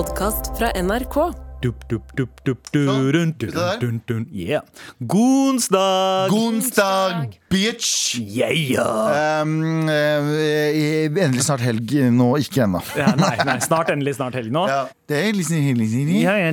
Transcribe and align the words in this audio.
podkast 0.00 0.56
fra 0.56 0.70
NRK. 0.80 1.16
Dup, 1.60 1.82
dup, 1.90 2.16
dup, 2.16 2.44
dup, 2.44 2.68
du, 2.72 2.86
Sånn, 2.88 3.74
dun, 3.82 3.98
dun. 4.08 4.22
Yeah. 4.32 4.64
Gonsdag! 5.04 6.30
Gonsdag, 6.32 7.34
bitch! 7.52 8.14
Yeah! 8.16 9.42
Um, 9.42 9.90
eh, 9.92 11.04
endelig 11.10 11.44
snart 11.44 11.60
helg. 11.66 11.92
Nå 12.16 12.30
ikke 12.40 12.64
ennå. 12.64 12.80
Ja, 12.96 13.12
nei, 13.18 13.34
nei, 13.44 13.58
snart 13.60 13.92
endelig 13.92 14.16
snart 14.16 14.40
helg 14.40 14.48
nå. 14.56 14.64
Ja. 14.72 14.86
Det 15.04 15.20
er 15.20 15.36
sånn 15.50 15.68
helg. 15.68 15.84
Ja, 16.22 16.38
ja, 16.46 16.48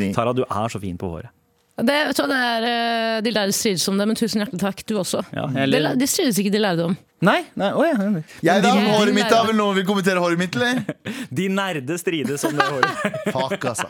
din. 0.00 0.16
Tara, 0.16 0.32
du 0.32 0.46
er 0.48 0.72
så 0.72 0.80
fin 0.80 0.96
på 0.96 1.12
håret. 1.12 1.35
Det, 1.76 1.92
vet 2.08 2.16
du 2.16 2.22
hva, 2.22 2.28
det 2.30 2.36
er, 2.40 2.64
eh, 2.66 3.18
de 3.20 3.30
lærde 3.36 3.52
strides 3.52 3.82
om 3.92 3.98
det, 4.00 4.06
men 4.08 4.16
tusen 4.16 4.40
hjertelig 4.40 4.60
takk, 4.62 4.78
du 4.88 4.94
også. 4.96 5.20
Ja, 5.36 5.42
jeg 5.52 5.66
de, 5.66 5.72
ler- 5.74 5.82
la- 5.84 5.94
de 6.00 6.06
strides 6.08 6.38
ikke, 6.40 6.52
de 6.54 6.62
lærde 6.62 6.86
om. 6.88 6.94
Nei, 7.26 7.42
nei, 7.56 7.68
å 7.76 7.84
ja. 7.84 7.96
Jeg 8.44 8.62
da, 8.64 8.70
De- 8.76 8.86
håret 8.94 9.12
mitt 9.16 9.28
da, 9.32 9.42
Vil 9.48 9.56
noen 9.60 9.76
vil 9.76 9.84
kommentere 9.88 10.20
håret 10.24 10.40
mitt, 10.40 10.56
eller? 10.56 10.80
De 11.40 11.48
nerde 11.52 11.98
strides 12.00 12.44
om 12.48 12.56
det 12.56 12.64
håret. 12.64 12.88
Fuck, 13.36 13.68
altså. 13.74 13.88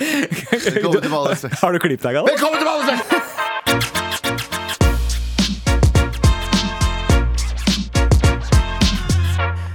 Velkommen 0.68 1.00
til 1.00 1.12
Valespekt. 1.16 1.58
Har 1.64 1.72
du 1.72 1.80
klippet 1.80 2.04
deg, 2.10 2.20
Galvan? 2.20 2.32
Velkommen 2.36 2.60
til 2.60 2.68
Valespekt! 2.74 4.22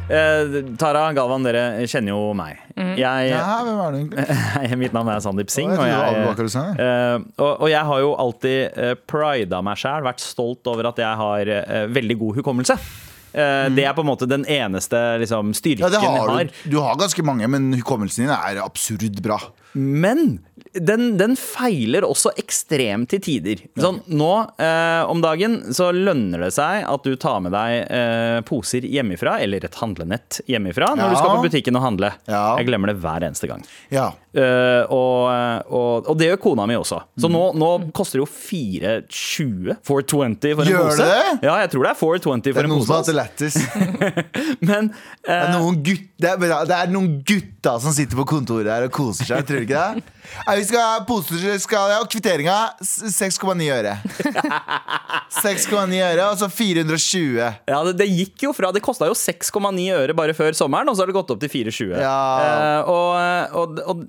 Eh, 0.09 0.61
Tara, 0.80 1.09
Galvan, 1.13 1.44
dere 1.44 1.84
kjenner 1.89 2.13
jo 2.16 2.30
meg. 2.38 2.61
Jeg, 2.77 3.30
Ja, 3.31 3.63
hvem 3.66 3.80
er 3.81 3.91
du 3.91 3.98
egentlig? 3.98 4.77
mitt 4.84 4.94
navn 4.94 5.09
er 5.09 5.23
Sandeep 5.23 5.49
Singh. 5.54 5.73
Og 5.73 5.88
jeg, 5.88 5.98
eh, 6.77 7.17
og, 7.38 7.52
og 7.52 7.67
jeg 7.72 7.84
har 7.90 8.03
jo 8.05 8.13
alltid 8.22 8.77
uh, 8.77 8.94
prida 9.09 9.62
meg 9.66 9.81
sjæl, 9.81 10.05
vært 10.05 10.22
stolt 10.23 10.70
over 10.70 10.91
at 10.91 11.02
jeg 11.02 11.22
har 11.23 11.53
eh, 11.58 11.86
veldig 11.90 12.17
god 12.22 12.41
hukommelse. 12.41 12.77
Eh, 13.38 13.67
Det 13.76 13.86
er 13.86 13.94
på 13.98 14.02
en 14.05 14.09
måte 14.09 14.27
den 14.30 14.45
eneste 14.45 14.98
liksom, 15.22 15.53
styrken 15.58 15.86
Mm. 15.88 15.94
Ja, 15.94 16.00
har 16.00 16.17
jeg 16.17 16.30
har. 16.30 16.44
du. 16.66 16.72
Du 16.72 16.80
har 16.81 16.95
ganske 16.98 17.23
mange, 17.26 17.48
men 17.48 17.73
hukommelsen 17.73 18.25
din 18.25 18.33
er 18.33 18.61
absurd 18.64 19.22
bra. 19.22 19.39
Men 19.78 20.39
den, 20.73 21.18
den 21.20 21.36
feiler 21.40 22.04
også 22.08 22.32
ekstremt 22.40 23.10
til 23.14 23.22
tider. 23.23 23.62
Sånn, 23.80 24.02
nå 24.08 24.30
eh, 24.60 25.04
om 25.10 25.22
dagen 25.23 25.60
så 25.76 25.90
lønner 25.96 26.44
det 26.48 26.52
seg 26.56 26.84
at 26.90 27.04
du 27.08 27.16
tar 27.20 27.40
med 27.46 27.54
deg 27.56 27.88
eh, 27.94 28.40
poser 28.48 28.86
hjemmefra, 28.88 29.38
eller 29.44 29.64
et 29.68 29.78
handlenett 29.82 30.42
hjemmefra, 30.50 30.92
når 30.95 31.06
Ja. 31.06 31.10
du 31.14 31.18
skal 31.22 31.36
på 31.38 31.45
butikken 31.48 31.80
og 31.80 31.86
handle. 31.88 32.12
Ja. 32.28 32.44
Jeg 32.60 32.68
glemmer 32.70 32.92
det 32.92 32.98
hver 33.04 33.26
eneste 33.30 33.48
gang. 33.50 33.64
Ja. 33.94 34.10
Eh, 34.38 34.84
og, 34.94 35.32
og, 35.73 36.10
og 36.12 36.18
det 36.20 36.28
gjør 36.32 36.42
kona 36.44 36.68
mi 36.70 36.76
også. 36.78 37.00
Så 37.18 37.30
nå, 37.32 37.44
nå 37.58 37.72
koster 37.98 38.20
det 38.20 38.26
jo 38.26 38.30
420 38.30 39.78
420 39.88 40.56
for 40.58 40.66
en 40.66 40.72
Gjør 40.72 40.84
pose. 40.90 40.98
det 40.98 41.08
det? 41.08 41.48
Ja, 41.48 41.56
jeg 41.64 41.72
tror 41.73 41.88
det 41.88 41.92
er 41.94 42.00
420 42.02 42.44
Det 42.48 42.54
for 42.54 42.60
er 42.62 42.68
en 42.68 42.73
noen 42.73 42.86
som 42.86 42.95
har 42.95 43.04
pose. 43.04 43.18
hatt 43.18 43.38
det. 43.40 44.28
Men 44.70 44.92
Det 44.92 45.34
er 45.34 45.48
eh, 45.48 45.56
noen, 45.58 45.80
gutt, 45.86 46.06
det, 46.22 46.30
er, 46.34 46.66
det 46.70 46.78
er 46.78 46.92
noen 46.94 47.10
gutter 47.28 47.82
som 47.84 47.95
sitter 47.95 48.20
på 48.20 48.28
kontoret 48.36 48.70
her 48.72 48.88
og 48.88 48.94
koser 48.95 49.28
seg. 49.32 49.48
Tror 49.48 49.62
du 49.62 49.66
ikke 49.68 49.86
det? 49.98 50.14
Vi 50.58 50.66
skal 50.66 50.81
ha 50.81 51.02
poser, 51.05 51.58
skal, 51.61 51.91
ja, 51.94 51.97
og 52.02 52.09
kvitteringa 52.11 52.55
6,9 52.81 53.67
øre. 53.75 53.95
6,9 55.44 55.99
øre, 56.02 56.30
og 56.31 56.38
så 56.39 56.49
420. 56.49 57.38
Ja, 57.69 57.81
det, 57.86 57.97
det 57.99 58.08
gikk 58.09 58.47
jo 58.47 58.53
fra 58.58 58.72
Det 58.73 58.81
kosta 58.86 59.09
jo 59.09 59.17
6,9 59.17 59.88
øre 59.97 60.16
bare 60.17 60.36
før 60.38 60.58
sommeren, 60.58 60.89
og 60.89 60.97
så 60.97 61.05
har 61.05 61.11
det 61.11 61.17
gått 61.19 61.33
opp 61.36 61.44
til 61.44 61.53
4,20. 61.53 61.94
Ja. 62.02 62.22
Eh, 62.41 62.89
og, 62.89 63.61
og, 63.61 63.83
og 63.86 64.08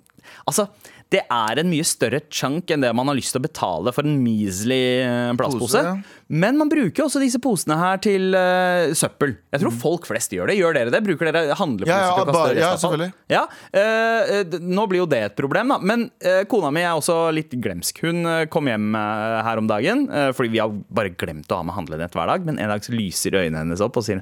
altså 0.48 0.68
det 1.08 1.22
er 1.32 1.58
en 1.62 1.70
mye 1.72 1.84
større 1.88 2.18
chunk 2.28 2.68
enn 2.74 2.82
det 2.84 2.90
man 2.92 3.08
har 3.08 3.16
lyst 3.16 3.32
til 3.32 3.40
å 3.40 3.44
betale 3.46 3.92
for 3.96 4.04
en 4.04 4.18
measly 4.20 4.76
eh, 5.00 5.30
plastpose. 5.38 5.80
Pose, 5.80 5.82
ja. 5.86 6.24
Men 6.28 6.58
man 6.60 6.68
bruker 6.68 7.06
også 7.06 7.22
disse 7.22 7.40
posene 7.40 7.78
her 7.80 7.96
til 8.04 8.34
uh, 8.36 8.90
søppel. 8.92 9.30
Jeg 9.48 9.56
Mm. 9.58 9.62
tror 9.62 9.76
folk 9.80 10.04
flest 10.10 10.34
gjør 10.36 10.50
det. 10.52 10.58
Gjør 10.58 10.74
dere 10.76 10.92
det? 10.92 11.00
Bruker 11.06 11.30
dere 11.32 11.56
handleposer 11.56 11.94
Ja, 11.94 12.02
ja, 12.04 12.10
til 12.12 12.20
å 12.20 12.34
kaste 12.36 12.58
ja, 12.60 12.72
selvfølgelig. 12.82 13.08
Ja, 13.32 13.44
uh, 13.48 14.58
Nå 14.76 14.84
blir 14.92 15.00
jo 15.00 15.06
det 15.08 15.22
et 15.30 15.36
problem, 15.38 15.72
da. 15.72 15.78
Men 15.80 16.04
uh, 16.26 16.42
kona 16.52 16.68
mi 16.76 16.82
er 16.84 16.92
også 16.98 17.16
litt 17.32 17.56
glemsk. 17.56 18.02
Hun 18.04 18.20
kom 18.52 18.68
hjem 18.68 18.92
her 18.98 19.62
om 19.62 19.70
dagen, 19.70 20.04
fordi 20.36 20.52
vi 20.52 20.60
har 20.60 20.72
bare 20.92 21.14
glemt 21.16 21.48
å 21.54 21.62
ha 21.62 21.64
med 21.64 21.76
handlenett 21.78 22.12
hver 22.16 22.28
dag. 22.34 22.44
Men 22.44 22.60
en 22.60 22.68
dag 22.74 22.84
så 22.84 22.92
lyser 22.92 23.38
øynene 23.40 23.62
hennes 23.64 23.80
opp 23.84 23.96
og 23.96 24.04
sier 24.04 24.20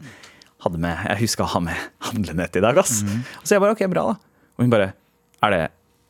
hadde 0.64 0.78
med, 0.80 0.94
Jeg 1.10 1.24
huska 1.26 1.44
å 1.44 1.50
ha 1.56 1.60
med 1.66 1.82
handlenett 2.06 2.56
i 2.56 2.62
dag, 2.64 2.78
ass. 2.80 3.02
Mm. 3.04 3.18
Så 3.42 3.56
jeg 3.56 3.60
bare 3.66 3.74
OK, 3.76 3.82
bra, 3.92 4.06
da. 4.14 4.46
Og 4.56 4.64
hun 4.64 4.70
bare 4.72 4.92
Er 5.44 5.52
det, 5.52 5.60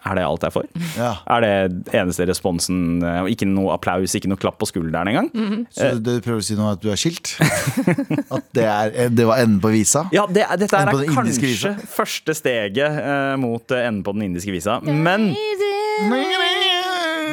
er 0.06 0.18
det 0.18 0.24
alt 0.26 0.44
jeg 0.46 0.54
får? 0.54 0.66
Ja. 0.96 1.10
Er 1.36 1.44
det 1.44 1.94
eneste 1.96 2.26
responsen? 2.28 3.02
eh, 3.02 3.30
Ikke 3.32 3.48
noe 3.50 3.74
applaus, 3.74 4.14
ikke 4.18 4.30
noe 4.30 4.40
klapp 4.40 4.58
på 4.62 4.68
skulderen 4.70 5.10
engang? 5.12 5.30
Så 5.74 5.92
du 5.98 6.12
prøver 6.24 6.42
å 6.42 6.46
si 6.46 6.56
nå 6.58 6.68
at 6.72 6.82
du 6.82 6.90
er 6.92 7.00
skilt? 7.00 7.34
At 8.36 8.46
det, 8.56 8.64
er, 8.66 9.10
det 9.14 9.26
var 9.28 9.42
enden 9.42 9.60
på 9.62 9.70
visa? 9.74 10.06
Ja, 10.14 10.24
det, 10.30 10.46
dette 10.62 10.78
er, 10.78 10.90
er 10.90 11.12
kanskje 11.14 11.42
visa. 11.46 11.74
første 11.90 12.34
steget 12.36 12.98
uh, 13.02 13.34
mot 13.40 13.70
eh, 13.74 13.86
enden 13.88 14.02
på 14.06 14.14
den 14.16 14.28
indiske 14.30 14.54
visa. 14.54 14.78
Men 14.84 15.30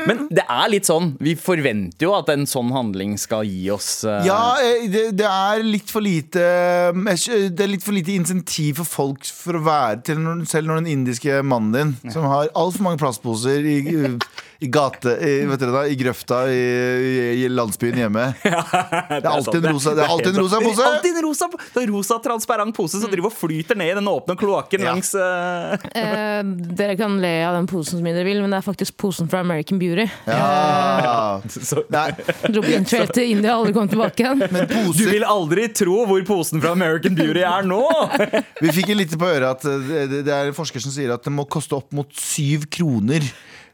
Men 0.09 0.25
det 0.33 0.43
er 0.43 0.71
litt 0.71 0.87
sånn. 0.89 1.13
Vi 1.23 1.35
forventer 1.39 2.07
jo 2.07 2.13
at 2.17 2.29
en 2.33 2.45
sånn 2.49 2.71
handling 2.75 3.15
skal 3.21 3.45
gi 3.47 3.67
oss 3.73 4.03
uh... 4.07 4.19
Ja, 4.27 4.55
eh, 4.63 4.87
det, 4.91 5.05
det 5.19 5.27
er 5.29 5.63
litt 5.65 5.91
for 5.91 6.03
lite 6.03 6.43
eh, 6.43 7.49
Det 7.53 7.65
er 7.65 7.71
litt 7.71 7.85
for 7.85 7.95
lite 7.95 8.15
insentiv 8.15 8.81
for 8.81 8.89
folk 8.89 9.27
for 9.27 9.59
å 9.59 9.63
være 9.65 10.01
til 10.09 10.23
Selv 10.49 10.69
når 10.69 10.83
den 10.83 10.91
indiske 10.93 11.41
mannen 11.45 11.73
din, 11.73 12.11
som 12.13 12.27
har 12.29 12.51
altfor 12.57 12.85
mange 12.85 13.01
plastposer 13.01 13.65
i, 13.67 13.77
i 14.59 14.67
gate 14.71 15.15
i, 15.21 15.31
vet 15.49 15.59
dere 15.61 15.73
da, 15.73 15.83
I 15.89 15.95
grøfta 15.99 16.43
i, 16.51 16.59
i, 16.59 17.13
i 17.43 17.49
landsbyen 17.51 17.97
hjemme. 18.03 18.25
Det 18.43 18.51
er 18.53 19.29
alltid 19.29 19.65
en 19.65 19.73
rosa, 19.73 19.93
det 19.97 20.05
er 20.05 20.13
alltid 20.13 20.31
en 20.33 20.41
rosa 20.43 20.59
Det 20.59 20.63
er 20.63 20.69
pose. 20.69 20.87
alltid 20.89 21.17
en 21.17 21.25
rosa, 21.27 21.49
det 21.73 21.83
er 21.83 21.91
rosa 21.93 22.19
transparent 22.23 22.75
pose 22.77 23.01
som 23.01 23.11
driver 23.11 23.31
og 23.31 23.35
flyter 23.37 23.79
ned 23.79 23.93
i 23.93 23.97
den 23.99 24.07
åpne 24.11 24.37
kloakken 24.39 24.83
Ja. 24.83 24.93
langs 24.93 25.13
uh... 25.15 25.75
Eh, 25.93 26.41
dere 26.77 26.95
kan 26.99 27.17
le 27.21 27.33
av 27.47 27.57
den 27.57 27.67
posen 27.69 27.99
som 27.99 28.07
dere 28.07 28.25
vil, 28.27 28.41
men 28.43 28.53
det 28.53 28.59
er 28.61 28.65
faktisk 28.65 28.97
posen 29.01 29.29
fra 29.31 29.41
American 29.43 29.79
Beauty. 29.81 30.07
Ja. 30.27 31.41
Dro 32.53 32.63
på 32.63 32.73
interrail 32.73 33.11
til 33.13 33.31
India 33.35 33.55
og 33.55 33.63
aldri 33.63 33.75
kom 33.75 33.89
tilbake 33.91 34.23
igjen. 34.25 34.43
men 34.53 34.69
Du 34.69 35.03
vil 35.09 35.25
aldri 35.27 35.67
tro 35.75 36.03
hvor 36.09 36.25
posen 36.27 36.63
fra 36.63 36.73
American 36.77 37.15
Beauty 37.17 37.43
er 37.45 37.67
nå! 37.67 37.81
Vi 38.63 38.73
fikk 38.75 38.93
litt 38.97 39.15
på 39.19 39.27
øret 39.29 39.63
at 39.63 39.67
eh, 39.69 40.07
det, 40.09 40.23
det 40.27 40.33
er 40.33 40.51
en 40.51 40.57
forsker 40.57 40.83
som 40.83 40.93
sier 40.93 41.13
at 41.15 41.23
det 41.25 41.33
må 41.33 41.45
koste 41.51 41.77
opp 41.77 41.91
mot 41.95 42.09
syv 42.17 42.67
kroner 42.73 43.25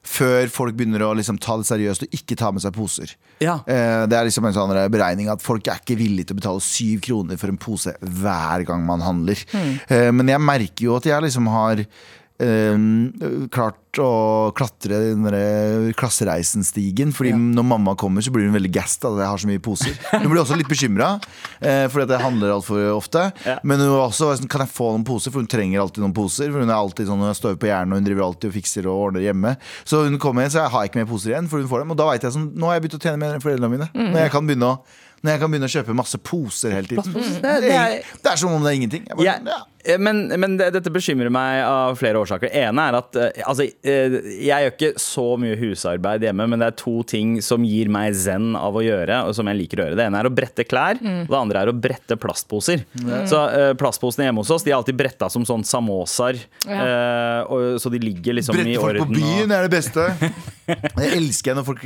før 0.03 0.47
folk 0.51 0.75
begynner 0.79 1.03
å 1.05 1.11
liksom 1.17 1.37
ta 1.41 1.57
det 1.59 1.67
seriøst 1.69 2.05
og 2.05 2.13
ikke 2.15 2.37
ta 2.39 2.51
med 2.55 2.63
seg 2.63 2.73
poser. 2.75 3.15
Ja. 3.43 3.59
Eh, 3.67 4.05
Det 4.09 4.17
er 4.17 4.25
liksom 4.29 4.45
en 4.47 4.55
sånn 4.55 4.73
beregning 4.91 5.29
at 5.31 5.41
folk 5.43 5.67
er 5.67 5.81
ikke 5.81 5.97
villige 5.99 6.29
til 6.29 6.37
å 6.37 6.41
betale 6.41 6.63
syv 6.63 7.01
kroner 7.01 7.37
for 7.37 7.51
en 7.51 7.57
pose 7.59 7.93
hver 8.01 8.65
gang 8.65 8.85
man 8.87 9.01
handler. 9.01 9.35
Mm. 9.53 10.15
Men 10.15 10.27
jeg 10.33 10.41
merker 10.41 10.85
jo 10.87 10.95
at 10.95 11.05
jeg 11.09 11.21
liksom 11.27 11.47
har 11.51 11.85
eh, 12.44 13.47
klart 13.51 14.00
å 14.00 14.51
klatre 14.55 15.00
den 15.09 15.25
klassereisenstigen. 15.97 17.11
Fordi 17.16 17.33
når 17.33 17.66
mamma 17.66 17.95
kommer, 18.00 18.23
så 18.23 18.33
blir 18.33 18.47
hun 18.47 18.55
veldig 18.55 18.72
gassed 18.73 19.05
av 19.07 19.17
at 19.17 19.23
jeg 19.23 19.31
har 19.33 19.41
så 19.44 19.50
mye 19.50 19.63
poser. 19.63 19.97
Hun 20.13 20.27
blir 20.29 20.41
også 20.44 20.57
litt 20.59 20.69
bekymra, 20.69 21.09
uh, 21.17 21.85
fordi 21.89 22.05
at 22.05 22.13
jeg 22.16 22.23
handler 22.23 22.53
altfor 22.53 22.83
ofte. 22.94 23.25
Ja. 23.47 23.57
Men 23.63 23.81
hun 23.81 23.91
var 23.95 24.05
også 24.05 24.29
sånn, 24.38 24.49
kan 24.51 24.63
jeg 24.66 24.73
få 24.75 24.91
noen 24.94 25.07
poser, 25.07 25.33
for 25.33 25.44
hun 25.44 25.49
trenger 25.51 25.81
alltid 25.83 26.05
noen 26.05 26.16
poser. 26.16 26.53
For 26.53 26.61
hun 26.63 26.69
er 26.69 26.78
alltid 26.78 27.09
sånn, 27.09 27.25
hun 27.25 27.38
står 27.38 27.59
på 27.61 27.72
hjernen 27.72 27.95
og 27.95 28.01
hun 28.01 28.07
driver 28.07 28.28
alltid 28.29 28.51
og 28.51 28.57
fikser 28.59 28.89
og 28.89 29.03
ordner 29.09 29.25
hjemme. 29.25 29.55
Så 29.83 30.05
hun 30.05 30.22
kommer 30.22 30.45
igjen, 30.45 30.55
så 30.55 30.63
jeg 30.63 30.75
har 30.78 30.89
ikke 30.89 31.01
mer 31.01 31.11
poser 31.11 31.33
igjen, 31.33 31.51
for 31.51 31.63
hun 31.63 31.69
får 31.72 31.85
dem. 31.85 31.94
Og 31.95 32.01
da 32.01 32.09
vet 32.11 32.29
jeg 32.29 32.38
sånn, 32.38 32.49
nå 32.55 32.69
har 32.69 32.78
jeg 32.78 32.85
begynt 32.85 32.99
å 32.99 33.03
tjene 33.07 33.23
mer 33.25 33.38
enn 33.38 33.45
foreldrene 33.45 33.73
mine. 33.75 33.91
Når 33.99 34.25
jeg 34.28 34.35
kan 34.38 34.49
begynne 34.49 34.73
å 34.75 34.81
når 35.19 35.33
jeg 35.33 35.41
kan 35.41 35.51
begynne 35.51 35.67
å 35.67 35.72
kjøpe 35.73 35.94
masse 35.99 36.19
poser 36.23 36.78
hele 36.78 36.88
tiden. 36.88 37.16
Det, 37.44 37.73
er, 37.75 37.97
det 38.23 38.29
er 38.31 38.39
som 38.39 38.53
om 38.55 38.63
det 38.63 38.72
er 38.72 38.78
ingenting. 38.78 39.03
Jeg 39.09 39.19
bare, 39.19 39.33
ja. 39.51 39.57
Eh, 39.85 39.97
Men, 40.01 40.28
men 40.40 40.57
det, 40.59 40.69
dette 40.75 40.91
bekymrer 40.94 41.31
meg 41.34 41.62
av 41.66 41.95
flere 42.00 42.19
årsaker. 42.22 42.50
Det 42.51 42.62
ene 42.66 42.85
er 42.90 42.97
at 43.00 43.16
eh, 43.19 43.41
altså, 43.47 43.66
eh, 43.84 44.17
jeg 44.45 44.66
gjør 44.66 44.73
ikke 44.75 44.91
så 45.01 45.25
mye 45.41 45.57
husarbeid 45.59 46.25
hjemme, 46.28 46.47
men 46.51 46.59
det 46.63 46.67
er 46.72 46.78
to 46.81 46.95
ting 47.07 47.38
som 47.45 47.63
gir 47.67 47.90
meg 47.94 48.13
zen 48.17 48.51
av 48.59 48.75
å 48.79 48.84
gjøre, 48.85 49.22
og 49.29 49.35
som 49.38 49.47
jeg 49.51 49.59
liker 49.62 49.81
å 49.81 49.88
gjøre. 49.88 50.00
Det 50.00 50.06
ene 50.09 50.22
er 50.23 50.29
å 50.29 50.34
brette 50.34 50.66
klær, 50.67 51.00
og 51.01 51.31
det 51.34 51.40
andre 51.40 51.63
er 51.66 51.72
å 51.72 51.75
brette 51.88 52.17
plastposer. 52.19 52.84
Så 53.29 53.41
eh, 53.56 53.72
plastposene 53.79 54.28
hjemme 54.29 54.43
hos 54.43 54.52
oss 54.53 54.66
De 54.67 54.72
er 54.73 54.78
alltid 54.79 54.97
bretta 54.99 55.29
som 55.31 55.46
sånn 55.47 55.64
samosaer, 55.67 56.40
Ja. 56.70 57.46
så 57.79 57.90
de 57.91 57.99
ligger 58.03 58.35
liksom 58.37 58.55
i 58.59 58.64
Brette 58.64 58.81
folk 58.81 58.99
orden. 58.99 59.08
på 59.08 59.20
byen 59.20 59.49
og, 59.49 59.55
er 59.58 59.67
det 59.67 59.73
beste. 59.73 60.05
Jeg 60.99 61.11
elsker 61.17 61.58
når 61.58 61.66
folk 61.67 61.81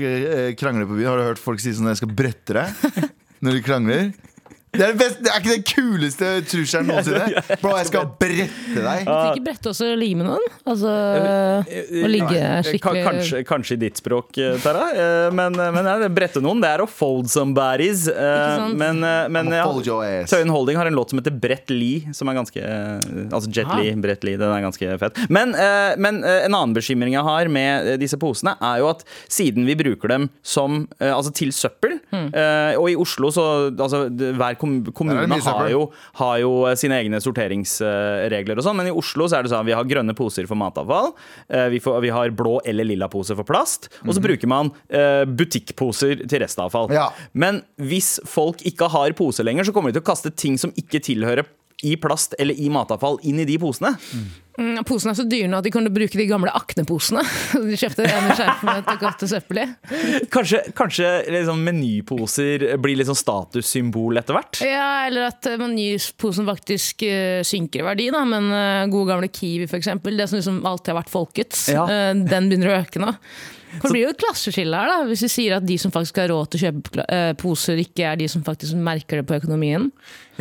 krangler 0.60 0.88
på 0.90 0.98
byen. 0.98 1.08
Har 1.12 1.20
du 1.22 1.28
hørt 1.30 1.42
folk 1.42 1.62
si 1.64 1.72
sånn 1.76 1.88
at 1.88 1.96
jeg 1.96 2.02
skal 2.04 2.14
brette 2.18 2.56
deg 2.58 3.10
når 3.44 3.58
de 3.58 3.62
krangler? 3.66 4.06
Det 4.74 4.82
er, 4.88 4.94
best, 4.98 5.20
det 5.22 5.30
er 5.30 5.38
ikke 5.44 5.54
den 5.54 5.66
kuleste 5.70 6.30
trusselen 6.50 6.88
noensinne. 6.90 7.42
Bro, 7.62 7.76
jeg 7.78 7.88
skal 7.92 8.08
brette 8.18 8.80
deg. 8.82 9.04
Kan 9.06 9.28
ikke 9.36 9.44
brette 9.46 9.70
også 9.70 9.90
lime 10.00 10.26
noen? 10.26 10.48
Altså 10.66 10.90
å 10.90 12.10
ligge 12.10 12.40
Ka- 12.40 12.64
skikkelig 12.66 13.04
Kanskje, 13.06 13.42
kanskje 13.46 13.76
i 13.78 13.82
ditt 13.84 14.00
språk, 14.02 14.32
eh, 14.42 14.56
Tara. 14.64 14.88
Eh, 14.98 15.28
Men, 15.34 15.54
men 15.58 15.86
ja, 15.92 16.10
brette 16.10 16.42
noen, 16.42 16.62
det 16.64 16.72
er 16.74 16.82
å 16.84 16.88
fold 16.90 17.30
somebodies. 17.30 18.08
eh. 18.10 18.66
Men, 18.74 19.04
eh, 19.06 19.28
men 19.30 19.52
ja. 19.54 19.66
Tøyen 20.30 20.50
Holding 20.50 20.78
har 20.82 20.90
en 20.90 20.98
låt 20.98 21.14
som 21.14 21.22
heter 21.22 21.38
Brett 21.44 21.70
Lee, 21.70 22.10
som 22.14 22.30
er 22.34 22.40
ganske 22.40 22.58
eh, 22.64 23.30
Altså 23.34 23.52
Jet 23.54 23.70
Lee, 23.78 23.94
Brett 24.02 24.26
Lee, 24.26 24.38
den 24.42 24.50
er 24.56 24.66
ganske 24.66 24.98
fett. 25.02 25.22
Men, 25.30 25.54
eh, 25.54 25.94
men 26.02 26.24
eh, 26.24 26.46
en 26.48 26.58
annen 26.58 26.74
bekymring 26.76 27.14
jeg 27.14 27.24
har 27.30 27.48
med 27.54 27.94
eh, 27.94 27.98
disse 28.02 28.18
posene, 28.22 28.56
er 28.62 28.82
jo 28.82 28.90
at 28.90 29.06
siden 29.32 29.70
vi 29.70 29.78
bruker 29.80 30.10
dem 30.16 30.30
som 30.42 30.88
eh, 31.00 31.12
Altså 31.14 31.30
til 31.36 31.54
søppel, 31.54 32.00
Hmm. 32.14 32.28
eh, 32.34 32.74
og 32.78 32.88
i 32.92 32.96
Oslo 33.00 33.30
så 33.34 33.44
altså, 33.72 34.04
hver 34.10 34.54
er 34.54 34.58
kommunene 34.96 35.38
har 35.46 35.70
jo, 35.72 35.82
har 36.20 36.38
jo 36.42 36.52
eh, 36.70 36.76
sine 36.80 36.98
egne 37.04 37.20
sorteringsregler 37.24 38.60
og 38.60 38.66
sånn, 38.66 38.78
men 38.80 38.90
i 38.92 38.96
Oslo 38.96 39.28
så 39.30 39.38
er 39.40 39.46
det 39.48 39.52
sånn 39.54 39.68
vi 39.68 39.76
har 39.76 39.88
grønne 39.90 40.16
poser 40.18 40.48
for 40.50 40.60
matavfall. 40.60 41.14
eh, 41.50 41.68
Vi, 41.74 41.80
får, 41.84 42.00
vi 42.06 42.12
har 42.14 42.30
blå 42.36 42.60
eller 42.66 42.88
lilla 42.88 43.08
pose 43.12 43.36
for 43.38 43.48
plast, 43.48 43.90
og 44.08 44.14
så 44.16 44.24
bruker 44.24 44.48
man 44.52 44.72
eh, 44.90 45.24
butikkposer 45.30 46.26
til 46.28 46.44
restavfall. 46.44 46.90
Mhm. 46.90 46.96
Ja. 46.98 47.10
Men 47.34 47.62
hvis 47.82 48.20
folk 48.30 48.62
ikke 48.68 48.90
har 48.94 49.14
pose 49.18 49.44
lenger, 49.46 49.64
så 49.68 49.74
kommer 49.76 49.92
de 49.92 50.00
til 50.00 50.06
å 50.06 50.10
kaste 50.14 50.32
ting 50.36 50.58
som 50.58 50.72
ikke 50.80 51.02
tilhører 51.04 51.46
i 51.84 51.96
plast 52.02 52.36
eller 52.40 52.58
i 52.60 52.70
matavfall, 52.74 53.20
inn 53.28 53.40
i 53.44 53.46
de 53.50 53.60
posene. 53.62 53.94
Mm, 54.54 54.84
Posene 54.86 55.16
er 55.16 55.18
så 55.18 55.24
dyre 55.26 55.48
nå 55.50 55.58
at 55.58 55.66
de 55.66 55.72
kunne 55.74 55.90
bruke 55.90 56.14
de 56.20 56.28
gamle 56.30 56.52
Akne-posene. 56.54 57.24
De 57.72 57.78
kjøpte 57.80 58.06
ene 58.06 58.36
skjerf 58.38 58.60
med 58.68 58.84
et 58.84 59.00
godt 59.02 59.24
søppel 59.32 59.64
i. 59.64 59.66
Kanskje, 60.34 60.60
kanskje 60.78 61.08
liksom 61.34 61.64
menyposer 61.66 62.68
blir 62.84 63.00
litt 63.00 63.10
sånn 63.10 63.18
statussymbol 63.18 64.22
etter 64.22 64.38
hvert? 64.38 64.62
Ja, 64.68 65.08
eller 65.08 65.32
at 65.32 65.50
menyposen 65.58 66.46
faktisk 66.46 67.02
eh, 67.08 67.42
synker 67.48 67.82
i 67.82 67.88
verdi, 67.90 68.08
da. 68.14 68.22
Men 68.30 68.52
uh, 68.54 68.86
gode 68.94 69.10
gamle 69.16 69.32
Kiwi, 69.34 69.66
eksempel, 69.74 70.22
det 70.22 70.30
som 70.30 70.38
liksom 70.38 70.62
alltid 70.70 70.94
har 70.94 71.02
vært 71.02 71.14
folkets, 71.18 71.66
Ja. 71.74 71.88
eh, 71.90 72.14
den 72.14 72.52
begynner 72.52 72.76
å 72.76 72.80
øke 72.84 73.02
nå. 73.02 73.10
For 73.80 73.90
det 73.90 73.96
blir 73.96 74.04
jo 74.04 74.12
et 74.14 74.22
klasseskille 74.22 74.78
her, 74.78 74.92
da, 74.92 74.98
hvis 75.10 75.24
vi 75.26 75.32
sier 75.34 75.56
at 75.58 75.66
de 75.66 75.80
som 75.82 75.90
faktisk 75.94 76.20
har 76.22 76.30
råd 76.30 76.52
til 76.54 76.60
å 76.60 76.66
kjøpe 76.68 77.06
eh, 77.10 77.32
poser, 77.42 77.80
ikke 77.82 78.06
er 78.12 78.20
de 78.22 78.28
som 78.30 78.44
faktisk 78.46 78.78
merker 78.78 79.18
det 79.24 79.26
på 79.26 79.40
økonomien. 79.40 79.88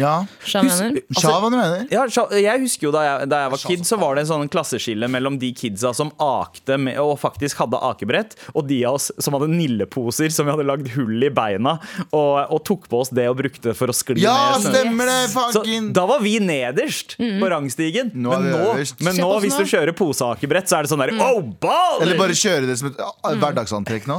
Ja. 0.01 0.13
Skjønner 0.47 0.79
mener? 0.89 1.03
Sja, 1.19 1.33
hva 1.43 1.51
du 1.53 1.57
mener? 1.59 1.87
Ja, 1.93 2.05
jeg 2.39 2.63
husker 2.65 2.89
jo 2.89 2.93
da 2.95 3.03
jeg, 3.05 3.29
da 3.33 3.43
jeg 3.45 3.53
var 3.55 3.63
kid, 3.67 3.83
så 3.89 3.99
var 4.01 4.17
det 4.17 4.25
en 4.25 4.31
sånn 4.31 4.51
klasseskille 4.53 5.09
mellom 5.13 5.37
de 5.43 5.51
kidsa 5.57 5.93
som 5.97 6.13
akte 6.23 6.79
med, 6.81 6.97
og 7.03 7.19
faktisk 7.21 7.61
hadde 7.61 7.81
akebrett, 7.91 8.37
og 8.55 8.67
de 8.71 8.81
av 8.89 8.97
oss 8.99 9.11
som 9.23 9.37
hadde 9.37 9.51
nilleposer 9.53 10.33
som 10.33 10.49
vi 10.49 10.55
hadde 10.55 10.67
lagd 10.69 10.89
hull 10.97 11.27
i 11.27 11.31
beina, 11.35 11.77
og, 12.11 12.33
og 12.53 12.63
tok 12.69 12.89
på 12.93 13.03
oss 13.05 13.13
det 13.15 13.27
og 13.31 13.37
brukte 13.43 13.75
for 13.77 13.93
å 13.93 13.97
skli 13.97 14.23
Ja, 14.25 14.57
ned. 14.57 14.71
stemmer 14.73 15.11
det! 15.11 15.19
Så 15.33 15.59
Fucking 15.61 15.91
da 15.97 16.07
var 16.09 16.23
vi 16.25 16.37
nederst 16.43 17.17
på 17.19 17.51
rangstigen. 17.53 18.13
Nå 18.15 18.33
men 18.33 18.49
nå, 18.53 18.73
men 19.05 19.19
nå 19.21 19.29
hvis 19.45 19.57
du 19.59 19.65
kjører 19.69 19.93
poseakebrett, 19.97 20.71
så 20.71 20.79
er 20.81 20.87
det 20.87 20.93
sånn 20.95 21.03
der 21.05 21.13
Oh, 21.23 21.43
ball! 21.63 22.01
Eller 22.03 22.17
bare 22.19 22.35
kjøre 22.37 22.67
det 22.71 22.79
som 22.81 22.89
et 22.89 23.01
ah, 23.03 23.13
hverdagsantrekk 23.37 24.09
nå. 24.09 24.17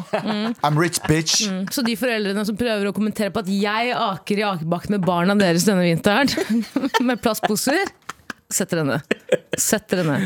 I'm 0.64 0.78
rich, 0.80 1.00
bitch. 1.10 1.42
Så 1.74 1.84
de 1.86 1.96
foreldrene 2.00 2.46
som 2.48 2.58
prøver 2.60 2.90
å 2.90 2.94
kommentere 2.96 3.34
på 3.34 3.42
at 3.44 3.50
jeg 3.52 3.94
aker 3.98 4.42
i 4.44 4.46
akebakken 4.48 4.96
med 4.98 5.06
barna 5.08 5.36
deres 5.40 5.63
denne 5.68 5.86
vinteren, 5.86 6.30
med 7.08 7.22
plastposer 7.24 7.92
Setter 8.54 8.84
henne. 8.84 9.00
Setter 9.58 10.02
henne. 10.04 10.18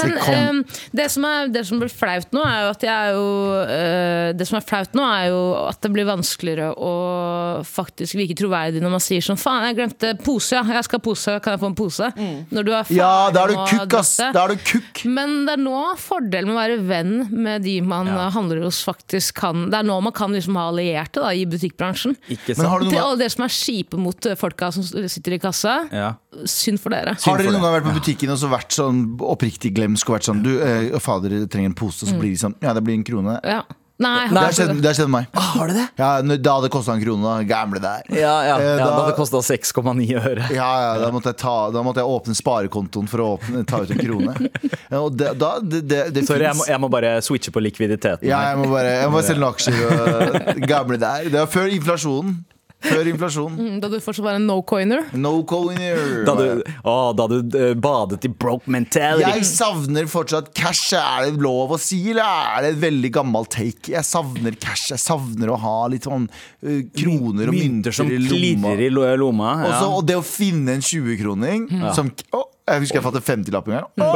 Men 0.00 0.12
eh, 0.18 0.78
det, 0.96 1.06
som 1.12 1.24
er, 1.28 1.48
det 1.54 1.62
som 1.68 1.78
blir 1.80 1.90
flaut 1.92 2.32
nå, 2.34 2.42
er 2.46 2.64
jo 2.64 2.70
at 2.74 2.84
jeg 2.86 2.94
er 2.94 3.16
jo 3.16 3.26
eh, 3.62 4.28
Det 4.38 4.46
som 4.48 4.58
er 4.58 4.64
flaut 4.66 4.96
nå, 4.98 5.04
er 5.06 5.28
jo 5.30 5.40
at 5.68 5.80
det 5.84 5.90
blir 5.94 6.06
vanskeligere 6.08 6.72
å 6.74 6.92
faktisk 7.66 8.18
virke 8.18 8.36
troverdig 8.38 8.82
når 8.82 8.94
man 8.96 9.02
sier 9.02 9.22
sånn 9.24 9.38
Faen, 9.40 9.64
jeg 9.70 9.78
glemte 9.78 10.12
pose, 10.24 10.56
ja. 10.58 10.62
Jeg 10.76 10.86
skal 10.88 11.00
ha 11.00 11.04
pose, 11.06 11.36
kan 11.44 11.54
jeg 11.56 11.62
få 11.62 11.70
en 11.70 11.76
pose? 11.78 12.10
Når 12.50 12.66
du 12.66 12.72
er 12.74 12.86
ferdig 12.88 12.98
Ja, 13.00 13.12
da 13.34 13.44
er 13.46 13.52
du 13.54 13.56
kukk, 13.70 13.96
ass. 14.00 14.12
Da 14.34 14.44
er 14.46 14.54
du 14.54 14.64
kukk. 14.72 15.04
Men 15.10 15.36
det 15.48 15.56
er 15.56 15.62
nå 15.62 15.76
fordelen 16.02 16.50
med 16.50 16.56
å 16.56 16.60
være 16.62 16.78
venn 16.90 17.14
med 17.32 17.64
de 17.66 17.76
man 17.86 18.10
Ja. 18.10 18.28
handler 18.34 18.62
hos, 18.66 18.82
faktisk 18.86 19.38
kan 19.42 19.66
Det 19.72 19.78
er 19.80 19.86
nå 19.88 19.96
man 20.04 20.14
kan 20.16 20.32
liksom 20.34 20.56
ha 20.58 20.66
allierte 20.70 21.22
da, 21.22 21.30
i 21.36 21.44
butikkbransjen. 21.48 22.16
Ikke 22.32 22.54
sant? 22.58 22.86
Til 22.90 23.00
alle 23.02 23.18
dere 23.20 23.32
som 23.34 23.44
er 23.46 23.52
kjipe 23.56 23.98
mot 24.00 24.30
folka 24.40 24.70
som 24.74 24.82
sitter 24.86 25.36
i 25.36 25.40
kassa, 25.42 25.76
Ja. 25.92 26.12
synd 26.48 26.80
for 26.82 26.90
dere. 26.94 27.16
har 27.18 27.38
dere 27.38 27.52
noen 27.54 27.62
gang 27.64 27.75
vært 27.80 27.88
på 27.90 27.96
butikken 28.00 28.30
og 28.34 28.38
så 28.42 28.48
vært 28.52 28.76
sånn 28.76 29.00
oppriktig 29.20 29.74
glemsk 29.76 30.08
og 30.10 30.18
vært 30.18 30.28
sånn 30.30 30.42
Du, 30.42 30.52
eh, 30.60 30.98
fader 30.98 31.46
trenger 31.46 31.72
en 31.72 31.74
pose, 31.78 32.02
og 32.04 32.08
så 32.12 32.18
blir 32.20 32.30
de 32.34 32.38
sånn 32.46 32.54
Ja, 32.62 32.72
det 32.76 32.82
blir 32.84 32.94
en 32.94 33.04
krone. 33.04 33.40
Ja. 33.44 33.62
Nei, 33.98 34.28
Det 34.28 34.36
har 34.36 34.44
har 34.44 34.52
skjedd, 34.52 34.68
det. 34.74 34.82
det 34.84 34.88
har 34.90 34.96
skjedd 34.98 35.08
meg. 35.08 35.26
Har 35.32 35.68
du 35.68 35.72
det? 35.72 35.84
Ja, 35.96 36.08
n- 36.20 36.36
da 36.44 36.52
hadde 36.58 36.66
det 36.66 36.70
kosta 36.74 36.92
en 36.92 37.00
krone, 37.00 37.22
da. 37.24 37.44
Gamle 37.48 37.80
der. 37.80 38.02
Ja, 38.12 38.34
ja, 38.44 38.56
Eh, 38.60 38.76
ja 38.76 38.84
da- 38.84 38.90
da 38.98 39.06
det 39.08 39.14
kosta 39.16 39.40
6,9 39.40 40.12
øre. 40.20 40.50
Ja, 40.52 40.66
ja, 40.82 40.98
da 41.00 41.10
måtte 41.10 41.30
jeg, 41.32 41.38
ta, 41.38 41.70
da 41.72 41.80
måtte 41.82 42.02
jeg 42.04 42.04
åpne 42.04 42.36
sparekontoen 42.36 43.08
for 43.08 43.18
å 43.24 43.38
åpne, 43.38 43.64
ta 43.66 43.78
ut 43.80 43.90
en 43.90 43.96
krone. 43.98 44.34
Ja, 44.92 44.98
Og 45.00 45.16
det, 45.16 45.32
da, 45.38 45.58
det, 45.60 45.80
det, 45.88 46.12
det 46.12 46.26
Sorry, 46.28 46.44
jeg 46.44 46.52
må, 46.54 46.60
finnes- 46.60 46.68
jeg 46.68 46.80
må 46.84 46.90
bare 46.92 47.14
switche 47.24 47.50
på 47.50 47.62
likviditeten. 47.64 48.22
Ja, 48.28 48.38
her. 48.42 48.50
jeg 48.52 48.58
må 48.66 48.70
bare, 48.70 48.92
jeg 49.00 49.08
må 49.08 49.12
bare 49.16 49.28
selge 49.30 49.40
noen 49.40 49.54
aksjer 49.56 50.60
og 50.60 50.68
gamle 50.74 50.98
der. 51.00 51.24
Det 51.32 51.40
var 51.40 51.46
før 51.56 51.72
inflasjonen. 51.72 52.36
Før 52.86 53.08
inflasjonen. 53.08 53.56
Mm, 53.56 53.76
Da 53.80 53.88
du 53.88 53.96
fortsatt 54.04 54.24
var 54.26 54.36
en 54.36 54.44
no-coiner. 54.46 55.06
No 55.16 55.30
coiner. 55.48 56.24
Da 56.26 56.34
du, 56.38 56.62
å, 56.86 56.96
da 57.16 57.24
du 57.30 57.36
eh, 57.58 57.72
badet 57.82 58.26
i 58.28 58.30
broke 58.30 58.68
mentality. 58.70 59.24
Jeg 59.26 59.46
savner 59.48 60.06
fortsatt 60.12 60.52
cash. 60.54 60.92
Er 60.94 61.30
det 61.30 61.40
lov 61.42 61.72
å 61.74 61.78
si, 61.80 61.98
eller 62.12 62.22
er 62.22 62.66
det 62.66 62.74
et 62.74 62.80
veldig 62.84 63.10
gammelt 63.16 63.50
take? 63.56 63.90
Jeg 63.96 64.04
savner 64.06 64.54
cash. 64.60 64.90
Jeg 64.92 65.00
savner 65.02 65.50
å 65.50 65.58
ha 65.64 65.76
litt 65.90 66.06
sånn 66.06 66.28
uh, 66.28 66.82
kroner 67.00 67.50
og 67.50 67.56
mynter, 67.56 67.96
som 67.96 68.12
i 68.12 68.20
lomma. 68.20 68.76
klirrer 68.76 68.84
i 68.86 68.92
lo- 68.92 69.08
lomma. 69.24 69.54
Ja. 69.64 69.72
Også, 69.72 69.88
og 69.96 70.06
det 70.12 70.20
å 70.20 70.26
finne 70.26 70.76
en 70.76 70.84
20-kroning 70.84 71.66
som 71.96 72.12
å, 72.36 72.44
Jeg 72.66 72.82
husker 72.84 72.98
jeg 73.00 73.04
fant 73.08 73.18
en 73.18 73.26
50-lapp 73.32 73.68
en 73.72 73.76
gang. 73.80 73.90
Jeg 74.02 74.06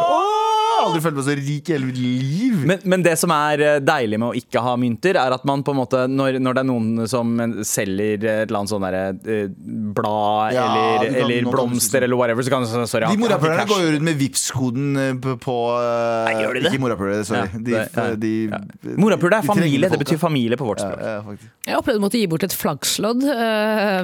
har 0.80 0.88
aldri 0.90 1.02
følt 1.04 1.18
meg 1.20 1.26
så 1.28 1.34
rik 1.38 1.68
i 1.70 1.74
hele 1.76 1.86
mitt 1.90 1.98
liv. 2.00 2.56
Men, 2.70 2.80
men 2.92 3.04
det 3.06 3.12
som 3.20 3.32
er 3.34 3.62
eh, 3.66 3.78
deilig 3.84 4.18
med 4.20 4.28
å 4.32 4.34
ikke 4.40 4.62
ha 4.64 4.72
mynter, 4.80 5.18
er 5.20 5.36
at 5.36 5.44
man 5.48 5.62
på 5.66 5.74
en 5.74 5.78
måte 5.80 6.02
når, 6.10 6.38
når 6.42 6.56
det 6.58 6.62
er 6.64 6.68
noen 6.70 7.06
som 7.10 7.34
selger 7.66 8.16
et 8.24 8.48
eller 8.48 8.58
annet 8.60 8.72
sånn 8.72 8.84
derre 8.86 9.02
eh, 9.36 9.52
blad 9.94 10.54
Ja, 10.56 10.64
eller, 10.70 11.04
kan- 11.06 11.18
eller 11.24 11.50
blomster 11.52 12.06
eller 12.06 12.16
whatever, 12.20 12.42
så 12.46 12.52
kan 12.54 12.64
du 12.66 12.72
sorry. 12.90 13.10
De 13.12 13.20
morapulerne 13.20 13.66
går 13.70 13.84
jo 13.84 13.92
rundt 13.96 14.06
med 14.10 14.18
Vipps-koden 14.20 14.90
eh, 15.04 15.12
på, 15.22 15.36
på 15.44 15.56
Nei, 15.70 16.34
gjør 16.42 16.58
de 16.58 16.64
det? 16.64 16.72
Ikke 16.74 16.82
morapulere, 16.86 17.24
sorry. 17.28 17.46
Ja, 17.52 17.62
De, 17.70 17.76
ja, 17.76 18.08
de, 18.26 18.32
ja. 18.50 18.62
Morapule 19.00 19.38
er 19.40 19.46
familie. 19.46 19.90
Det 19.92 20.00
betyr 20.04 20.20
familie 20.22 20.58
på 20.60 20.66
vårt 20.68 20.82
språk. 20.82 21.46
Jeg 21.68 21.78
opplevde 21.78 22.00
å 22.00 22.04
måtte 22.08 22.20
gi 22.20 22.26
bort 22.30 22.44
et 22.46 22.54
flagglodd 22.56 23.24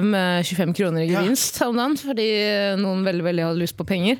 med 0.07 0.45
25 0.47 0.73
kroner 0.77 1.03
i 1.03 1.09
Ja. 1.11 1.21
gevinst 1.21 1.59
om 1.65 1.77
dagen, 1.77 1.97
fordi 1.99 2.27
noen 2.81 3.03
veldig 3.07 3.25
veldig 3.25 3.45
hadde 3.47 3.61
lyst 3.63 3.77
på 3.79 3.85
penger. 3.87 4.19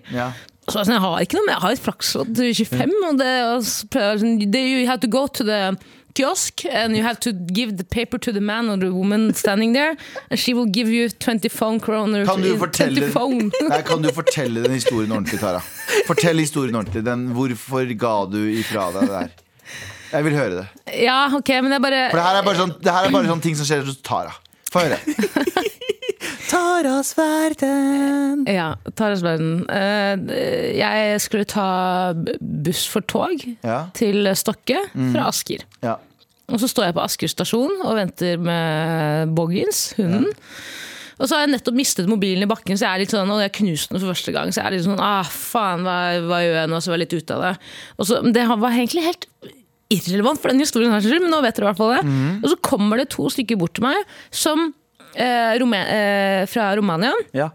Så 0.68 0.82
jeg, 0.82 0.88
sånn, 0.90 0.98
jeg 0.98 1.04
har 1.06 1.22
ikke 1.24 1.38
noe, 1.38 1.46
men 1.48 1.54
jeg 1.56 1.64
har 1.64 1.76
et 1.78 1.84
flakslodd 1.86 2.32
til 2.36 2.50
25, 2.58 2.96
og 3.08 3.20
det, 3.22 3.36
og 3.54 3.62
så 3.64 3.88
prøver 3.94 4.18
sånn, 4.20 4.34
det, 4.52 4.64
You 4.68 4.88
have 4.90 5.00
to 5.00 5.08
go 5.08 5.22
to 5.28 5.46
the 5.48 5.60
kiosk 6.18 6.66
and 6.66 6.98
you 6.98 7.04
have 7.06 7.20
to 7.22 7.32
give 7.54 7.78
the 7.78 7.86
paper 7.86 8.18
to 8.18 8.34
the 8.34 8.42
man 8.42 8.70
or 8.70 8.78
the 8.78 8.92
woman 8.92 9.34
standing 9.34 9.74
there, 9.74 9.96
and 10.30 10.40
she 10.40 10.54
will 10.54 10.66
give 10.66 10.90
you 10.90 11.08
20 11.10 11.48
phone 11.50 11.80
kroner. 11.80 12.26
Kan 12.26 12.42
du 12.42 12.58
fortelle 12.60 13.08
phone. 13.14 13.52
Nei, 13.70 13.82
Kan 13.88 14.04
du 14.04 14.12
fortelle 14.12 14.64
den 14.66 14.76
historien 14.76 15.12
ordentlig, 15.12 15.40
Tara? 15.40 15.62
Fortell 16.08 16.42
historien 16.44 16.76
ordentlig. 16.76 17.06
Den, 17.06 17.30
hvorfor 17.38 17.88
ga 17.96 18.16
du 18.32 18.42
ifra 18.58 18.90
deg 18.96 19.08
det 19.08 19.14
der? 19.14 19.32
Jeg 20.08 20.24
vil 20.24 20.36
høre 20.40 20.62
det. 20.62 20.68
Ja, 21.04 21.22
ok, 21.36 21.50
men 21.64 21.74
jeg 21.76 21.84
bare 21.84 22.04
For 22.12 22.20
det 22.20 22.28
her 22.28 22.42
er 22.42 22.46
bare 22.48 22.60
sånn, 22.60 22.76
det 22.80 22.94
her 22.96 23.08
er 23.08 23.16
bare 23.16 23.32
sånn 23.32 23.44
ting 23.44 23.58
som 23.60 23.68
skjer 23.68 23.88
hos 23.88 24.00
Tara. 24.04 24.36
Få 24.78 24.86
høre. 24.86 25.00
Taras 26.48 27.12
verden. 27.18 28.46
Ja, 28.48 28.70
Taras 28.96 29.22
verden. 29.26 29.66
Eh, 29.70 30.78
jeg 30.78 31.20
skulle 31.24 31.48
ta 31.50 32.14
buss 32.40 32.86
for 32.90 33.02
tog 33.10 33.44
Ja. 33.66 33.88
til 33.98 34.30
Stokke 34.38 34.80
fra 34.94 35.28
Asker. 35.28 35.66
Ja. 35.84 35.98
Og 36.48 36.62
så 36.62 36.70
står 36.72 36.88
jeg 36.88 36.96
på 36.96 37.04
Asker 37.04 37.28
stasjon 37.32 37.82
og 37.84 37.96
venter 37.98 38.38
med 38.40 39.34
Boggins, 39.36 39.90
hunden. 39.98 40.30
Og 41.18 41.26
så 41.28 41.34
har 41.36 41.48
jeg 41.48 41.56
nettopp 41.56 41.74
mistet 41.76 42.08
mobilen 42.08 42.46
i 42.46 42.50
bakken, 42.50 42.78
så 42.78 42.86
jeg 42.86 42.94
er 42.94 43.02
litt 43.02 43.14
sånn, 43.16 43.32
og 43.34 43.42
jeg 43.42 43.52
knuste 43.58 43.96
den 43.96 44.04
for 44.04 44.14
første 44.14 44.32
gang. 44.36 44.52
Så 44.54 44.62
jeg 44.62 44.70
er 44.70 44.76
litt 44.78 44.86
sånn, 44.86 45.02
ah 45.02 45.26
faen, 45.26 45.82
hva, 45.84 45.96
hva 46.30 46.42
gjør 46.46 46.60
jeg 46.62 46.70
nå? 46.72 46.80
Så 46.86 46.92
var 46.94 47.00
jeg 47.00 47.08
litt 47.08 47.16
ute 47.24 47.34
av 47.40 47.42
det. 47.42 47.54
Og 47.98 48.06
så, 48.08 48.20
det 48.38 48.44
var 48.54 48.70
egentlig 48.78 49.04
helt 49.10 49.26
irrelevant 49.94 50.42
for 50.42 50.52
den 50.52 50.64
historien 50.64 50.92
men 50.92 51.32
nå 51.32 51.40
vet 51.46 51.56
dere 51.56 51.68
i 51.68 51.70
hvert 51.72 51.80
fall 51.80 51.94
det. 51.96 52.18
Og 52.44 52.50
så 52.52 52.58
kommer 52.66 53.00
det 53.02 53.10
to 53.14 53.30
stykker 53.32 53.60
bort 53.60 53.76
til 53.78 53.88
meg 53.88 54.00
som 54.34 54.70
eh, 55.16 55.54
Rome, 55.62 55.80
eh, 55.80 56.44
fra 56.52 56.70
Romania. 56.78 57.14
Ja. 57.36 57.52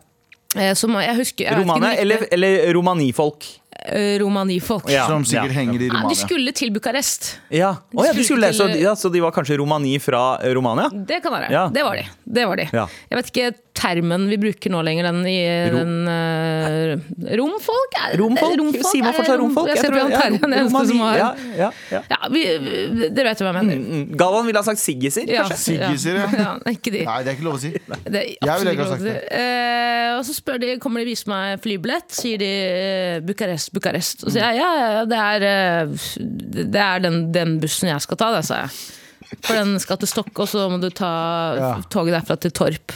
Eh, 0.56 0.74
som 0.76 0.92
jeg 1.00 1.16
husker 1.16 1.48
jeg 1.48 1.62
Romania 1.62 1.94
eller, 1.96 2.26
eller 2.32 2.72
romanifolk? 2.76 3.46
Eh, 3.86 4.18
romanifolk. 4.22 4.88
Ja. 4.90 5.06
Som 5.10 5.24
sikkert 5.24 5.52
henger 5.56 5.80
i 5.80 5.86
Ja, 5.88 5.92
de 5.92 5.96
Romania. 5.98 6.14
skulle 6.26 6.52
til 6.52 6.70
Bucarest. 6.74 7.38
Ja. 7.50 7.74
Oh, 7.94 8.04
ja, 8.06 8.12
de 8.12 8.24
skulle, 8.24 8.52
Til- 8.52 8.60
så, 8.60 8.68
ja, 8.80 8.94
så 8.94 9.10
de 9.12 9.20
var 9.20 9.32
kanskje 9.32 9.58
romani 9.58 9.98
fra 10.02 10.38
eh, 10.42 10.52
Romania? 10.54 10.88
Det 10.92 11.22
kan 11.22 11.32
være. 11.32 11.50
Ja. 11.52 11.68
Det 11.72 11.82
var 11.84 11.96
de. 11.96 12.06
Det 12.24 12.46
var 12.48 12.56
de. 12.56 12.68
Ja. 12.72 12.86
Jeg 13.10 13.18
vet 13.20 13.32
ikke 13.32 13.52
termen 13.72 14.26
vi 14.28 14.36
bruker 14.36 14.70
nå 14.70 14.82
lenger, 14.84 15.06
den 15.08 15.22
i 15.26 15.38
den 15.72 15.92
uh, 16.04 17.36
Romfolk? 17.40 17.96
Er, 17.96 18.16
Romfolk? 18.20 18.58
romfolk? 18.60 18.84
Sier 18.90 19.06
man 19.06 19.14
fortsatt 19.16 19.40
romfolk? 19.40 19.70
Jeg 19.70 19.78
jeg 19.80 19.84
tror- 19.86 19.94
det 19.96 20.02
er 20.02 20.20
Terje, 20.20 20.40
den 20.42 20.52
eneste 20.52 20.68
romani. 20.68 20.88
som 20.88 20.98
har 21.00 21.16
ja, 21.16 21.28
ja, 21.56 21.70
ja. 21.90 22.02
Ja, 22.12 22.18
vi, 22.34 22.42
Dere 23.16 23.24
vet 23.30 23.42
hva 23.42 23.48
jeg 23.48 23.56
mener. 23.58 23.80
Mm, 23.80 24.04
Galvan 24.20 24.46
ville 24.46 24.60
ha 24.60 24.66
sagt 24.66 24.82
siggiser, 24.82 25.24
Ja, 25.28 25.46
kanskje? 25.48 25.58
Siggiser, 25.72 26.20
ja. 26.20 26.28
ja. 26.44 26.52
Ikke 26.72 26.92
de. 26.92 27.04
Nei, 27.08 27.16
det 27.24 27.32
er 27.32 27.38
ikke 27.38 27.46
lov 27.48 27.56
å 27.58 27.62
si. 27.62 27.72
Det 27.72 28.20
er 28.20 28.28
Jeg 28.36 28.60
ville 28.60 28.74
ikke 28.76 28.86
ha 28.86 28.92
sagt 28.92 29.06
det. 29.08 29.16
Eh, 29.40 30.10
og 30.18 30.24
så 30.28 30.36
spør 30.36 30.60
de, 30.62 30.74
kommer 30.82 31.00
de 31.02 31.08
og 31.08 31.12
viser 31.14 31.32
meg 31.32 31.62
flybillett, 31.64 32.12
sier 32.14 32.38
de 32.42 32.52
uh, 32.52 33.24
Bucarest, 33.26 33.71
Bucarest. 33.72 34.24
Og 34.24 34.30
så 34.30 34.36
sier 34.38 34.48
jeg 34.52 34.60
ja, 34.62 34.70
ja, 34.98 35.04
det 35.08 35.18
er, 35.18 35.46
eh, 35.48 36.08
det 36.72 36.82
er 36.82 37.04
den, 37.04 37.22
den 37.34 37.54
bussen 37.62 37.88
jeg 37.92 38.04
skal 38.04 38.20
ta, 38.20 38.32
det, 38.36 38.42
sa 38.48 38.64
jeg. 38.64 38.74
For 39.42 39.56
den 39.56 39.78
skal 39.80 39.96
til 40.02 40.10
Stokke, 40.10 40.34
og 40.44 40.50
så 40.50 40.66
må 40.68 40.80
du 40.82 40.90
ta 40.92 41.12
Ja. 41.56 41.70
toget 41.92 42.18
derfra 42.18 42.36
til 42.40 42.52
Torp. 42.52 42.92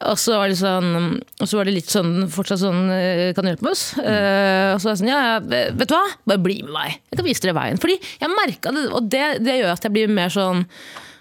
Og 0.00 0.16
så 0.16 0.38
var 0.40 0.48
det 0.48 0.56
sånn 0.56 1.18
Og 1.20 1.44
så 1.44 1.58
var 1.58 1.68
det 1.68 1.74
litt 1.76 1.90
sånn 1.92 2.22
fortsatt 2.32 2.62
sånn 2.62 2.86
eh, 2.88 3.34
Kan 3.36 3.44
du 3.44 3.50
hjelpe 3.50 3.68
oss? 3.68 3.82
Eh, 4.00 4.70
og 4.72 4.80
så 4.80 4.88
var 4.88 4.94
jeg 4.94 5.00
sånn 5.02 5.10
Ja, 5.10 5.18
ja, 5.26 5.34
vet 5.76 5.90
du 5.90 5.92
hva? 5.92 6.06
Bare 6.24 6.40
bli 6.40 6.62
med 6.64 6.72
meg. 6.72 6.94
Jeg 7.12 7.20
kan 7.20 7.26
vise 7.26 7.44
dere 7.44 7.56
veien. 7.58 7.76
Fordi 7.82 7.98
jeg 8.00 8.32
merka 8.32 8.72
det, 8.72 8.86
og 8.96 9.10
det, 9.12 9.24
det 9.44 9.58
gjør 9.58 9.74
at 9.74 9.84
jeg 9.84 9.92
blir 9.98 10.08
mer 10.16 10.32
sånn 10.32 10.64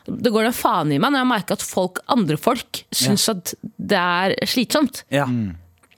det 0.09 0.31
går 0.33 0.48
da 0.48 0.51
faen 0.55 0.89
i 0.95 0.98
meg 0.98 1.12
når 1.12 1.19
jeg 1.21 1.29
merker 1.29 1.57
at 1.59 1.63
folk, 1.67 2.00
andre 2.09 2.38
folk 2.39 2.79
syns 2.95 3.27
at 3.29 3.51
det 3.77 4.00
er 4.00 4.33
slitsomt. 4.50 5.03
Ja. 5.13 5.27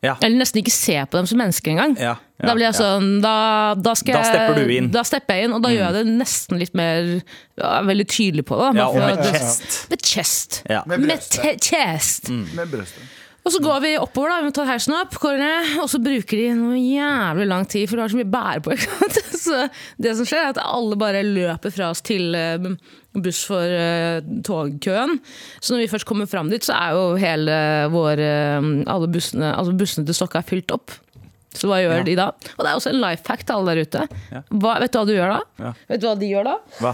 Ja. 0.04 0.16
Eller 0.18 0.42
nesten 0.42 0.60
ikke 0.64 0.74
ser 0.74 1.06
på 1.06 1.20
dem 1.20 1.30
som 1.30 1.38
mennesker 1.40 1.72
engang. 1.72 1.94
Ja, 2.02 2.16
ja, 2.18 2.18
da 2.42 2.56
blir 2.58 2.68
jeg 2.68 2.78
sånn 2.78 3.08
Da, 3.24 3.36
da, 3.78 3.94
skal 3.98 4.18
Da 4.20 4.26
stepper 4.26 4.60
du 4.60 4.74
inn. 4.74 4.90
Mm. 4.90 4.92
Da 4.96 5.06
stepper 5.08 5.38
jeg 5.40 5.48
inn, 5.48 5.56
og 5.58 5.64
da 5.66 5.72
gjør 5.74 5.88
jeg 5.88 5.98
det 6.00 6.18
nesten 6.20 6.62
litt 6.62 6.76
mer 6.78 7.10
ja, 7.14 7.72
Veldig 7.88 8.08
tydelig 8.10 8.46
på 8.50 8.60
det. 8.60 8.70
Ja, 8.80 8.90
og 8.90 9.02
med 9.02 9.24
chest. 9.32 9.82
Med 9.92 10.06
chest. 10.06 10.62
Ja. 10.70 10.84
Med 10.90 11.06
Med. 11.06 12.32
Med 12.58 12.72
brøstet. 12.72 13.18
Og 13.42 13.54
så 13.56 13.62
går 13.64 13.80
vi 13.82 13.92
oppover, 13.98 14.30
da, 14.30 14.46
vi 14.46 14.54
tar 14.54 14.68
heisen 14.70 14.94
opp, 14.94 15.16
går 15.18 15.40
ned, 15.42 15.70
og 15.82 15.88
så 15.90 15.98
bruker 16.02 16.38
de 16.38 16.50
noe 16.60 16.78
jævlig 16.78 17.48
lang 17.50 17.64
tid, 17.66 17.88
for 17.90 17.98
du 17.98 18.04
har 18.04 18.12
så 18.14 18.20
mye 18.20 18.30
bære 18.30 18.62
på. 18.62 18.76
Ikke 18.76 18.98
sant? 19.00 19.18
Så 19.42 19.62
det 20.06 20.14
som 20.20 20.28
skjer, 20.30 20.44
er 20.46 20.52
at 20.54 20.62
alle 20.62 20.98
bare 21.02 21.24
løper 21.26 21.74
fra 21.74 21.90
oss 21.90 22.04
til 22.06 22.38
eh, 22.38 22.68
buss 23.18 23.42
for 23.50 23.66
eh, 23.66 24.22
togkøen. 24.46 25.18
Så 25.58 25.74
når 25.74 25.82
vi 25.82 25.90
først 25.96 26.06
kommer 26.10 26.30
fram 26.30 26.52
dit, 26.54 26.62
så 26.68 26.78
er 26.78 26.94
jo 26.94 27.08
hele 27.22 27.56
vår 27.90 28.22
eh, 28.22 28.70
Alle 28.94 29.10
bussene, 29.10 29.50
altså 29.58 29.74
bussene 29.80 30.06
til 30.06 30.20
Stokka 30.20 30.44
er 30.44 30.52
fylt 30.52 30.76
opp. 30.78 30.94
Så 31.54 31.68
hva 31.68 31.82
gjør 31.84 31.98
Ja. 31.98 32.04
de 32.08 32.16
da? 32.16 32.26
Og 32.58 32.62
det 32.64 32.70
er 32.70 32.76
også 32.80 32.90
en 32.94 33.02
life 33.02 33.24
fact 33.28 33.46
til 33.48 33.56
alle 33.58 33.74
der 33.76 33.82
ute. 33.84 34.08
Hva, 34.52 34.80
vet 34.80 34.92
du 34.94 35.00
hva 35.00 35.06
du 35.10 35.14
gjør 35.14 35.34
da? 35.36 35.74
Vet 35.90 36.02
du 36.02 36.08
hva 36.08 36.16
de 36.20 36.30
gjør 36.32 36.44
da? 36.48 36.58
Hva? 36.80 36.94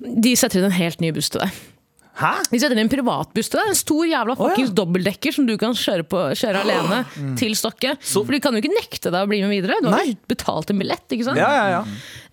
De 0.00 0.32
setter 0.36 0.58
inn 0.60 0.68
en 0.70 0.76
helt 0.76 1.00
ny 1.04 1.10
buss 1.16 1.28
til 1.32 1.40
deg. 1.44 1.50
Hæ? 2.16 2.32
De 2.48 2.60
setter 2.60 2.76
inn 2.76 2.84
en 2.86 2.92
privatbuss 2.92 3.50
til 3.52 3.60
deg. 3.60 3.72
En 3.72 3.78
stor 3.78 4.04
jævla 4.08 4.36
Å, 4.36 4.50
ja. 4.56 4.66
dobbeltdekker 4.78 5.34
som 5.36 5.48
du 5.48 5.54
kan 5.60 5.76
kjøre, 5.76 6.06
på, 6.08 6.22
kjøre 6.38 6.62
alene 6.64 7.02
til 7.36 7.56
Stokke. 7.58 7.96
For 8.00 8.32
de 8.32 8.40
kan 8.44 8.56
jo 8.56 8.62
ikke 8.62 8.72
nekte 8.72 9.12
deg 9.12 9.26
å 9.26 9.30
bli 9.30 9.42
med 9.44 9.52
videre. 9.52 9.76
Du 9.84 9.90
har 9.90 10.00
Nei. 10.00 10.14
jo 10.14 10.30
betalt 10.32 10.72
en 10.72 10.80
billett. 10.80 11.04
ikke 11.12 11.28
sant? 11.28 11.40
Ja, 11.40 11.50
ja, 11.52 11.66
ja. 11.76 11.82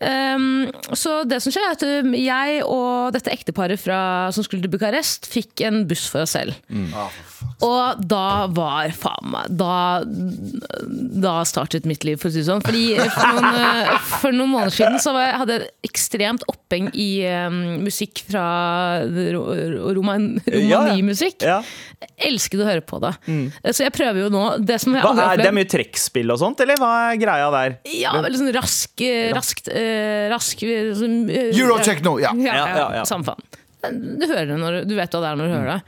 Um, 0.04 0.72
så 1.00 1.22
det 1.28 1.40
som 1.44 1.54
skjer 1.54 1.68
er 1.68 1.76
at 1.78 1.84
um, 2.04 2.16
jeg 2.18 2.64
og 2.68 3.14
dette 3.16 3.32
ekteparet 3.32 3.80
fra, 3.80 4.00
som 4.36 4.44
skulle 4.46 4.64
til 4.64 4.72
Bucarest, 4.74 5.28
fikk 5.32 5.64
en 5.68 5.84
buss 5.90 6.08
for 6.12 6.26
oss 6.26 6.36
selv. 6.36 6.58
Og 7.64 8.04
da 8.08 8.48
var 8.56 8.92
faen 8.96 9.32
meg 9.34 9.52
da, 9.60 10.04
da 11.24 11.36
startet 11.48 11.88
mitt 11.90 12.06
liv, 12.08 12.20
for 12.20 12.32
å 12.32 12.34
si 12.34 12.42
det 12.42 12.48
sånn. 12.50 12.64
Fordi 12.64 12.98
for 13.14 13.36
noen, 13.36 13.60
eh, 13.60 14.10
for 14.24 14.36
noen 14.36 14.52
måneder 14.54 14.76
siden 14.76 15.00
så 15.04 15.14
var 15.16 15.28
jeg, 15.28 15.40
hadde 15.44 15.58
jeg 15.60 15.92
ekstremt 15.92 16.48
oppheng 16.52 16.90
i 16.96 17.10
um, 17.48 17.60
musikk 17.84 18.24
fra 18.30 18.46
roman, 19.74 20.28
romanimusikk. 20.46 21.44
Ja. 21.46 21.60
Elsket 22.28 22.62
å 22.64 22.68
høre 22.68 22.84
på 22.86 23.00
det. 23.04 23.14
Så 23.72 23.86
jeg 23.86 23.94
prøver 23.96 24.26
jo 24.26 24.30
nå 24.34 24.44
Det 24.64 24.76
som 24.82 24.96
jeg 24.96 25.04
Hva 25.06 25.14
er, 25.32 25.40
det 25.40 25.48
er 25.50 25.56
mye 25.56 25.70
trekkspill 25.70 26.34
og 26.34 26.40
sånt, 26.42 26.62
eller 26.64 26.80
hva 26.82 26.92
er 27.10 27.20
greia 27.22 27.50
der? 27.54 27.78
Ja, 27.94 28.14
veldig 28.24 28.42
sånn 28.42 28.54
rask, 28.56 28.94
eh, 29.06 29.32
raskt 29.36 29.70
eh, 29.72 30.28
rask, 30.32 30.64
uh, 30.64 31.04
Eurotechno, 31.54 32.18
ja. 32.22 32.34
Ja, 32.38 32.54
Ja, 32.54 32.56
ja, 32.56 32.78
ja, 32.78 32.88
ja. 33.00 33.06
Samme 33.10 33.28
faen. 33.28 33.44
Du 33.84 34.26
hører 34.30 34.48
det 34.54 34.60
når 34.60 34.78
du, 34.78 34.92
du 34.94 34.96
vet 34.96 35.16
hva 35.16 35.24
det 35.24 35.32
er 35.32 35.40
når 35.40 35.50
du 35.50 35.56
hører 35.58 35.72
det. 35.74 35.80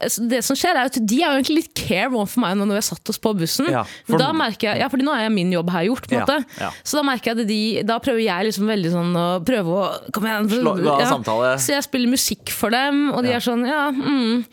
Det 0.00 0.44
som 0.46 0.54
skjer 0.54 0.76
er 0.78 0.86
at 0.86 0.98
De 1.04 1.16
er 1.22 1.32
jo 1.32 1.38
egentlig 1.40 1.56
litt 1.56 1.72
care 1.74 2.06
overfor 2.10 2.38
meg 2.44 2.56
når 2.60 2.68
vi 2.70 2.76
har 2.78 2.86
satt 2.86 3.10
oss 3.10 3.18
på 3.18 3.32
bussen. 3.36 3.66
Ja, 3.72 3.82
for- 3.82 4.12
for 4.14 4.18
da 4.22 4.28
merker 4.32 4.68
jeg, 4.70 4.78
ja, 4.84 4.88
fordi 4.88 5.02
nå 5.04 5.14
er 5.18 5.28
min 5.34 5.50
jobb 5.52 5.70
her 5.74 5.84
gjort. 5.88 6.06
på 6.06 6.12
en 6.14 6.18
Ja, 6.20 6.24
måte 6.26 6.60
ja. 6.60 6.70
Så 6.84 6.98
da 7.00 7.02
merker 7.02 7.32
jeg 7.34 7.40
at 7.40 7.46
de, 7.48 7.82
da 7.82 7.98
prøver 7.98 8.22
jeg 8.22 8.46
liksom 8.46 8.66
veldig 8.70 8.92
sånn 8.94 9.12
å 9.18 9.26
prøve 9.44 9.66
å 9.66 10.12
Kom 10.12 10.24
igjen. 10.24 10.48
Slå-. 10.48 11.58
Så 11.58 11.74
jeg 11.74 11.82
spiller 11.82 12.08
musikk 12.14 12.48
for 12.54 12.70
dem, 12.70 13.10
og 13.12 13.22
de 13.24 13.32
er 13.32 13.40
sånn 13.40 13.66
ja, 13.66 13.90
mm, 13.90 14.44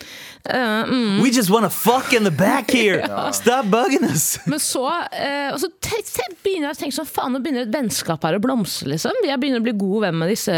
eh, 0.50 0.90
mm. 0.90 1.22
We 1.22 1.30
just 1.30 1.50
wanna 1.50 1.70
fuck 1.70 2.12
in 2.12 2.24
the 2.24 2.30
back 2.30 2.70
here! 2.70 3.02
Stop 3.32 3.70
bugging 3.72 4.04
us! 4.04 4.38
Men 4.46 4.62
så, 4.62 4.86
uh, 4.86 5.52
og 5.52 5.60
så 5.60 5.70
begynner 6.46 6.70
jeg 6.70 6.76
å 6.76 6.80
tenke 6.80 6.96
sånn 6.96 7.08
Faen, 7.08 7.34
nå 7.34 7.40
begynner 7.42 7.66
et 7.66 7.72
vennskap 7.74 8.24
her 8.26 8.36
å 8.38 8.42
blomstre, 8.42 8.90
liksom. 8.92 9.14
Jeg 9.26 9.38
begynner 9.42 9.62
å 9.62 9.66
bli 9.66 9.74
god 9.78 10.06
venn 10.06 10.18
med 10.20 10.32
disse, 10.32 10.56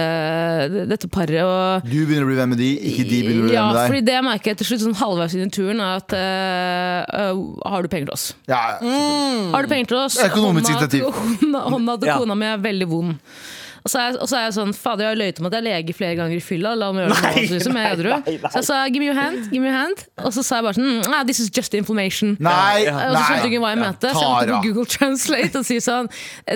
dette 0.90 1.11
paret. 1.12 1.40
Og 1.45 1.88
Du 1.88 1.97
begynner 1.99 2.26
å 2.26 2.30
bli 2.30 2.38
venn 2.38 2.52
med 2.52 2.61
de, 2.62 2.71
ikke 2.92 3.07
de 3.09 3.21
begynner 3.26 3.45
å 3.45 3.49
bli 3.49 3.57
ja, 3.57 3.66
venn 3.66 3.73
med 3.73 3.80
deg. 3.80 3.92
fordi 3.92 4.04
det 4.09 4.16
jeg 4.16 4.26
merker 4.28 4.59
til 4.59 4.71
slutt 4.71 4.85
sånn 4.85 4.99
halvveis 5.02 5.37
inn 5.37 5.47
i 5.47 5.52
turen, 5.54 5.85
er 5.85 6.02
at 6.02 6.16
uh, 6.16 7.21
eh, 7.21 7.45
Har 7.73 7.85
du 7.85 7.92
penger 7.92 8.11
til 8.11 8.16
oss? 8.18 8.26
Ja, 8.50 8.62
mm. 8.83 9.54
Har 9.54 9.64
du 9.64 9.73
penger 9.73 9.92
til 9.92 10.02
oss? 10.02 10.18
Økonomisk 10.28 10.68
Hånda- 10.68 10.88
initiativ. 10.88 11.09
Hånda, 11.42 11.64
hånda 11.76 11.99
til 12.02 12.14
kona 12.14 12.38
mi 12.38 12.50
er 12.50 12.61
veldig 12.68 12.90
vond. 12.90 13.16
Og 13.85 13.90
så 13.92 13.99
er, 14.00 14.06
jeg- 14.12 14.20
og 14.23 14.28
så 14.28 14.37
er 14.38 14.42
jeg 14.49 14.54
sånn, 14.58 14.73
fader, 14.75 15.04
jeg 15.04 15.11
har 15.14 15.18
løyet 15.23 15.40
om 15.40 15.47
at 15.49 15.52
jeg 15.56 15.61
er 15.62 15.66
lege 15.68 15.94
flere 15.94 16.16
ganger 16.18 16.37
i 16.37 16.40
fylla. 16.44 16.75
La 16.76 16.90
meg 16.92 17.06
gjøre 17.08 17.14
det 17.14 17.35
nå, 17.37 17.54
liksom, 17.54 17.76
jeg 17.78 17.87
er 17.87 17.97
edru. 17.99 18.11
nei, 18.11 18.35
nei. 18.42 18.50
Så 18.52 18.58
jeg 18.61 18.64
sa 18.68 18.78
give 18.88 19.00
me 19.02 19.06
your 19.11 19.18
hand, 19.18 19.50
give 19.52 19.62
me 19.62 19.68
your 19.68 19.76
hand. 19.78 20.04
Og 20.25 20.32
så 20.35 20.44
sa 20.44 20.58
jeg 20.58 20.64
bare 20.68 20.78
sånn, 20.78 21.11
nah, 21.11 21.23
this 21.25 21.40
is 21.40 21.50
just 21.54 21.75
inflammation. 21.78 22.37
Nei, 22.40 22.85
Ja, 22.88 22.94
Og 23.11 23.16
så 23.16 23.23
skjønte 23.28 23.42
du 23.42 23.49
ikke 23.52 23.62
hva 23.62 23.70
jeg 23.75 23.80
mente. 23.85 24.11
Så 24.12 24.23
jeg 24.23 24.30
måtte 24.35 24.49
på 24.58 24.62
Google 24.68 24.87
Translate 24.87 25.58
og 25.62 25.64
si 25.68 25.76
sånn 25.82 26.08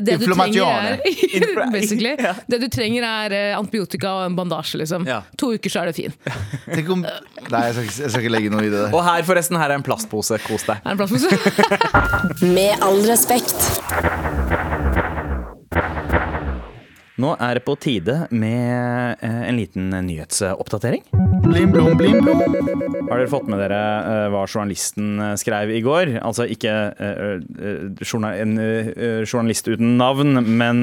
Det 0.03 0.19
du 0.21 0.27
trenger 0.33 0.65
er 0.67 1.71
Basically. 1.77 2.17
Det 2.49 2.61
du 2.61 2.69
trenger 2.73 3.07
er 3.07 3.33
eh, 3.39 3.57
antibiotika 3.59 4.13
og 4.21 4.27
en 4.31 4.37
bandasje, 4.37 4.79
liksom. 4.83 5.07
To 5.39 5.53
uker, 5.55 5.71
så 5.73 5.83
er 5.83 5.93
det 5.93 5.97
fin. 5.97 6.13
Tenk 6.75 6.91
om 6.91 7.03
Nei, 7.03 7.63
jeg 7.67 7.75
skal, 7.75 7.85
ikke, 7.85 7.97
jeg 8.03 8.11
skal 8.13 8.23
ikke 8.23 8.35
legge 8.37 8.51
noe 8.55 8.67
i 8.67 8.71
det 8.71 8.79
der. 8.87 8.95
Og 8.95 9.03
her 9.07 9.23
forresten, 9.27 9.59
her 9.61 9.71
er 9.75 9.81
en 9.81 9.87
plastpose. 9.87 10.39
Kos 10.47 10.65
deg. 10.69 10.79
Er 10.85 10.95
en 10.95 11.01
plastpose? 11.01 11.31
Med 12.57 12.79
all 12.83 13.03
respekt. 13.09 14.71
Nå 17.23 17.33
er 17.39 17.59
det 17.59 17.63
på 17.67 17.75
tide 17.79 18.15
med 18.35 19.21
eh, 19.23 19.43
en 19.49 19.59
liten 19.59 19.91
nyhetsoppdatering. 20.09 21.03
Blim, 21.45 21.71
blom, 21.71 21.93
blim, 22.01 22.19
blom. 22.25 22.41
Har 23.11 23.21
dere 23.21 23.29
fått 23.31 23.47
med 23.53 23.61
dere 23.63 23.79
eh, 23.79 24.25
hva 24.33 24.43
journalisten 24.49 25.13
eh, 25.23 25.35
skrev 25.39 25.71
i 25.77 25.83
går? 25.85 26.17
Altså 26.25 26.49
ikke 26.51 26.73
en 26.97 28.57
journalist 29.29 29.69
uten 29.71 29.95
navn, 30.01 30.41
men 30.59 30.83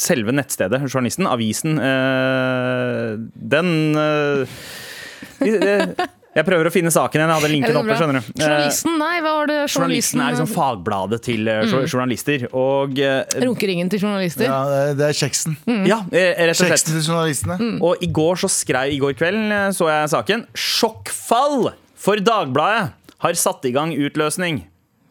selve 0.00 0.34
nettstedet, 0.34 0.80
journalisten, 0.88 1.28
avisen, 1.30 1.76
den 3.54 3.70
de- 5.44 5.58
de- 5.60 6.08
Jeg 6.34 6.46
prøver 6.48 6.66
å 6.66 6.72
finne 6.74 6.90
saken 6.90 7.20
igjen. 7.20 7.30
Jeg 7.30 7.38
hadde 7.40 7.50
linken 7.52 7.76
oppe, 7.78 7.94
skjønner 7.98 8.18
du. 8.18 8.30
Eh, 8.34 8.42
Journalisten? 8.42 8.96
Nei, 8.98 9.12
hva 9.22 9.34
var 9.38 9.50
det 9.50 9.58
Journalisten 9.70 10.20
er 10.24 10.34
liksom 10.34 10.50
fagbladet 10.50 11.20
til 11.28 11.48
eh, 11.52 11.62
journalister. 11.86 12.46
Og 12.52 12.98
eh, 12.98 13.22
Runkeringen 13.44 13.92
til 13.92 14.02
journalister? 14.02 14.48
Ja, 14.48 14.90
det 14.98 15.08
er- 15.10 15.18
kjeksen. 15.20 15.56
Mm. 15.68 15.84
ja, 15.86 16.00
rett 16.10 16.50
og 16.50 16.58
slett. 16.58 16.74
Kjeksen 16.74 16.98
til 16.98 17.06
journalistene. 17.06 17.58
Og 17.86 18.02
i 18.02 18.10
går 18.20 18.42
så 18.42 18.50
skrev 18.50 18.92
I 18.94 18.98
går 19.02 19.14
kveld 19.18 19.54
så 19.78 19.88
jeg 19.92 20.10
saken. 20.16 20.46
Sjokkfall 20.58 21.72
for 22.04 22.20
Dagbladet 22.20 22.92
har 23.24 23.38
satt 23.38 23.64
i 23.64 23.72
gang 23.72 23.94
utløsning. 23.94 24.64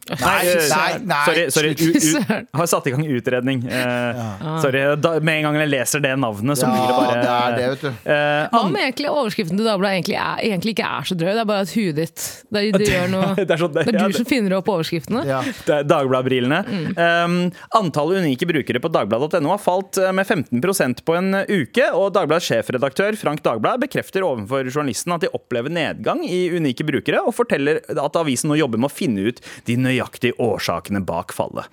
Nei, 0.04 0.44
nei, 0.68 0.98
nei. 1.08 1.18
Sorry, 1.24 1.44
sorry 1.50 1.70
u, 1.80 1.86
u, 1.96 2.58
har 2.58 2.66
satt 2.68 2.86
i 2.86 2.92
gang 2.92 3.06
utredning. 3.08 3.62
Eh, 3.72 4.18
Sorry, 4.60 4.82
da, 5.00 5.14
Med 5.24 5.38
en 5.38 5.46
gang 5.46 5.56
jeg 5.62 5.70
leser 5.72 6.02
det 6.04 6.10
navnet, 6.20 6.58
så 6.60 6.68
blir 6.68 6.82
det 6.82 6.90
Ja, 6.90 6.98
bare 6.98 7.14
det 7.14 7.30
er 7.34 7.54
det, 7.56 7.68
vet 7.72 7.84
du. 7.86 8.10
eh, 8.12 8.48
Hva 8.52 8.60
om 8.66 8.76
egentlig 8.76 9.08
overskriften 9.08 9.56
til 9.56 9.64
Dagbladet 9.64 9.94
egentlig, 10.02 10.18
er, 10.20 10.42
egentlig 10.50 10.74
ikke 10.76 10.90
er 10.98 11.08
så 11.08 11.16
drøy? 11.16 11.30
Det 11.32 11.40
er 11.44 11.48
bare 11.48 11.64
at 11.64 11.72
huet 11.72 11.96
ditt 11.96 12.24
det, 12.52 12.64
det 12.76 12.88
gjør 12.90 13.08
noe 13.14 13.30
det 13.40 13.48
er 13.56 13.62
sånn- 13.62 13.72
Det 13.78 13.86
er 13.86 13.92
ja, 13.96 14.02
du 14.04 14.12
det- 14.12 14.18
som 14.20 14.28
finner 14.28 14.56
opp 14.58 14.68
overskriftene. 14.74 15.24
Ja. 15.28 15.40
Det 15.64 15.78
er 15.78 15.88
Dagbladet-brillene. 15.88 16.60
Um, 17.00 17.38
antallet 17.80 18.20
unike 18.26 18.46
brukere 18.52 18.82
på 18.84 18.92
dagbladet.no 18.92 19.54
har 19.54 19.62
falt 19.64 19.96
med 20.12 20.28
15% 20.28 21.00
på 21.08 21.16
en 21.16 21.32
uke. 21.48 21.88
Og 21.96 22.12
Dagbladets 22.14 22.50
sjefredaktør 22.52 23.16
Frank 23.20 23.40
Dagblad 23.44 23.80
bekrefter 23.86 24.20
overfor 24.28 24.68
journalisten 24.68 25.16
at 25.16 25.24
de 25.24 25.32
opplever 25.34 25.72
nedgang 25.72 26.20
i 26.28 26.44
unike 26.54 26.84
brukere, 26.86 27.24
og 27.24 27.32
forteller 27.40 27.80
at 27.88 28.20
avisen 28.20 28.52
nå 28.52 28.60
jobber 28.60 28.80
med 28.84 28.92
å 28.92 28.94
finne 28.94 29.30
ut 29.32 29.40
de 29.64 29.76
nøyaktige 29.94 30.34
årsakene 30.42 31.00
bak 31.06 31.32
fallet. 31.32 31.70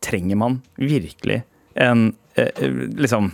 Trenger 0.00 0.36
man 0.40 0.60
virkelig 0.80 1.42
en 1.78 2.08
eh, 2.34 2.48
liksom 2.98 3.28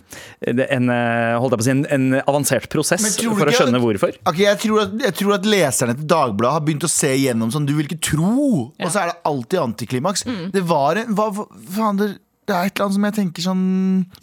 en, 0.45 0.89
eh, 0.93 1.35
holdt 1.41 1.55
jeg 1.55 1.61
på 1.61 1.63
å 1.63 1.65
si, 1.65 1.71
en, 1.73 1.85
en 1.97 2.19
avansert 2.29 2.67
prosess 2.73 3.07
for 3.23 3.49
å 3.49 3.55
skjønne 3.57 3.79
at- 3.79 3.85
hvorfor? 3.85 4.19
Okay, 4.29 4.43
jeg, 4.45 4.59
tror 4.67 4.83
at, 4.83 4.93
jeg 5.01 5.15
tror 5.17 5.35
at 5.39 5.47
leserne 5.49 5.95
til 5.97 6.05
Dagbladet 6.13 6.53
har 6.59 6.65
begynt 6.67 6.85
å 6.85 6.91
se 6.93 7.09
igjennom 7.17 7.53
sånn 7.55 7.65
Du 7.69 7.73
vil 7.79 7.87
ikke 7.89 8.03
tro! 8.05 8.73
Og 8.75 8.91
så 8.93 9.01
er 9.07 9.13
det 9.13 9.17
alltid 9.31 9.63
antiklimaks. 9.63 10.27
Det 10.53 10.63
var 10.69 11.01
en 11.01 11.15
hva, 11.17 11.31
faen, 11.73 12.01
det, 12.03 12.11
det 12.45 12.53
er 12.59 12.69
et 12.69 12.75
eller 12.77 12.85
annet 12.91 12.99
som 12.99 13.07
jeg 13.09 13.17
tenker 13.21 13.47
sånn 13.49 13.65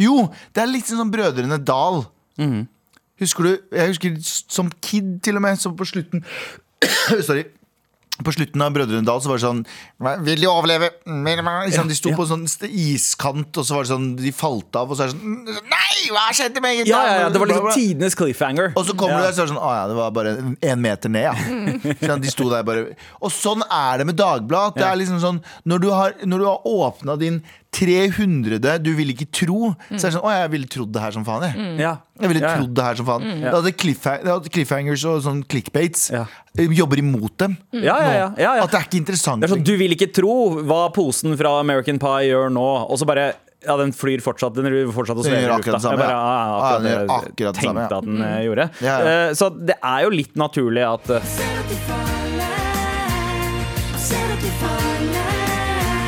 Jo! 0.05 0.27
Det 0.53 0.61
er 0.65 0.69
litt 0.69 0.91
sånn 0.93 1.13
Brødrene 1.13 1.57
Dal. 1.65 2.03
Husker 3.21 3.45
du? 3.49 3.51
Jeg 3.73 3.93
husker 3.95 4.21
som 4.25 4.69
kid, 4.81 5.15
til 5.25 5.37
og 5.37 5.45
med, 5.45 5.57
så 5.61 5.73
på 5.77 5.85
slutten 5.89 6.21
Sorry. 7.27 7.47
På 8.25 8.33
slutten 8.35 8.63
av 8.63 8.73
Brødrene 8.75 9.07
Dal 9.07 9.21
så 9.23 9.31
var 9.31 9.39
det 9.39 9.45
sånn 9.45 9.61
Vil 10.25 10.43
de 10.43 10.49
overleve? 10.49 10.91
Sånn. 11.05 11.89
De 11.91 11.97
sto 11.97 12.13
på 12.17 12.25
en 12.25 12.45
sånn 12.45 12.69
iskant, 12.69 13.49
og 13.57 13.67
så 13.67 13.77
var 13.77 13.87
det 13.87 13.91
sånn 13.93 14.09
De 14.19 14.33
falt 14.35 14.79
av, 14.79 14.91
og 14.91 14.99
så 14.99 15.05
er 15.05 15.11
det 15.11 15.17
sånn 15.17 15.61
Nei, 15.71 16.09
hva 16.13 16.27
skjedde 16.35 16.63
med 16.63 16.83
Ja, 16.83 17.01
ja, 17.07 17.15
ja, 17.25 17.29
det 17.33 17.41
var 17.41 17.51
liksom 17.51 17.71
tidenes 17.75 18.17
cliffhanger. 18.17 18.71
Og 18.79 18.85
så 18.87 18.95
kommer 18.97 19.17
ja. 19.17 19.21
du 19.21 19.29
der 19.29 19.37
så 19.37 19.43
er 19.43 19.49
det 19.49 19.53
sånn 19.53 19.63
Å 19.63 19.71
ja, 19.75 19.87
det 19.91 19.97
var 19.97 20.13
bare 20.15 20.35
én 20.71 20.83
meter 20.83 21.13
ned, 21.13 21.27
ja. 21.29 21.35
Sånn, 22.07 22.23
De 22.23 22.33
sto 22.33 22.49
der 22.51 22.65
bare 22.67 22.85
Og 23.21 23.33
sånn 23.33 23.63
er 23.67 24.01
det 24.01 24.09
med 24.09 24.19
Dagbladet. 24.19 24.79
Det 24.79 24.87
er 24.87 24.99
liksom 25.01 25.21
sånn 25.23 25.41
Når 25.69 25.83
du 25.83 25.89
har, 25.93 26.15
når 26.25 26.43
du 26.43 26.47
har 26.49 26.71
åpna 26.71 27.17
din 27.21 27.41
300. 27.71 28.59
Du 28.83 28.89
vil 28.97 29.13
ikke 29.13 29.27
tro. 29.31 29.71
Så 29.89 29.95
er 29.95 30.09
det 30.09 30.13
sånn 30.17 30.25
Å, 30.27 30.31
jeg 30.35 30.49
ville 30.51 30.67
trodd 30.67 30.89
det 30.91 31.01
her 31.05 31.13
som 31.15 31.23
faen, 31.27 31.45
jeg. 31.47 31.67
Ja. 31.79 31.93
Jeg 32.19 32.31
ville 32.33 32.41
Ja, 32.43 32.49
ja. 32.51 32.57
trodd 32.59 32.73
det 32.75 32.83
her 32.83 32.95
som 32.99 33.07
faen. 33.07 33.27
Det 33.41 33.53
hadde 33.55 33.71
cliffhang 33.79 34.25
hadde 34.27 34.51
cliffhangers 34.51 35.05
og 35.07 35.21
sånn 35.23 35.39
clickbaits. 35.47 36.09
Ja. 36.11 36.25
eh, 36.59 36.67
Jobber 36.75 36.99
imot 36.99 37.37
dem. 37.39 37.55
Ja, 37.71 37.95
ja, 37.95 38.11
ja, 38.11 38.27
ja, 38.35 38.51
ja. 38.59 38.65
At 38.65 38.71
det 38.75 38.81
er 38.81 38.89
ikke 38.89 38.99
interessant. 38.99 39.41
Det 39.41 39.47
er 39.49 39.55
sånn, 39.55 39.63
Du 39.63 39.71
vil 39.79 39.95
ikke 39.95 40.11
tro 40.13 40.35
hva 40.67 40.81
posen 40.93 41.37
fra 41.39 41.55
American 41.63 41.97
Pie 42.03 42.27
gjør 42.33 42.51
nå. 42.51 42.67
Og 42.91 42.99
så 42.99 43.07
bare 43.07 43.31
ja, 43.61 43.75
den 43.77 43.91
flyr 43.93 44.19
fortsatt. 44.25 44.55
Den 44.57 44.65
driver 44.67 44.91
fortsatt 44.95 45.17
og 45.21 45.23
svever 45.23 45.43
gjør 45.45 45.51
i 45.51 45.59
akkurat 45.61 45.77
lufta. 45.77 45.77
det 45.77 45.85
samme, 45.85 45.95
Jeg 45.95 46.03
bare, 46.03 46.17
ja. 46.17 46.21
akkurat, 46.57 46.81
Ja, 46.81 46.81
den 46.81 46.91
akkurat 46.91 46.91
gjør 46.91 47.07
det 47.07 47.31
akkurat 47.31 47.55
det 47.55 47.63
samme, 47.63 47.79
ja. 47.79 47.85
at 47.85 48.03
den 48.11 48.21
eh, 48.27 48.43
gjorde. 48.47 48.69
Ja, 48.81 48.95
ja. 48.99 49.29
Uh, 49.29 49.33
Så 49.37 49.49
det 49.71 49.77
er 49.79 49.99
jo 50.03 50.09
litt 50.19 50.35
naturlig 50.35 50.83
at 50.91 51.09
uh. 51.09 51.21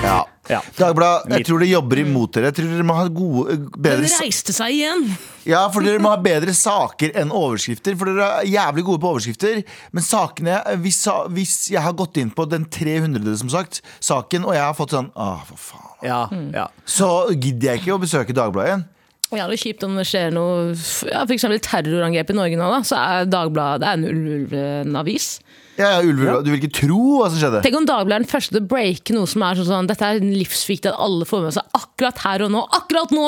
Ja. 0.03 0.25
Ja. 0.49 0.57
Dagbladet, 0.75 1.31
jeg 1.37 1.45
tror 1.47 1.61
det 1.63 1.69
jobber 1.71 1.99
imot 2.01 2.33
dere. 2.35 2.49
Jeg 2.51 2.57
tror 2.57 2.71
dere 2.73 2.83
må 2.83 2.95
ha 2.97 3.05
gode, 3.07 3.53
Den 3.55 3.69
bedre 3.77 4.01
Den 4.03 4.15
reiste 4.19 4.51
seg 4.55 4.73
igjen! 4.75 5.05
Ja, 5.47 5.61
for 5.71 5.83
dere 5.83 6.01
må 6.03 6.11
ha 6.11 6.17
bedre 6.23 6.51
saker 6.55 7.13
enn 7.19 7.31
overskrifter. 7.31 7.95
For 7.99 8.11
dere 8.11 8.27
er 8.41 8.49
jævlig 8.51 8.83
gode 8.89 8.99
på 9.03 9.11
overskrifter. 9.13 9.61
Men 9.95 10.03
sakene 10.03 10.57
hvis, 10.83 10.99
hvis 11.35 11.55
jeg 11.71 11.81
har 11.83 11.95
gått 11.95 12.19
inn 12.19 12.31
på 12.35 12.43
den 12.51 12.65
300. 12.67 13.37
som 13.39 13.49
sagt 13.53 13.79
saken, 14.03 14.43
og 14.47 14.53
jeg 14.57 14.63
har 14.67 14.75
fått 14.75 14.95
sånn 14.97 15.11
Åh, 15.15 15.45
for 15.47 15.57
faen. 15.69 15.89
Ja, 16.03 16.27
Mm. 16.31 16.49
ja. 16.53 16.67
Så 16.85 17.07
gidder 17.39 17.73
jeg 17.73 17.79
ikke 17.83 17.95
å 17.95 18.01
besøke 18.03 18.35
Dagbladet 18.35 18.67
igjen. 18.73 18.85
Jævlig 19.33 19.57
kjipt 19.63 19.83
om 19.87 19.95
det 19.97 20.03
skjer 20.05 20.31
noe 20.35 20.75
ja, 21.09 21.23
For 21.25 21.33
eksempel 21.33 21.57
terrorangrep 21.63 22.29
i 22.29 22.35
Norge 22.37 22.57
nå, 22.59 22.67
da. 22.69 22.81
Så 22.85 22.99
er 22.99 23.25
Dagbladet 23.31 23.79
det 23.81 23.87
er 23.87 23.93
en 23.97 24.05
ulv-avis. 24.11 25.39
Ja, 25.73 25.95
ja, 25.95 26.01
Ulver, 26.05 26.43
Du 26.45 26.51
vil 26.51 26.59
ikke 26.61 26.75
tro 26.83 26.99
hva 27.19 27.29
som 27.31 27.39
skjedde. 27.41 27.63
Tenk 27.65 27.77
om 27.79 27.87
Dagbladet 27.89 28.19
er 28.19 28.25
den 28.25 28.29
første 28.29 28.53
til 28.53 28.61
å 28.61 28.69
breake 28.69 29.15
noe 29.15 29.29
som 29.29 29.43
er 29.45 29.57
sånn, 29.57 29.69
sånn 29.69 29.89
Dette 29.89 30.05
er 30.05 30.21
livsviktig 30.21 30.91
at 30.91 30.99
alle 31.01 31.25
får 31.25 31.47
med 31.47 31.55
seg 31.55 31.77
akkurat 31.79 32.21
her 32.25 32.43
og 32.45 32.51
nå. 32.53 32.61
Akkurat 32.77 33.13
nå! 33.15 33.25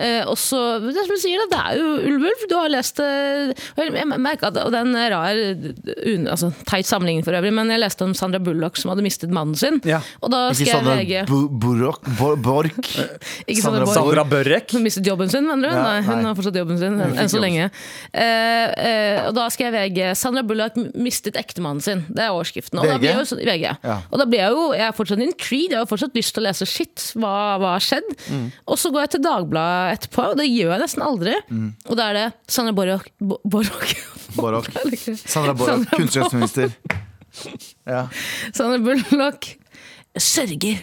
Eh, 0.00 0.22
og 0.30 0.38
så, 0.40 0.60
det 0.80 0.94
er 0.94 1.08
som 1.08 1.18
du 1.18 1.20
sier, 1.20 1.44
det 1.50 1.60
er 1.60 1.80
jo 1.80 1.90
Ulv-Ulv. 2.08 2.46
Du 2.48 2.56
har 2.56 2.72
lest 2.72 3.00
det 3.00 3.10
Jeg 3.84 4.08
merka 4.12 4.48
at 4.48 4.60
og 4.64 4.72
det 4.72 4.80
er 4.80 4.88
en 4.88 4.98
rar, 5.12 5.42
un, 6.14 6.28
altså, 6.32 6.50
teit 6.68 6.88
sammenligning 6.88 7.26
for 7.26 7.36
øvrig, 7.36 7.52
men 7.56 7.72
jeg 7.74 7.82
leste 7.82 8.06
om 8.06 8.16
Sandra 8.16 8.40
Bullock 8.44 8.80
som 8.80 8.92
hadde 8.94 9.04
mistet 9.04 9.34
mannen 9.34 9.58
sin. 9.58 9.80
Ja. 9.88 10.00
Og 10.24 10.32
da 10.32 10.46
Ikke 10.54 10.70
skrev 10.70 10.88
VG 10.88 11.28
Borok, 11.28 12.08
Bork. 12.44 12.80
Ikke 13.50 13.60
Sandra 13.60 13.84
Sandra 13.84 13.84
Borch. 13.84 13.98
Sandra 13.98 14.26
Børrek. 14.30 14.72
Hun 14.72 14.86
mistet 14.86 15.08
jobben 15.08 15.32
sin, 15.32 15.44
mener 15.48 15.68
du? 15.68 15.74
Ja, 15.74 15.84
nei, 15.84 16.00
hun 16.08 16.22
nei. 16.22 16.30
har 16.30 16.38
fortsatt 16.38 16.58
jobben 16.62 16.80
sin, 16.80 16.96
enn 17.04 17.30
så 17.32 17.42
lenge. 17.42 17.68
Eh, 18.14 18.24
eh, 18.24 19.20
og 19.28 19.34
da 19.36 19.50
skrev 19.52 19.76
jeg 19.82 20.16
Sandra 20.18 20.44
Bullock 20.46 20.78
mistet 20.96 21.36
ektemannen 21.40 21.73
sin. 21.80 22.04
Det 22.08 22.22
er 22.22 22.30
overskriften. 22.34 22.78
Og 22.78 22.86
da 22.86 22.94
VG? 22.94 23.00
blir 23.00 23.10
jeg 23.10 23.18
jo, 23.18 23.36
VG. 23.40 23.64
Ja. 23.88 23.96
Og 24.10 24.18
da 24.20 24.26
blir 24.30 24.38
jeg 24.42 24.54
jo 24.54 24.64
jeg 24.74 24.86
er 24.86 24.92
fortsatt 24.98 25.22
intrigued, 25.24 25.72
jeg 25.74 25.78
har 25.80 25.90
fortsatt 25.90 26.14
lyst 26.18 26.34
til 26.34 26.42
å 26.42 26.46
lese 26.48 26.66
shit. 26.68 27.06
Hva, 27.18 27.32
hva 27.62 27.74
har 27.74 27.84
skjedd? 27.84 28.10
Mm. 28.30 28.46
Og 28.70 28.78
så 28.78 28.92
går 28.94 29.06
jeg 29.06 29.12
til 29.16 29.24
Dagbladet 29.26 29.98
etterpå, 29.98 30.28
og 30.30 30.38
det 30.38 30.48
gjør 30.50 30.72
jeg 30.76 30.82
nesten 30.84 31.06
aldri. 31.06 31.34
Mm. 31.50 31.68
Og 31.88 31.98
da 31.98 32.08
er 32.10 32.18
det 32.20 32.26
Sandra 32.46 32.72
Borch 32.76 33.10
Bo- 33.18 33.40
Borch. 33.44 33.94
Det. 34.34 34.98
Sandra 35.30 35.52
Borok, 35.54 35.86
Sandra. 36.10 36.68
Ja. 37.86 38.00
Sandra 38.54 38.78
Bullock 38.82 39.46
sørger. 40.18 40.82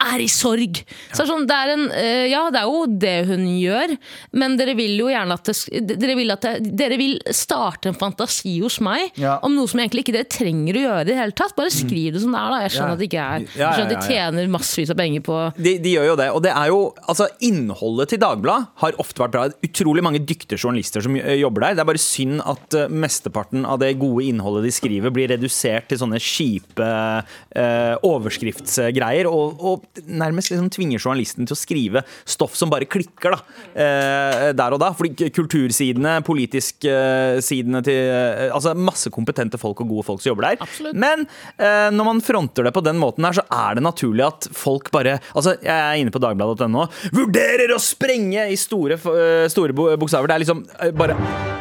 Er 0.00 0.22
i 0.24 0.28
sorg. 0.32 0.78
Så 1.12 1.26
sånn, 1.28 1.44
det 1.48 1.56
er 1.56 1.72
en, 1.74 1.82
uh, 1.92 2.24
ja, 2.30 2.46
det 2.54 2.60
er 2.62 2.68
jo 2.70 2.84
det 2.88 3.14
hun 3.28 3.42
gjør, 3.60 3.92
men 4.40 4.54
dere 4.56 4.72
vil 4.78 4.94
jo 5.02 5.10
gjerne 5.12 5.36
at 5.36 5.50
det, 5.50 5.98
dere, 6.00 6.14
vil 6.16 6.32
at 6.32 6.46
det, 6.46 6.70
dere 6.80 6.96
vil 7.00 7.18
starte 7.36 7.90
en 7.90 7.98
fantasi 7.98 8.54
hos 8.62 8.78
meg 8.80 9.12
Ja. 9.20 9.38
om 9.44 9.54
noe 9.58 9.68
som 9.68 9.80
egentlig 9.82 10.06
ikke 10.06 10.16
dere 10.16 10.30
trenger 10.32 10.78
å 10.78 10.84
gjøre 10.86 11.02
i 11.04 11.08
det 11.10 11.18
hele 11.20 11.36
tatt. 11.36 11.54
Bare 11.58 11.72
skriv 11.74 12.14
det 12.16 12.22
som 12.24 12.32
det 12.32 12.40
er. 12.40 12.50
da 12.54 12.60
Jeg 12.64 12.72
skjønner 12.76 12.88
Ja. 12.88 12.96
at 12.96 13.02
det 13.02 13.08
ikke 13.10 13.26
er 13.26 13.40
Jeg 13.40 13.74
skjønner 13.76 13.90
at 13.90 13.94
de 13.94 14.08
tjener 14.14 14.48
massevis 14.56 14.90
av 14.94 14.96
penger 14.96 15.20
på 15.26 15.36
De, 15.60 15.74
de 15.84 15.94
gjør 15.96 16.06
jo 16.10 16.16
det, 16.22 16.28
og 16.32 16.42
det 16.48 16.52
er 16.56 16.72
jo 16.72 16.80
altså 17.06 17.28
Innholdet 17.50 18.08
til 18.14 18.22
Dagbladet 18.24 18.68
har 18.80 18.98
ofte 19.02 19.20
vært 19.22 19.34
bra. 19.36 19.44
Utrolig 19.66 20.02
mange 20.02 20.20
dyktige 20.24 20.58
journalister 20.58 21.04
som 21.04 21.16
eh, 21.16 21.36
jobber 21.40 21.66
der. 21.68 21.76
Det 21.76 21.84
er 21.84 21.90
bare 21.92 22.00
synd 22.02 22.40
at 22.48 22.76
uh, 22.78 22.88
mesteparten 22.88 23.66
av 23.68 23.78
det 23.82 23.92
gode 24.00 24.24
innholdet 24.28 24.64
de 24.64 24.72
skriver, 24.74 25.12
blir 25.14 25.28
redusert 25.32 25.88
til 25.90 26.00
sånne 26.00 26.20
kjipe 26.22 26.88
uh, 26.88 27.94
overskriftsgreier, 28.06 29.28
og, 29.30 29.60
og 29.60 29.86
nærmest 30.06 30.52
liksom 30.52 30.70
tvinger 30.72 31.00
journalisten 31.02 31.48
til 31.48 31.56
å 31.56 31.58
skrive 31.58 32.02
stoff 32.28 32.56
som 32.58 32.70
bare 32.72 32.88
klikker 32.90 33.34
da, 33.34 33.40
eh, 33.74 34.46
der 34.56 34.76
og 34.76 34.82
da. 34.82 34.92
Fordi 34.96 35.30
kultursidene, 35.34 36.18
politisk-sidene 36.26 37.82
til 37.86 38.00
eh, 38.00 38.48
Altså 38.50 38.74
masse 38.74 39.10
kompetente 39.12 39.58
folk 39.60 39.82
og 39.84 39.90
gode 39.90 40.06
folk 40.06 40.22
som 40.22 40.32
jobber 40.32 40.50
der. 40.50 40.60
Absolutt. 40.64 40.98
Men 40.98 41.26
eh, 41.56 41.88
når 41.94 42.10
man 42.12 42.24
fronter 42.24 42.66
det 42.66 42.74
på 42.76 42.84
den 42.84 43.00
måten 43.00 43.26
her, 43.26 43.40
så 43.40 43.46
er 43.46 43.78
det 43.78 43.86
naturlig 43.86 44.26
at 44.26 44.50
folk 44.56 44.90
bare 44.94 45.18
Altså, 45.34 45.54
jeg 45.62 45.74
er 45.74 46.00
inne 46.00 46.12
på 46.14 46.22
dagbladet.no. 46.22 46.86
Vurderer 47.14 47.74
å 47.74 47.80
sprenge 47.82 48.48
i 48.50 48.58
store, 48.58 48.98
eh, 48.98 49.48
store 49.52 49.74
bokstaver. 49.74 50.30
Det 50.30 50.38
er 50.38 50.44
liksom 50.46 50.64
eh, 50.80 50.94
bare 50.96 51.59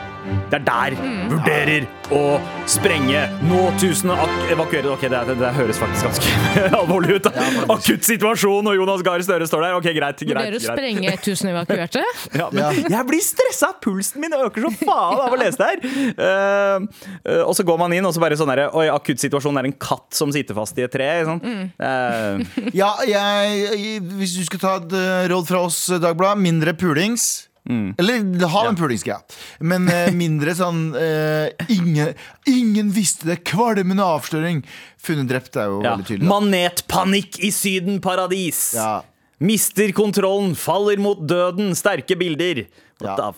det 0.50 0.60
er 0.60 0.64
der. 0.68 0.96
Vurderer 1.30 1.88
å 2.16 2.22
sprenge. 2.70 3.22
Nå 3.46 3.60
tusen 3.82 4.12
evakuerer. 4.50 4.90
Ok, 4.96 5.04
det, 5.12 5.20
det, 5.30 5.36
det 5.40 5.52
høres 5.58 5.80
faktisk 5.82 6.08
ganske 6.10 6.66
alvorlig 6.80 7.20
ut. 7.20 7.30
Akutt 7.70 8.08
situasjon, 8.08 8.70
og 8.72 8.76
Jonas 8.78 9.04
Gahr 9.06 9.22
Støre 9.26 9.48
står 9.50 9.66
der. 9.68 9.78
Ok, 9.80 9.90
greit. 9.96 10.22
greit, 10.22 10.30
Vurderer 10.30 10.58
å 10.58 10.62
greit. 10.62 10.68
sprenge 10.68 11.14
1000 11.20 11.52
evakuerte. 11.54 12.04
Ja, 12.38 12.50
men 12.54 12.82
jeg 12.90 13.06
blir 13.10 13.24
stressa! 13.26 13.72
Pulsen 13.84 14.22
min 14.24 14.34
øker 14.36 14.66
så 14.68 14.74
faen 14.82 15.22
av 15.26 15.36
å 15.36 15.40
lese 15.40 15.60
det 15.62 15.70
her! 15.70 16.14
Uh, 16.20 16.88
uh, 17.26 17.44
og 17.50 17.54
så 17.58 17.66
går 17.68 17.80
man 17.82 17.94
inn, 17.96 18.06
og 18.08 18.14
så 18.16 18.22
bare 18.24 18.38
sånn 18.40 18.50
herre 18.54 18.70
Oi, 18.78 18.88
akutt 18.92 19.22
situasjon 19.22 19.58
er 19.62 19.70
en 19.70 19.76
katt 19.82 20.10
som 20.18 20.34
sitter 20.36 20.58
fast 20.58 20.78
i 20.80 20.86
et 20.86 20.94
tre. 20.94 21.08
Sånn. 21.28 21.42
Eh, 21.80 22.70
Ja, 22.76 22.92
jeg, 23.08 24.02
hvis 24.20 24.36
du 24.38 24.44
skal 24.48 24.62
ta 24.62 24.74
et 24.82 24.94
råd 25.32 25.48
fra 25.50 25.64
oss, 25.68 25.80
Dagbladet, 26.02 26.42
mindre 26.44 26.74
pulings. 26.78 27.49
Eller 27.70 28.48
ha 28.50 28.64
en 28.70 28.80
pulingsgreie, 28.80 29.20
men 29.62 29.86
eh, 29.94 30.10
mindre 30.24 30.56
sånn 30.58 30.88
eh, 30.98 31.52
ingen, 31.70 32.16
ingen 32.50 32.90
visste 32.96 33.30
det! 33.30 33.42
Kvalmende 33.50 34.06
avsløring! 34.06 34.64
Funnet 35.00 35.30
drept 35.30 35.60
er 35.60 35.70
jo 35.70 35.84
ja. 35.84 35.94
veldig 35.94 36.08
tydelig. 36.08 36.26
da. 36.26 36.32
Manetpanikk 36.34 37.38
i 37.46 37.52
Syden-paradis! 37.54 38.64
Ja. 38.80 38.94
Mister 39.40 39.94
kontrollen, 39.96 40.56
faller 40.60 41.00
mot 41.00 41.22
døden, 41.30 41.72
sterke 41.78 42.18
bilder. 42.20 42.66
What 43.00 43.22
Ja. 43.22 43.30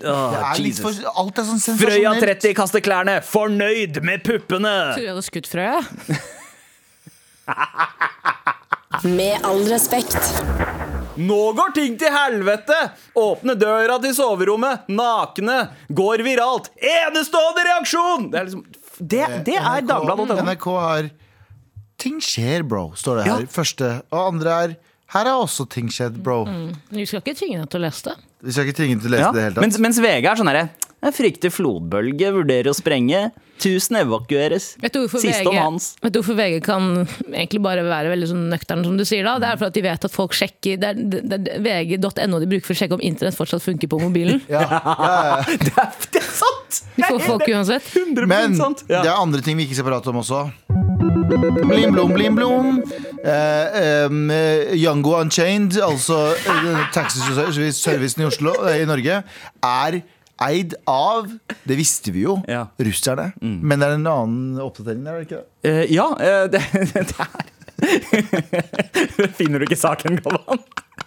Det 0.00 0.08
er 0.08 0.76
for, 0.80 0.96
alt 1.20 1.38
er 1.42 1.44
sånn 1.44 1.76
Frøya 1.76 2.14
30 2.16 2.54
kaster 2.56 2.80
klærne, 2.80 3.18
fornøyd 3.26 3.98
med 4.06 4.22
puppene! 4.24 4.94
Tror 4.94 5.04
jeg 5.04 5.12
hadde 5.12 5.26
skutt 5.26 5.50
Frøya. 5.50 5.82
Med 8.90 9.38
all 9.46 9.60
respekt. 9.70 10.16
Nå 11.14 11.52
går 11.54 11.70
ting 11.76 11.92
til 11.98 12.10
helvete! 12.10 12.74
Åpne 13.14 13.54
døra 13.54 14.00
til 14.02 14.16
soverommet, 14.16 14.88
nakne, 14.90 15.58
går 15.94 16.24
viralt. 16.26 16.72
Enestående 16.74 17.62
reaksjon! 17.68 18.26
Det 18.32 18.40
er 18.40 18.48
liksom 18.48 18.64
Det, 18.98 19.20
det 19.46 19.54
er 19.60 19.86
Dagbladet 19.86 20.26
Dagbladet.no. 20.26 20.42
NRK 20.42 20.66
har 20.74 21.10
Ting 22.02 22.18
skjer, 22.24 22.64
bro, 22.66 22.88
står 22.98 23.20
det 23.20 23.28
her. 23.28 23.44
Ja. 23.46 23.52
Første. 23.54 23.92
Og 24.10 24.20
andre 24.32 24.58
er 24.64 24.74
Her 25.10 25.26
er 25.26 25.34
også 25.42 25.64
ting 25.70 25.88
skjedd, 25.90 26.20
bro. 26.22 26.44
Vi 26.94 27.06
skal 27.08 27.18
ikke 27.24 27.34
tvinge 27.34 27.58
deg 27.64 27.70
til 27.72 27.80
å 27.80 27.86
lese 27.88 28.04
det. 28.12 28.16
Vi 28.46 28.52
skal 28.54 28.68
ikke 28.68 28.76
tvinge 28.78 28.94
deg 28.96 29.02
til 29.04 29.10
å 29.10 29.14
lese 29.16 29.26
Ja. 29.26 29.32
det 29.34 29.42
helt 29.42 29.56
hele 29.58 29.64
Mens, 29.66 29.74
tatt. 29.76 29.82
mens 29.82 29.98
VG 30.00 30.24
er 30.30 30.36
sånn 30.38 30.48
herre 30.52 30.68
Jeg 31.02 31.14
frykter 31.16 31.50
flodbølge, 31.50 32.28
vurderer 32.36 32.68
å 32.70 32.74
sprenge. 32.76 33.30
Tusen 33.60 33.96
evakueres. 33.96 34.76
Vet 34.80 34.92
du, 34.94 34.98
hvorfor 35.02 35.20
Siste 35.20 35.42
VG, 35.44 35.48
om 35.48 35.56
Hans. 35.56 35.86
vet 36.00 36.12
du 36.12 36.18
hvorfor 36.20 36.36
VG 36.36 36.60
kan 36.64 37.06
egentlig 37.32 37.60
bare 37.64 37.82
være 37.84 38.12
veldig 38.12 38.28
sånn 38.28 38.44
nøktern, 38.52 38.84
som 38.84 38.96
du 38.96 39.04
sier 39.08 39.24
da? 39.24 39.38
Det 39.40 39.48
er 39.50 39.56
for 39.60 39.66
at 39.68 39.74
de 39.76 39.82
vet 39.84 40.04
at 40.04 40.12
folk 40.12 40.32
sjekker 40.36 40.78
Det 40.80 40.88
er, 40.92 40.94
det, 40.94 41.40
er 41.56 41.60
VG.no 41.64 42.40
de 42.40 42.46
bruker 42.52 42.68
for 42.68 42.76
å 42.76 42.80
sjekke 42.80 42.96
om 42.96 43.04
internett 43.04 43.36
fortsatt 43.36 43.64
funker 43.64 43.88
på 43.88 44.00
mobilen. 44.00 44.40
Ja, 44.48 44.60
ja, 44.62 44.80
ja. 45.26 45.44
Det 45.66 45.72
er, 45.74 45.92
det 46.12 46.20
er 46.22 46.30
sant! 46.30 46.82
De 46.96 47.02
får 47.02 47.20
folk 47.26 47.48
uansett. 47.48 47.90
Men 48.28 48.54
sant. 48.56 48.84
det 48.88 49.00
er 49.02 49.16
andre 49.16 49.40
ting 49.42 49.56
vi 49.56 49.64
ikke 49.68 49.80
skal 49.80 49.88
prate 49.90 50.12
om 50.12 50.20
også. 50.22 50.44
Blim, 51.30 51.92
blom, 51.94 52.10
blim, 52.14 52.34
blom. 52.34 52.80
Eh, 53.24 53.30
eh, 53.30 54.10
Yango 54.82 55.14
Unchained, 55.20 55.76
altså 55.78 56.16
eh, 56.34 56.80
taxiservicen 56.94 58.22
i 58.24 58.26
Oslo, 58.26 58.50
eh, 58.66 58.80
i 58.82 58.86
Norge, 58.88 59.20
er 59.62 60.00
eid 60.42 60.74
av 60.90 61.28
Det 61.68 61.76
visste 61.78 62.10
vi 62.14 62.20
jo, 62.24 62.38
Ja. 62.48 62.64
russerne. 62.82 63.32
Men 63.42 63.78
det 63.78 63.86
er 63.88 63.92
en 64.00 64.06
annen 64.10 64.58
oppdatering 64.64 65.04
der, 65.06 65.12
er 65.12 65.16
det 65.22 65.26
ikke 65.28 65.38
det? 65.38 65.46
Eh, 65.70 65.84
ja, 65.94 66.06
eh, 66.18 66.46
det, 66.50 66.62
det 66.98 67.14
er 67.14 67.26
Finner 69.38 69.58
du 69.62 69.66
ikke 69.68 69.78
saken, 69.78 70.18
Galvan? 70.24 70.58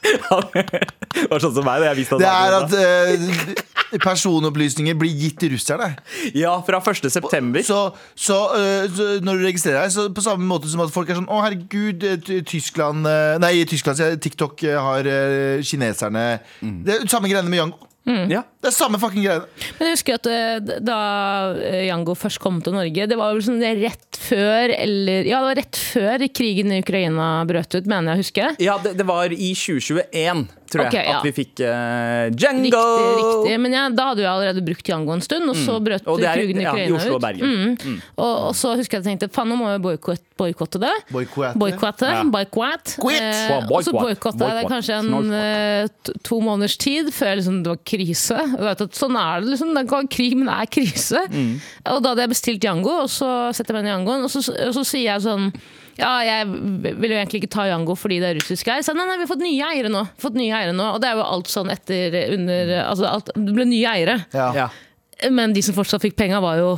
Det 0.03 1.27
var 1.29 1.43
sånn 1.43 1.53
som 1.55 1.65
meg. 1.67 1.83
visste 1.97 2.17
Det 2.21 2.29
er 2.29 2.55
at 2.57 2.73
uh, 2.73 3.99
personopplysninger 4.03 4.97
blir 4.99 5.13
gitt 5.13 5.37
til 5.43 5.53
russerne. 5.53 5.93
Ja, 6.35 6.55
fra 6.65 6.81
1. 6.81 7.09
september. 7.13 7.63
Så, 7.65 7.79
så, 8.15 8.39
uh, 8.55 8.83
så 8.91 9.09
når 9.23 9.39
du 9.39 9.47
registrerer 9.47 9.83
deg, 9.83 9.93
så 9.95 10.07
på 10.13 10.25
samme 10.25 10.47
måte 10.49 10.71
som 10.71 10.83
at 10.83 10.93
folk 10.93 11.11
er 11.11 11.19
sånn 11.21 11.29
Å, 11.31 11.39
herregud, 11.45 12.03
eh, 12.07 12.43
Tyskland 12.47 13.05
Nei, 13.41 13.55
Tyskland, 13.69 14.01
TikTok 14.23 14.63
har 14.63 15.07
kineserne 15.65 16.25
Det 16.59 16.95
er 16.95 17.09
samme 17.11 17.31
greiene 17.31 17.51
med 17.51 17.73
Yango. 18.03 18.31
Ja. 18.31 18.41
Det 18.59 18.67
er 18.67 18.75
samme 18.75 18.99
fucking 18.99 19.23
greiene. 19.23 19.47
Men 19.77 19.87
jeg 19.89 19.97
husker 19.97 20.17
at 20.19 20.27
eh, 20.31 20.79
da 20.83 20.97
eh, 21.55 21.85
Jango 21.87 22.15
først 22.19 22.41
kom 22.43 22.59
til 22.63 22.75
Norge, 22.75 23.07
det 23.07 23.17
var 23.19 23.35
vel 23.35 23.45
sånn 23.45 23.63
rett 23.63 24.19
før 24.19 24.73
eller 24.75 25.27
Ja, 25.27 25.39
det 25.39 25.49
var 25.49 25.59
rett 25.61 25.79
før 25.79 26.25
krigen 26.35 26.73
i 26.75 26.81
Ukraina 26.83 27.29
brøt 27.47 27.77
ut, 27.77 27.87
mener 27.87 28.13
jeg 28.13 28.19
å 28.19 28.23
huske. 28.23 28.49
Ja, 28.63 28.77
det, 28.83 28.95
det 28.99 29.07
var 29.07 29.31
i 29.31 29.53
2021, 29.55 30.45
tror 30.73 30.83
jeg. 30.87 30.91
Ok, 30.91 30.97
ja. 30.99 31.17
At 31.19 31.27
vi 31.27 31.33
fikk 31.37 31.63
uh, 31.63 32.27
Django! 32.33 32.81
Riktig, 32.83 33.15
riktig. 33.21 33.57
Men 33.63 33.77
ja, 33.77 33.83
da 33.93 34.09
hadde 34.11 34.23
vi 34.23 34.27
allerede 34.29 34.63
brukt 34.65 34.85
Django 34.89 35.13
en 35.15 35.23
stund, 35.23 35.49
og 35.53 35.59
så 35.59 35.77
brøt 35.83 36.03
Mm. 36.03 36.11
Og 36.11 36.19
det 36.19 36.27
er 36.27 36.39
krigen 36.41 36.59
i 36.59 36.63
ja, 36.65 36.71
Ukraina 36.73 36.97
Oslo 36.97 37.13
og 37.13 37.19
ut. 37.19 37.23
Bergen. 37.23 37.51
Mm. 37.79 37.97
Og, 38.17 38.33
og 38.49 38.55
så 38.57 38.73
husker 38.75 38.97
jeg 38.97 39.03
at 39.03 39.07
jeg 39.07 39.19
tenkte 39.19 39.29
faen, 39.35 39.51
nå 39.53 39.57
må 39.59 39.69
boikott- 39.83 40.25
boikotte 40.39 40.81
det. 40.81 40.91
Boikotte. 41.13 42.09
Ja. 42.09 42.23
boikott. 42.33 42.95
Eh, 42.97 43.69
og 43.69 43.85
så 43.85 43.93
boikotta 43.95 44.49
jeg 44.49 44.57
det 44.59 44.71
kanskje 44.71 44.97
en 44.99 45.31
eh, 45.37 46.11
to, 46.25 46.39
måneders 46.43 46.75
tid 46.81 47.11
før 47.13 47.37
liksom, 47.39 47.61
det 47.63 47.71
var 47.75 47.79
krise. 47.87 48.39
Og 48.57 48.65
vet 48.67 48.83
at 48.87 48.99
sånn 48.99 49.15
er 49.19 49.43
det 49.45 49.53
liksom. 49.53 49.71
Det 49.77 49.85
kan 49.91 50.03
være 50.03 50.11
krig, 50.17 50.35
men 50.39 50.49
det 50.51 50.57
er 50.57 50.71
krise. 50.79 51.23
Mm. 51.31 51.53
Og 51.93 52.01
da 52.03 52.13
hadde 52.13 52.25
jeg 52.27 52.33
bestilt 52.35 52.63
Django, 52.65 52.97
og 53.05 53.09
så 53.13 53.29
setter 53.55 53.77
jeg 53.77 53.79
meg 53.79 53.85
inn 53.85 53.91
i 53.91 53.95
Djangoen, 53.95 54.27
og 54.27 54.33
så, 54.33 54.43
og 54.67 54.75
så 54.79 54.85
sier 54.87 55.07
jeg 55.13 55.25
sånn 55.27 55.49
ja, 55.99 56.11
jeg 56.25 56.47
vil 56.49 57.11
jo 57.11 57.17
egentlig 57.19 57.43
ikke 57.43 57.51
ta 57.53 57.67
Jango 57.69 57.95
fordi 57.99 58.19
det 58.23 58.31
er 58.31 58.39
russisk 58.39 58.69
eier. 58.71 58.85
Så 58.85 58.95
nei, 58.97 59.05
nei, 59.09 59.19
vi 59.19 59.27
har 59.27 59.31
fått 59.33 59.43
nye 59.43 59.67
eiere 59.69 59.91
nå. 59.93 60.05
Fått 60.21 60.39
nye 60.39 60.53
eiere 60.55 60.73
nå. 60.75 60.87
Og 60.95 61.03
det 61.03 61.11
er 61.11 61.19
jo 61.19 61.27
alt 61.27 61.51
sånn 61.51 61.69
etter 61.73 62.17
under 62.33 62.73
Altså, 62.83 63.05
alt, 63.09 63.29
det 63.37 63.53
ble 63.53 63.67
nye 63.69 63.93
eiere. 63.93 64.17
Ja. 64.33 64.49
Ja. 64.57 64.67
Men 65.31 65.53
de 65.55 65.61
som 65.65 65.75
fortsatt 65.77 66.03
fikk 66.03 66.17
penga, 66.19 66.41
var 66.43 66.57
jo 66.59 66.71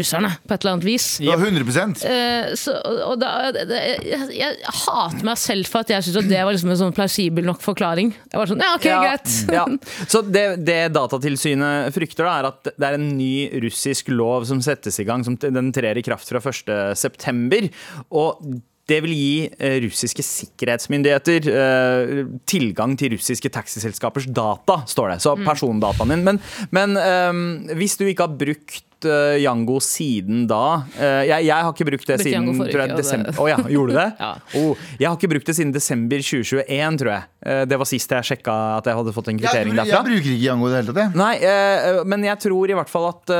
russerne, 0.00 0.30
på 0.46 0.54
et 0.56 0.64
eller 0.64 0.76
annet 0.76 0.86
vis. 0.88 1.06
Ja, 1.24 1.34
100 1.36 2.06
Eh, 2.08 2.54
så, 2.58 2.74
og 3.08 3.18
da, 3.20 3.32
det, 3.54 3.78
jeg, 4.06 4.28
jeg 4.38 4.56
hater 4.84 5.26
meg 5.26 5.38
selv 5.40 5.68
for 5.70 5.82
at 5.84 5.90
jeg 5.92 6.06
syns 6.06 6.28
det 6.30 6.40
var 6.44 6.54
liksom 6.54 6.72
en 6.74 6.80
sånn 6.80 6.94
plausibel 6.96 7.46
nok 7.48 7.60
forklaring. 7.64 8.14
Jeg 8.32 8.40
var 8.40 8.50
sånn, 8.52 8.62
ja, 8.64 8.72
ok, 8.78 8.88
Ja, 8.88 9.00
greit. 9.04 9.34
ja. 9.58 9.66
Så 10.08 10.22
det, 10.26 10.46
det 10.66 10.78
Datatilsynet 10.96 11.92
frykter, 11.96 12.24
da, 12.28 12.38
er 12.40 12.50
at 12.52 12.72
det 12.78 12.88
er 12.92 12.98
en 12.98 13.10
ny 13.18 13.32
russisk 13.66 14.08
lov 14.14 14.46
som 14.48 14.62
settes 14.64 14.98
i 15.02 15.06
gang. 15.08 15.26
Som 15.26 15.36
den 15.40 15.72
trer 15.76 15.98
i 15.98 16.04
kraft 16.06 16.30
fra 16.30 16.40
1.9. 16.40 17.68
Og 18.16 18.42
det 18.88 19.02
vil 19.04 19.12
gi 19.12 19.32
eh, 19.60 19.74
russiske 19.84 20.24
sikkerhetsmyndigheter 20.24 21.48
eh, 21.52 22.12
tilgang 22.48 22.94
til 22.96 23.12
russiske 23.18 23.50
taxiselskapers 23.52 24.28
data, 24.32 24.78
står 24.88 25.12
det. 25.12 25.18
Så 25.24 25.34
Mm. 25.36 25.44
persondataen 25.44 26.14
din. 26.14 26.24
Men, 26.24 26.40
men 26.72 26.96
eh, 26.96 27.74
hvis 27.76 27.98
du 28.00 28.06
ikke 28.08 28.24
har 28.24 28.38
brukt 28.40 28.84
eh, 29.06 29.38
Yango 29.44 29.78
siden 29.84 30.46
da 30.50 30.82
Uh, 30.98 31.22
jeg, 31.26 31.44
jeg 31.46 31.54
har 31.64 31.70
ikke 31.72 31.86
brukt 31.86 32.08
det 32.08 32.16
siden 32.22 32.48
jeg, 32.66 32.94
desember. 32.96 33.36
Å 33.38 33.44
ja, 33.50 33.56
gjorde 33.70 33.92
du 33.92 33.98
det? 33.98 34.06
Ja. 34.18 34.30
oh, 34.58 34.78
jeg 34.98 35.06
har 35.06 35.16
ikke 35.16 35.30
brukt 35.30 35.46
det 35.46 35.54
siden 35.54 35.70
desember 35.74 36.22
2021, 36.24 36.98
tror 37.00 37.10
jeg. 37.12 37.26
Uh, 37.46 37.62
det 37.70 37.78
var 37.78 37.88
sist 37.88 38.10
jeg 38.14 38.26
sjekka 38.26 38.54
at 38.78 38.88
jeg 38.90 38.98
hadde 38.98 39.14
fått 39.14 39.30
en 39.30 39.38
Jeg, 39.38 39.44
kvittering 39.46 39.74
jeg 39.76 39.78
derfra. 39.84 40.00
bruker 40.06 40.30
ikke 40.32 40.42
Yango 40.48 40.68
i 40.68 40.72
det 40.72 40.80
hele 40.80 40.94
tatt. 40.94 41.00
jeg. 41.04 41.18
Nei, 41.18 41.34
eh, 41.46 42.00
men 42.08 42.24
jeg 42.26 42.40
tror 42.42 42.72
i 42.72 42.76
hvert 42.78 42.90
fall 42.90 43.06
at 43.12 43.32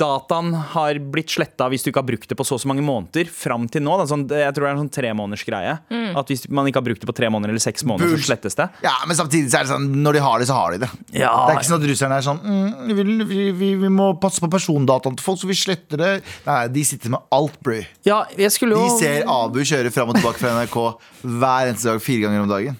dataen 0.00 0.52
har 0.74 0.98
blitt 1.12 1.30
sletta 1.32 1.68
hvis 1.70 1.84
du 1.84 1.90
ikke 1.92 2.02
har 2.02 2.08
brukt 2.08 2.28
det 2.30 2.38
på 2.38 2.46
så 2.46 2.58
og 2.58 2.62
så 2.62 2.70
mange 2.70 2.82
måneder 2.82 3.28
fram 3.30 3.68
til 3.70 3.84
nå. 3.86 3.94
Da. 4.00 4.06
Sånn, 4.10 4.24
jeg 4.26 4.54
tror 4.56 4.64
det 4.64 4.70
er 4.70 4.74
en 4.74 4.82
sånn 4.82 4.94
tremånedersgreie. 4.98 5.76
Mm. 5.92 6.08
At 6.18 6.32
hvis 6.32 6.46
man 6.50 6.66
ikke 6.68 6.80
har 6.82 6.86
brukt 6.88 7.04
det 7.04 7.08
på 7.10 7.14
tre 7.14 7.30
måneder 7.30 7.54
eller 7.54 7.62
seks 7.62 7.84
måneder, 7.86 8.10
Bull. 8.10 8.22
så 8.22 8.32
slettes 8.32 8.58
det. 8.58 8.66
Ja, 8.82 8.96
Men 9.06 9.18
samtidig 9.18 9.52
så 9.52 9.60
er 9.60 9.68
det 9.68 9.72
sånn 9.74 9.86
når 10.02 10.18
de 10.18 10.24
har 10.24 10.42
det, 10.42 10.48
så 10.50 10.56
har 10.58 10.74
de 10.74 10.82
det. 10.82 10.90
Ja. 11.14 11.30
Det 11.46 11.54
er 11.54 11.60
ikke 11.60 11.68
sånn 11.70 11.78
at 11.82 11.88
russerne 11.92 12.18
er 12.18 12.26
sånn 12.26 12.40
mm, 12.42 12.90
vi, 12.98 13.06
vi, 13.30 13.44
vi, 13.62 13.70
vi 13.84 13.92
må 13.92 14.07
passe 14.22 14.42
på 14.42 14.50
persondataen 14.52 15.16
til 15.18 15.24
folk, 15.26 15.40
så 15.40 15.50
vi 15.50 15.56
sletter 15.58 16.00
det. 16.00 16.10
Nei, 16.46 16.60
de 16.72 16.84
sitter 16.88 17.12
med 17.14 17.24
alt, 17.34 17.56
bry. 17.64 17.82
Ja, 18.08 18.22
jeg 18.38 18.52
skulle 18.54 18.78
De 18.80 18.90
ser 18.98 19.28
Abu 19.28 19.60
kjøre 19.62 19.92
fram 19.94 20.12
og 20.12 20.18
tilbake 20.18 20.40
fra 20.42 20.54
NRK 20.58 20.78
hver 21.22 21.72
eneste 21.72 21.90
dag, 21.90 22.04
fire 22.04 22.26
ganger 22.26 22.44
om 22.46 22.52
dagen. 22.52 22.78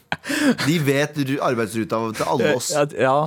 De 0.67 0.79
vet 0.83 1.19
arbeidsruta 1.45 2.01
til 2.17 2.31
alle 2.35 2.55
oss. 2.59 2.73
Ja, 2.75 2.87
ja. 2.97 3.19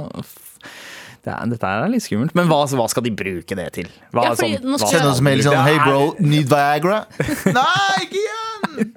Det 1.21 1.29
er, 1.29 1.49
dette 1.51 1.69
er 1.69 1.91
litt 1.93 2.01
skummelt. 2.01 2.33
Men 2.37 2.47
hva, 2.49 2.63
hva 2.65 2.87
skal 2.89 3.05
de 3.05 3.11
bruke 3.13 3.57
det 3.57 3.67
til? 3.77 3.89
Hva, 4.09 4.31
Ja, 4.31 4.33
fordi 4.37 4.57
sånn, 4.57 4.73
hva, 4.73 4.89
Send 4.89 5.09
oss 5.11 5.21
mail 5.21 5.43
sånn 5.45 5.59
Hei, 5.59 5.75
Hey 5.77 5.83
bro, 5.85 6.15
need 6.17 6.49
Viagra? 6.49 7.03
Nei, 7.59 8.07
ikke 8.07 8.23
igjen! 8.23 8.93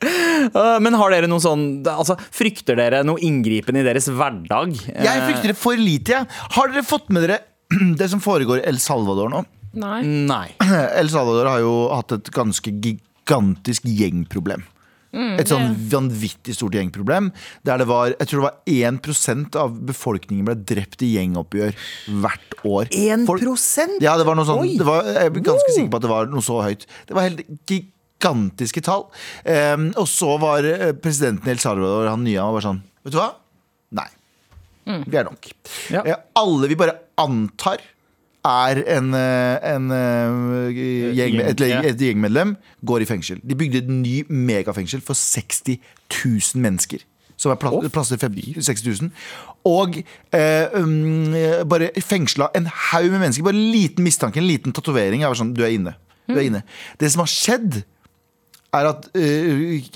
Øh, 0.00 0.78
Men 0.80 0.96
har 0.96 1.12
dere 1.12 1.28
noe 1.30 1.42
sånn 1.44 1.82
altså, 1.84 2.16
Frykter 2.32 2.78
dere 2.80 3.02
noe 3.04 3.20
inngripen 3.26 3.76
i 3.76 3.84
deres 3.86 4.08
hverdag? 4.08 4.72
Jeg 4.88 5.24
frykter 5.26 5.52
det 5.52 5.58
for 5.60 5.76
lite, 5.76 6.16
jeg. 6.16 6.42
Har 6.56 6.72
dere 6.72 6.86
fått 6.86 7.10
med 7.12 7.26
dere 7.26 7.40
det 8.00 8.10
som 8.12 8.22
foregår 8.24 8.62
i 8.62 8.68
El 8.70 8.80
Salvador 8.82 9.30
nå? 9.32 9.44
Nei. 9.78 10.00
Nei. 10.04 10.48
El 11.00 11.12
Salvador 11.12 11.52
har 11.52 11.62
jo 11.62 11.74
hatt 11.92 12.16
et 12.16 12.32
ganske 12.34 12.72
gigantisk 12.82 13.86
gjengproblem. 13.86 14.64
Et 15.10 15.48
sånn 15.50 15.72
vanvittig 15.90 16.54
stort 16.54 16.76
gjengproblem. 16.78 17.32
Der 17.66 17.80
det 17.82 17.86
var, 17.90 18.12
jeg 18.14 18.28
tror 18.30 18.40
det 18.40 18.46
var 18.46 18.92
1% 18.94 19.56
av 19.58 19.72
befolkningen 19.88 20.46
ble 20.46 20.54
drept 20.54 21.02
i 21.02 21.16
gjengoppgjør 21.16 21.74
hvert 22.22 22.54
år. 22.62 22.90
1 22.94 23.26
Folk- 23.26 23.42
Ja, 24.04 24.14
det 24.20 24.26
var 24.28 24.38
noe 24.38 24.46
sånn 24.46 24.62
det 24.78 24.86
var, 24.86 25.02
Jeg 25.10 25.32
er 25.32 25.42
ganske 25.50 25.74
sikker 25.74 25.90
på 25.90 25.98
at 25.98 26.06
det 26.06 26.12
var 26.12 26.30
noe 26.30 26.46
så 26.46 26.60
høyt. 26.62 26.86
Det 27.08 27.16
var 27.18 27.26
helt 27.26 27.42
gigantiske 28.20 28.82
tall. 28.84 29.08
Um, 29.44 29.90
og 29.96 30.08
så 30.08 30.36
var 30.40 30.66
eh, 30.68 30.92
presidenten 30.92 31.48
i 31.48 31.54
El 31.54 31.62
Salvador, 31.62 32.10
han 32.10 32.24
nye, 32.24 32.40
og 32.44 32.58
var 32.58 32.68
sånn 32.68 32.82
Vet 33.00 33.14
du 33.14 33.16
hva? 33.16 33.30
Nei. 33.96 34.10
Vi 34.84 35.16
er 35.16 35.24
nok. 35.24 35.48
Ja. 35.92 36.02
Eh, 36.04 36.18
alle 36.36 36.68
vi 36.68 36.76
bare 36.76 36.98
antar 37.20 37.80
er 38.46 38.80
en, 38.96 39.12
en, 39.14 39.86
en 39.92 39.92
eh, 39.94 40.80
gjeng, 41.16 41.38
et, 41.44 41.60
et 41.60 42.02
gjengmedlem, 42.04 42.54
går 42.84 43.04
i 43.04 43.08
fengsel. 43.08 43.40
De 43.44 43.56
bygde 43.56 43.84
et 43.84 43.88
ny 43.92 44.20
megafengsel 44.28 45.00
for 45.04 45.16
60 45.16 45.80
000 46.10 46.60
mennesker. 46.60 47.04
Som 47.40 47.54
er 47.54 47.56
plass, 47.56 48.10
til 48.12 48.20
50 48.20 48.60
60 48.66 49.00
000. 49.00 49.12
Og 49.68 49.96
eh, 50.36 50.74
um, 50.76 51.32
bare 51.68 51.88
fengsla 52.04 52.50
en 52.56 52.68
haug 52.68 53.08
med 53.08 53.22
mennesker. 53.22 53.46
Bare 53.46 53.56
en 53.56 53.72
liten 53.72 54.04
mistanke, 54.04 54.42
en 54.42 54.48
liten 54.48 54.76
tatovering. 54.76 55.24
Sånn, 55.36 55.54
du 55.56 55.64
er 55.64 55.72
inne. 55.72 55.94
Du 56.28 56.36
er 56.36 56.44
inne. 56.50 56.60
Det 57.00 57.08
som 57.12 57.24
har 57.24 57.32
skjedd, 57.32 57.80
er 58.76 58.88
at 58.90 59.08
eh, 59.18 59.88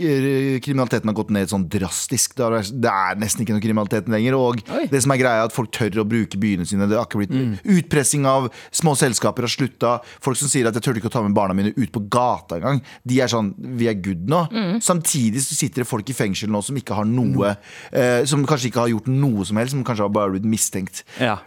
kriminaliteten 0.64 1.10
har 1.10 1.16
gått 1.16 1.32
ned 1.34 1.50
sånn 1.50 1.66
drastisk. 1.70 2.34
Det 2.38 2.46
er, 2.46 2.70
det 2.84 2.90
er 2.90 3.20
nesten 3.20 3.44
ikke 3.44 3.56
noe 3.56 3.64
kriminalitet 3.64 4.10
lenger. 4.10 4.36
Og 4.38 4.62
Oi. 4.74 4.84
det 4.90 5.02
som 5.04 5.14
er 5.14 5.20
greia 5.20 5.42
er 5.42 5.48
at 5.48 5.54
folk 5.54 5.72
tør 5.74 6.02
å 6.02 6.06
bruke 6.08 6.40
byene 6.40 6.66
sine. 6.68 6.88
Det 6.90 6.98
har 6.98 7.08
ikke 7.08 7.22
blitt 7.22 7.62
Utpressing 7.74 8.26
av 8.28 8.50
små 8.74 8.96
selskaper 8.98 9.46
har 9.46 9.52
slutta. 9.52 9.94
Folk 10.24 10.38
som 10.40 10.50
sier 10.50 10.68
at 10.68 10.74
'jeg 10.74 10.84
tør 10.84 11.00
ikke 11.00 11.10
å 11.12 11.16
ta 11.16 11.22
med 11.22 11.36
barna 11.36 11.54
mine 11.54 11.74
ut 11.76 11.92
på 11.92 12.04
gata 12.08 12.58
engang'. 12.58 12.82
De 13.06 13.20
er 13.20 13.28
sånn 13.28 13.54
'vi 13.58 13.88
er 13.88 13.94
good 13.94 14.26
nå'. 14.28 14.80
Samtidig 14.82 15.40
så 15.42 15.54
sitter 15.54 15.82
det 15.82 15.88
folk 15.88 16.08
i 16.10 16.12
fengsel 16.16 16.50
nå 16.50 16.62
som 16.62 16.76
ikke 16.76 16.94
har 16.94 17.04
noe 17.04 17.56
eh, 17.92 18.24
Som 18.24 18.46
kanskje 18.46 18.70
ikke 18.70 18.80
har 18.80 18.88
gjort 18.88 19.06
noe 19.08 19.44
som 19.44 19.56
helst, 19.56 19.72
som 19.72 19.84
kanskje 19.84 20.04
har 20.04 20.10
bare 20.10 20.30
blitt 20.30 20.44
mistenkt. 20.44 21.04
Ja. 21.20 21.38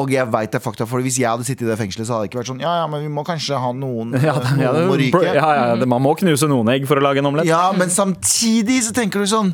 Og 0.00 0.10
jeg 0.14 0.24
vet 0.32 0.52
det 0.54 0.58
er 0.60 0.62
fakta, 0.64 0.86
for 0.88 1.04
hvis 1.04 1.18
jeg 1.20 1.28
hadde 1.28 1.44
sittet 1.44 1.66
i 1.66 1.70
det 1.70 1.76
fengselet, 1.80 2.08
så 2.08 2.16
hadde 2.16 2.24
det 2.26 2.30
ikke 2.30 2.40
vært 2.40 2.50
sånn 2.52 2.62
Ja, 2.64 2.72
ja, 2.82 2.86
men 2.88 3.02
vi 3.04 3.10
må 3.12 3.24
kanskje 3.26 3.58
ha 3.60 3.72
noen, 3.76 4.14
Ja, 4.28 4.36
eh, 4.40 4.62
ja, 4.64 4.72
det, 4.76 4.84
må 4.88 4.96
ryke. 5.00 5.22
ja, 5.26 5.48
ja, 5.58 5.64
det, 5.80 5.88
man 5.90 6.02
må 6.04 6.14
knuse 6.20 6.48
noen 6.50 6.70
egg 6.72 6.86
for 6.88 7.00
å 7.00 7.04
lage 7.04 7.20
en 7.22 7.28
omelett. 7.30 7.50
Ja, 7.50 7.66
men 7.76 7.92
samtidig 7.92 8.80
så 8.88 8.94
tenker 8.96 9.20
du 9.24 9.28
sånn 9.30 9.52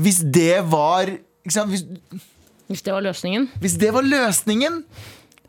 Hvis 0.00 0.22
det 0.24 0.62
var 0.72 1.10
ikke 1.12 1.52
sant? 1.58 1.74
Hvis, 1.74 1.84
Hvis 2.72 2.82
det 2.86 2.94
var 2.94 3.04
løsningen. 3.04 3.48
hvis 3.60 3.74
det 3.82 3.90
var 3.92 4.06
løsningen 4.06 4.82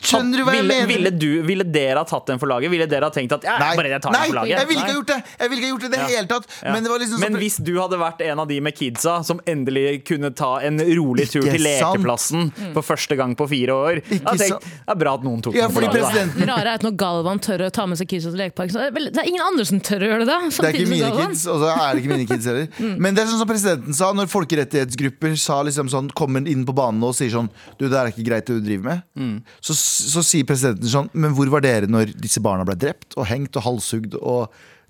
Skjønner 0.04 0.38
du 0.38 0.44
hva 0.48 0.54
jeg 0.58 0.66
mener? 0.68 0.88
ville, 0.90 1.12
du, 1.16 1.28
ville 1.48 1.64
dere 1.64 2.02
ha 2.02 2.06
tatt 2.10 2.28
den 2.28 2.40
for 2.42 2.52
laget? 2.52 2.72
Ville 2.74 2.88
dere 2.92 3.08
ha 3.08 3.14
tenkt 3.16 3.32
at 3.38 3.44
ja, 3.48 3.56
Nei, 3.62 3.70
bare 3.80 3.92
jeg 3.94 4.02
tar 4.04 4.12
nei 4.16 4.22
den 4.26 4.32
for 4.34 4.40
laget? 4.42 4.54
jeg 4.60 4.68
ville 4.70 4.82
ikke 4.84 4.92
ha 4.92 4.98
gjort 4.98 5.12
det! 5.14 5.18
Jeg 5.40 5.50
ville 5.54 5.62
ikke 5.62 5.68
ha 5.68 5.74
gjort 5.74 5.84
det 5.84 5.88
i 5.88 5.94
det 5.94 6.02
Ja. 6.04 6.08
hele 6.18 6.28
tatt. 6.34 6.48
Ja. 6.64 6.74
Men 6.74 6.84
det 6.84 6.92
var 6.94 7.00
liksom 7.04 7.20
Men 7.24 7.38
hvis 7.40 7.58
du 7.64 7.72
hadde 7.80 8.00
vært 8.02 8.22
en 8.28 8.40
av 8.44 8.48
de 8.52 8.60
med 8.68 8.76
kidsa 8.78 9.16
som 9.24 9.40
endelig 9.48 9.86
kunne 10.10 10.32
ta 10.36 10.52
en 10.68 10.80
rolig 10.80 11.30
tur 11.32 11.42
Ikke 11.44 11.56
til 11.58 11.64
sant? 11.68 11.98
lekeplassen 11.98 12.52
for 12.76 12.82
første 12.84 13.16
gang 13.20 13.36
på 13.40 13.48
fire 13.50 13.74
år 13.78 14.02
Ikke 14.04 14.20
tenkte, 14.24 14.48
sant? 14.50 14.68
Det 14.68 14.94
er 14.96 15.00
bra 15.04 15.14
at 15.16 15.24
noen 15.24 15.42
tok 15.46 15.56
Ja, 15.56 15.68
den 15.68 15.76
for 15.78 15.82
laget, 15.88 16.36
Det 16.38 16.48
rare 16.50 16.68
er 16.68 16.74
at 16.82 16.84
når 16.88 16.98
Galvan 17.00 17.40
tør 17.44 17.66
å 17.68 17.72
ta 17.72 17.86
med 17.88 17.98
seg 18.02 18.08
kidsa 18.12 18.30
til 18.34 18.40
lekeparken, 18.44 18.74
så 18.76 18.84
er 18.88 18.92
det 18.92 19.18
er 19.24 19.30
ingen 19.32 19.42
andre 19.46 19.66
som 19.66 19.80
tør 19.80 20.04
å 20.04 20.10
gjøre 20.12 20.26
det 20.26 20.32
da. 20.34 20.40
Det 20.50 20.68
er 20.70 20.80
ikke 20.80 20.92
mine 20.92 21.12
kids, 21.18 21.46
og 21.48 21.60
så 21.64 21.72
er 21.74 21.94
det 21.96 22.04
ikke 22.04 22.14
mine 22.18 22.28
kids 22.30 22.46
heller. 22.52 22.68
Mm. 22.84 22.98
Men 23.00 23.16
det 23.16 23.22
er 23.24 23.28
sånn 23.32 23.40
som 23.40 23.48
presidenten 23.48 23.94
sa 23.96 24.10
når 24.16 24.28
folkerettighetsgrupper 24.32 25.36
sa 25.40 25.62
liksom 25.64 25.88
sånn, 25.92 26.10
kommer 26.18 26.44
inn 26.50 26.66
på 26.68 26.74
banen 26.76 27.04
og 27.06 27.14
sier 27.16 27.32
sånn 27.34 27.50
Du, 27.80 27.86
det 27.90 27.96
er 28.00 28.10
ikke 28.12 28.26
greit 28.28 28.48
det 28.50 28.58
du 28.60 28.66
driver 28.66 28.84
med. 28.90 29.04
Mm. 29.20 29.36
Så, 29.64 29.76
så 29.94 30.24
sier 30.26 30.48
presidenten 30.50 30.90
sånn 30.90 31.10
Men 31.14 31.34
hvor 31.38 31.50
var 31.54 31.62
dere 31.66 31.88
når 31.92 32.14
disse 32.20 32.42
barna 32.44 32.66
ble 32.68 32.76
drept 32.80 33.14
og 33.18 33.28
hengt 33.30 33.56
og 33.60 33.64
halshugd 33.68 34.18
og 34.20 34.50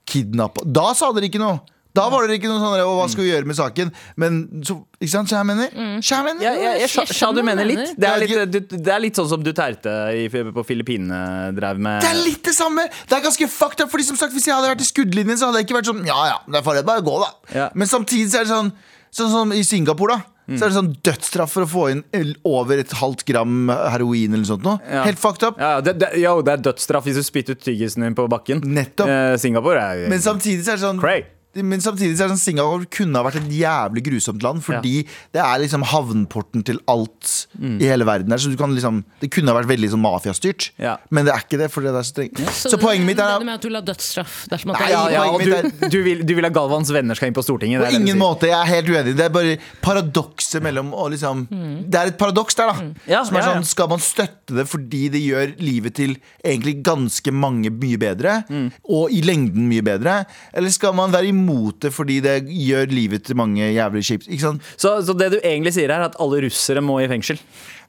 kidnappa? 0.09 0.63
Da 0.65 0.89
sa 0.97 1.11
dere 1.15 1.29
ikke 1.29 1.41
noe! 1.43 1.61
Da 1.93 2.07
var 2.09 2.23
dere 2.25 2.39
ikke 2.39 2.49
noe 2.49 2.57
sånn 2.57 2.79
«Å, 2.81 2.93
Hva 2.97 3.03
skal 3.11 3.21
vi 3.21 3.29
gjøre 3.29 3.45
med 3.45 3.53
saken? 3.59 3.91
Men 4.17 4.37
så, 4.65 4.79
ikke 4.97 5.11
sant, 5.11 5.29
jeg 5.29 5.45
mener? 5.45 5.69
Jeg 6.01 6.25
mener 6.25 6.41
Ja, 6.41 6.53
ja, 6.57 6.71
jeg, 6.81 6.89
skjø- 6.89 7.29
du 7.37 7.43
mener 7.45 7.67
litt. 7.69 7.83
Det 7.93 7.99
Det 8.01 8.09
er 8.09 8.23
litt, 8.23 8.51
du- 8.71 8.77
det 8.87 8.93
er 8.95 9.03
litt 9.03 9.19
sånn 9.19 9.29
som 9.29 9.43
Duterte 9.45 9.93
i, 10.17 10.23
på 10.27 10.63
Filippinene 10.65 11.51
drev 11.53 11.77
med. 11.77 12.01
Det 12.01 12.09
er 12.09 12.17
litt 12.25 12.41
det 12.49 12.55
samme! 12.57 12.87
Det 13.05 13.13
er 13.19 13.21
ganske 13.27 13.47
fucked 13.47 13.85
up. 13.85 13.91
Fordi 13.93 14.07
som 14.09 14.17
sagt, 14.17 14.33
Hvis 14.33 14.47
jeg 14.49 14.55
hadde 14.55 14.73
vært 14.73 14.81
i 14.81 14.89
skuddlinjen, 14.89 15.37
så 15.37 15.51
hadde 15.51 15.61
jeg 15.61 15.67
ikke 15.69 15.77
vært 15.83 15.91
sånn 15.91 16.01
Ja 16.09 16.17
ja, 16.31 16.37
det 16.49 16.57
er 16.57 16.65
farlig, 16.65 16.83
bare 16.89 17.05
gå, 17.05 17.19
da. 17.21 17.29
Ja. 17.53 17.69
Men 17.77 17.85
samtidig 17.87 18.31
så 18.33 18.41
er 18.41 18.49
det 18.49 18.53
sånn 18.55 18.73
Sånn 19.13 19.29
som 19.29 19.51
i 19.53 19.61
Singapore, 19.61 20.15
da. 20.17 20.32
Mm. 20.47 20.57
Så 20.57 20.65
er 20.65 20.71
det 20.71 20.75
sånn 20.75 20.91
dødsstraff 21.07 21.53
for 21.55 21.65
å 21.65 21.69
få 21.69 21.83
inn 21.93 22.03
over 22.47 22.81
et 22.81 22.91
halvt 22.99 23.23
gram 23.29 23.71
heroin 23.71 24.35
eller 24.35 24.47
sånt. 24.47 24.65
Noe. 24.65 24.81
Ja. 24.83 25.05
Helt 25.07 25.21
fucked 25.21 25.45
up. 25.47 25.61
Ja, 25.61 25.77
det, 25.83 25.95
det, 26.01 26.11
jo, 26.19 26.35
det 26.45 26.57
er 26.57 26.65
dødsstraff 26.69 27.07
hvis 27.07 27.19
du 27.21 27.25
spytter 27.25 27.57
ut 27.57 27.63
tyggisen 27.63 28.03
din 28.05 28.17
på 28.17 28.27
bakken. 28.31 28.63
Nettopp. 28.63 29.11
Eh, 29.11 29.35
Singapore 29.41 29.79
er 29.79 30.11
Men 30.11 30.23
samtidig 30.23 30.65
så 30.65 30.75
er 30.75 30.81
det 30.81 30.85
sånn 30.87 31.01
cray. 31.03 31.25
Men 31.55 31.79
samtidig 31.79 32.15
så 32.17 32.23
er 32.25 32.31
det 32.31 32.37
sånn 32.37 32.41
Singapore 32.41 32.85
kunne 32.89 33.15
ha 33.19 33.23
vært 33.27 33.35
et 33.43 33.51
jævlig 33.53 34.01
grusomt 34.07 34.41
land, 34.41 34.63
fordi 34.65 35.03
det 35.33 35.41
er 35.43 35.59
liksom 35.61 35.83
havnporten 35.85 36.63
til 36.65 36.79
alt 36.89 37.47
Mm. 37.53 37.79
i 37.79 37.85
hele 37.85 38.03
verden. 38.05 38.31
her, 38.31 38.37
Så 38.37 38.49
du 38.49 38.57
kan 38.57 38.73
liksom, 38.73 39.03
det 39.21 39.29
kunne 39.29 39.47
ha 39.53 39.59
vært 39.61 39.67
veldig 39.69 39.89
sånn 39.91 40.01
mafiastyrt, 40.01 40.71
Ja. 40.79 40.97
men 41.11 41.25
det 41.25 41.33
er 41.35 41.39
ikke 41.43 41.57
det. 41.59 41.69
fordi 41.71 41.85
det 41.91 41.95
er 41.95 42.01
så 42.01 42.13
strengt. 42.13 42.37
Så, 42.49 42.71
du- 42.71 42.77
poenget 42.77 43.05
mitt 43.05 43.19
er 43.19 43.27
da 43.39 43.53
at 43.53 43.61
du 43.61 43.67
vil 43.69 43.75
ha 43.75 43.81
dødsstraff 43.81 44.49
Nei, 44.49 44.57
det 44.57 44.89
Ja, 44.89 45.07
ja, 45.09 45.37
du, 45.37 45.87
du, 45.89 46.03
vil, 46.03 46.23
du 46.25 46.33
vil 46.35 46.45
at 46.45 46.53
Galvans 46.53 46.89
venner 46.89 47.13
skal 47.15 47.27
inn 47.27 47.33
på 47.35 47.43
Stortinget? 47.43 47.79
På 47.81 47.85
det 47.85 47.93
det 47.93 48.01
ingen 48.01 48.17
måte, 48.17 48.41
jeg 48.49 48.57
er 48.57 48.65
helt 48.65 48.87
uenig. 48.89 49.15
Det 49.15 49.25
er 49.25 49.29
bare 49.29 49.57
paradokset 49.83 50.61
mellom 50.63 50.91
å 50.93 51.09
liksom 51.11 51.47
Det 51.89 51.95
er 51.99 52.07
et 52.07 52.17
paradoks 52.17 52.55
der, 52.55 52.67
da. 52.73 52.93
Ja, 53.07 53.23
som 53.23 53.37
er 53.37 53.41
ja, 53.41 53.45
ja. 53.47 53.53
sånn, 53.61 53.65
Skal 53.65 53.87
man 53.89 53.99
støtte 53.99 54.55
det 54.57 54.65
fordi 54.67 55.09
det 55.11 55.21
gjør 55.21 55.53
livet 55.59 55.93
til 55.95 56.17
egentlig 56.43 56.81
ganske 56.83 57.31
mange 57.31 57.69
mye 57.69 57.97
bedre, 57.97 58.43
og 58.89 59.11
i 59.11 59.21
lengden 59.21 59.67
mye 59.69 59.81
bedre? 59.85 60.25
Eller 60.53 60.69
skal 60.69 60.93
man 60.93 61.11
være 61.11 61.27
imot 61.29 61.42
det 61.83 61.91
fordi 61.93 62.19
det 62.23 62.35
gjør 62.47 62.91
livet 62.93 63.25
til 63.27 63.37
mange 63.39 63.67
jævlig 63.73 64.03
kjipt? 64.07 64.27
Ikke 64.29 64.47
sant? 64.47 64.67
Så, 64.75 64.95
så 65.05 65.15
det 65.17 65.31
du 65.35 65.39
egentlig 65.41 65.73
sier, 65.75 65.91
er 65.91 66.07
at 66.07 66.17
alle 66.23 66.43
russere 66.45 66.83
må 66.83 66.99
i 67.03 67.09
fengsel? 67.11 67.41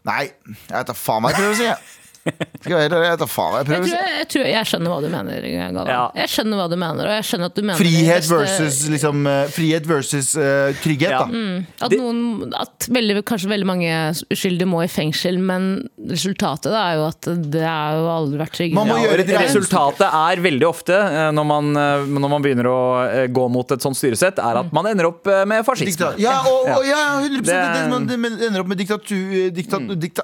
Nei, 0.04 0.26
jeg 0.28 0.74
vet 0.74 0.90
da 0.90 0.96
faen 0.96 1.24
hva 1.24 1.32
jeg 1.32 1.40
prøver 1.40 1.54
å 1.54 1.60
si. 1.60 1.93
Jeg. 2.24 2.48
Skal 2.64 2.78
jeg 2.80 2.90
jeg 2.90 3.00
vet 3.04 3.22
faen 3.28 3.54
jeg 3.58 3.66
prøver 3.68 3.84
jeg, 3.84 3.94
tror 3.94 4.08
jeg, 4.18 4.28
tror 4.32 4.46
jeg 4.48 4.68
skjønner 4.70 4.92
hva 4.94 4.98
du 5.04 5.08
mener, 5.12 5.44
Galvan. 5.44 5.88
Ja. 5.92 6.02
Jeg 6.16 6.30
skjønner 6.32 6.60
hva 6.60 6.66
du 6.72 6.76
mener, 6.80 7.08
og 7.10 7.14
jeg 7.18 7.26
skjønner 7.28 7.50
at 7.50 7.54
du 7.58 7.62
mener 7.62 7.80
Frihet 7.80 8.22
beste- 8.24 8.38
versus, 8.40 8.78
liksom, 8.94 9.26
eh, 9.28 9.42
frihet 9.52 9.88
versus 9.90 10.30
uh, 10.36 10.72
trygghet, 10.84 11.10
Ja. 11.10 11.18
da. 11.24 11.84
At, 11.84 11.90
Det- 11.92 11.98
noen, 12.00 12.52
at 12.56 12.88
veldig, 12.88 13.18
kanskje 13.28 13.50
veldig 13.52 13.68
mange 13.68 13.90
uskyldige 14.32 14.68
må 14.70 14.80
i 14.84 14.88
fengsel, 14.88 15.38
men 15.38 15.68
resultatet 16.08 16.70
da 16.72 16.80
er 16.92 16.96
jo 17.00 17.04
at 17.10 17.28
det 17.52 17.62
er 17.68 17.98
jo 17.98 18.08
aldri 18.14 18.40
vært 18.40 18.56
tryggere. 18.56 18.78
Man 18.80 18.88
må 18.88 18.96
Ja, 19.02 19.10
gjøre 19.10 19.26
det 19.28 19.38
Resultatet 19.44 20.08
er 20.08 20.42
veldig 20.48 20.66
ofte, 20.70 20.94
eh, 20.96 21.30
når 21.36 21.46
man, 21.52 21.70
eh, 21.76 22.06
når 22.08 22.30
man 22.36 22.42
begynner 22.48 22.70
å 22.70 22.80
eh, 23.10 23.26
gå 23.28 23.44
mot 23.50 23.70
et 23.76 23.84
sånt 23.84 23.98
styresett, 23.98 24.38
er 24.40 24.62
at 24.62 24.72
man 24.72 24.86
ender 24.86 25.10
opp 25.12 25.26
eh, 25.28 25.44
med 25.44 25.64
fascisme. 25.66 26.14
Ja, 26.22 26.38
og, 26.48 26.68
og, 26.78 26.86
ja, 26.88 27.20
100 27.20 27.42
det, 27.44 27.52
Det- 27.52 27.88
man 27.92 28.08
ender 28.08 28.60
opp 28.64 28.68
med 28.72 28.78
diktatur, 28.80 29.50
diktat, 29.52 29.80
Mm. 29.84 29.98
dikta, 30.00 30.22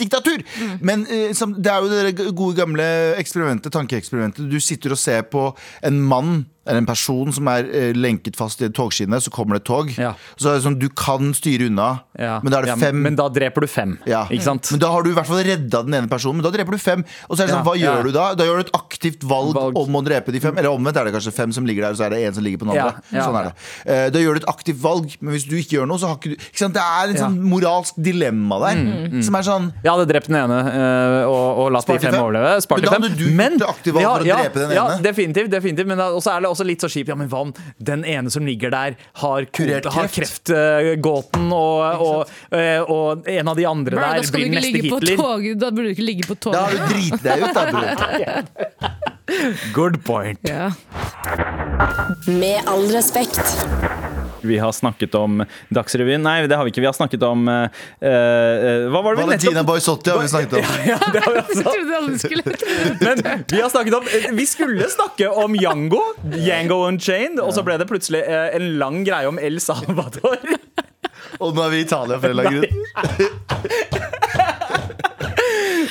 diktatur. 0.00 0.42
Men 0.80 1.06
eh, 1.06 1.32
som, 1.35 1.35
det 1.56 1.70
er 1.72 1.84
jo 1.84 1.90
det 1.92 2.34
gode 2.36 2.56
gamle 2.58 2.84
eksperimentet, 3.20 3.72
tankeeksperimentet. 3.74 4.48
Du 4.50 4.58
sitter 4.62 4.94
og 4.94 5.00
ser 5.00 5.26
på 5.30 5.50
en 5.86 6.00
mann 6.00 6.44
eller 6.66 6.82
en 6.82 6.86
person 6.88 7.32
som 7.32 7.48
er 7.48 7.68
eh, 7.72 7.92
lenket 7.96 8.36
fast 8.36 8.60
i 8.62 8.66
et 8.68 8.74
togskinne, 8.76 9.20
så 9.22 9.30
kommer 9.32 9.56
det 9.56 9.62
et 9.64 9.68
tog. 9.70 9.92
Ja. 9.98 10.14
Så 10.36 10.50
er 10.50 10.58
det 10.58 10.64
sånn, 10.66 10.78
Du 10.78 10.88
kan 10.90 11.32
styre 11.34 11.66
unna, 11.70 12.00
Ja. 12.18 12.40
men 12.42 12.52
da 12.52 12.58
er 12.58 12.66
det 12.70 12.78
fem 12.80 13.02
Men 13.02 13.16
da 13.16 13.28
dreper 13.28 13.60
du 13.60 13.66
fem. 13.70 13.98
Ikke 14.06 14.42
sant? 14.42 14.70
Men 14.72 14.80
da 14.80 14.90
har 14.90 15.02
du 15.02 15.10
i 15.10 15.14
hvert 15.14 15.26
fall 15.26 15.42
redda 15.44 15.82
den 15.86 15.94
ene 15.94 16.08
personen, 16.10 16.36
men 16.40 16.44
da 16.44 16.50
dreper 16.50 16.72
du 16.72 16.78
fem. 16.78 17.04
Og 17.30 17.36
så 17.36 17.42
er 17.44 17.46
det 17.46 17.54
sånn, 17.56 17.64
hva 17.66 17.76
gjør 17.78 18.04
du 18.04 18.12
da? 18.12 18.34
Da 18.34 18.44
gjør 18.44 18.60
du 18.62 18.64
et 18.66 18.72
aktivt 18.76 19.22
valg, 19.24 19.54
Valg. 19.54 19.76
om 19.76 19.98
å 20.00 20.02
drepe 20.04 20.32
de 20.32 20.40
fem. 20.40 20.56
Eller 20.58 20.70
omvendt 20.70 20.96
er 21.00 21.04
det 21.08 21.14
kanskje 21.14 21.32
fem 21.32 21.52
som 21.52 21.64
ligger 21.66 21.82
der, 21.86 21.90
og 21.90 21.96
så 22.00 22.06
er 22.06 22.10
det 22.16 22.22
en 22.26 22.34
som 22.34 22.44
ligger 22.44 22.58
på 22.58 22.66
den 22.68 22.76
andre. 22.76 23.00
Sånn 23.12 23.38
er 23.40 23.44
det. 23.50 23.54
Eh, 23.86 24.10
Da 24.10 24.18
gjør 24.18 24.34
du 24.34 24.40
et 24.40 24.48
aktivt 24.50 24.80
valg, 24.80 25.16
men 25.20 25.34
hvis 25.34 25.46
du 25.48 25.56
ikke 25.56 25.76
gjør 25.78 25.86
noe, 25.90 25.98
så 25.98 26.08
har 26.08 26.16
ikke 26.16 26.32
du 26.34 26.36
ikke 26.36 26.58
sant? 26.62 26.74
Det 26.74 26.82
er 26.82 27.08
en 27.12 27.16
sånn 27.22 27.38
moralsk 27.42 27.94
dilemma 28.00 28.58
der. 28.64 28.76
Mm, 28.76 29.22
Som 29.24 29.34
er 29.34 29.42
sånn 29.42 29.72
Jeg 29.82 29.90
hadde 29.92 30.06
drept 30.08 30.26
den 30.28 30.36
ene 30.40 30.58
eh, 30.72 31.24
og, 31.26 31.58
og 31.66 31.72
latt 31.72 31.86
de 31.86 31.98
fem 31.98 32.14
overleve. 32.14 32.60
Spart 32.62 32.80
Men 32.80 32.86
da 32.88 32.96
hadde 32.96 33.10
du 33.16 33.24
gjort 33.26 33.58
det 33.58 33.68
aktive 33.68 33.94
valg 33.94 34.06
for 34.06 34.24
å 34.24 34.26
ja, 34.26 34.36
drepe 34.42 34.58
den 34.62 34.70
ene. 34.76 35.02
definitivt, 35.02 35.50
definitivt. 35.50 35.86
Men 35.86 35.98
også 35.98 36.32
er 36.36 36.40
det 36.40 36.50
også 36.56 36.66
litt 36.66 36.82
så 36.84 36.90
kjipt. 36.92 37.12
Ja, 37.12 37.16
men 37.18 37.28
hva 37.32 37.44
om 37.46 37.52
den 37.78 38.04
ene 38.08 38.32
som 38.32 38.46
ligger 38.48 38.72
der, 38.74 38.96
har, 39.22 39.46
Kurert 39.56 39.86
har 39.92 40.08
kreft? 40.08 40.48
kreftgåten, 40.48 41.50
og, 41.52 42.02
og, 42.06 42.34
eh, 42.56 42.80
og 42.82 43.28
en 43.30 43.52
av 43.52 43.56
de 43.60 43.66
andre 43.68 43.96
Bro, 43.96 44.02
der 44.02 44.32
blir 44.34 44.50
neste 44.56 44.82
Hitler? 44.88 45.16
tog. 45.20 45.46
Da 45.60 45.70
burde 45.70 45.90
du 45.90 45.94
ikke 45.94 46.08
ligge 46.08 46.26
på 46.28 46.38
toget. 46.40 46.56
Da 46.56 46.64
har 46.64 46.72
du 46.72 46.78
driti 46.90 47.22
deg 47.22 47.36
ut, 47.44 47.54
da, 47.54 47.62
bror. 47.70 48.86
Good 49.76 50.02
point. 50.06 50.38
Ja. 50.46 50.70
Med 52.26 52.62
all 52.66 52.86
respekt. 52.94 54.05
Vi 54.46 54.58
har 54.62 54.72
snakket 54.72 55.14
om 55.18 55.44
Dagsrevyen. 55.74 56.22
Nei, 56.22 56.46
det 56.46 56.56
har 56.58 56.66
vi 56.66 56.72
ikke. 56.74 56.84
Vi 56.84 56.90
har 56.90 56.96
snakket 56.96 57.22
om 57.26 57.46
uh, 57.48 57.66
eh, 58.00 58.86
Hva 58.90 59.02
var 59.02 59.16
det 59.16 59.22
vi 59.22 59.26
Valentina 59.26 59.64
Boisotti 59.66 60.12
har 60.12 60.22
vi 60.22 60.28
snakket 60.32 60.58
om. 60.58 60.64
ja, 60.92 60.98
det 61.12 61.24
har 61.24 61.32
vi 61.32 61.42
også. 61.42 61.64
Men 63.06 63.22
vi 63.50 63.60
har 63.60 63.70
snakket 63.70 63.94
om 63.94 64.36
Vi 64.38 64.46
skulle 64.46 64.90
snakke 64.92 65.30
om 65.30 65.56
Yango, 65.58 66.02
Yango 66.36 66.82
Unchained, 66.86 67.40
og 67.42 67.54
så 67.56 67.64
ble 67.66 67.78
det 67.80 67.88
plutselig 67.90 68.22
eh, 68.26 68.56
en 68.56 68.76
lang 68.80 69.02
greie 69.06 69.28
om 69.28 69.40
El 69.42 69.60
Salvador. 69.62 70.38
Og 71.42 71.56
nå 71.56 71.66
er 71.66 71.72
vi 71.72 71.82
i 71.82 71.86
Italia 71.86 72.20
for 72.20 72.30
en 72.30 72.38
eller 72.38 72.50
annen 72.50 72.62
grunn. 72.62 74.22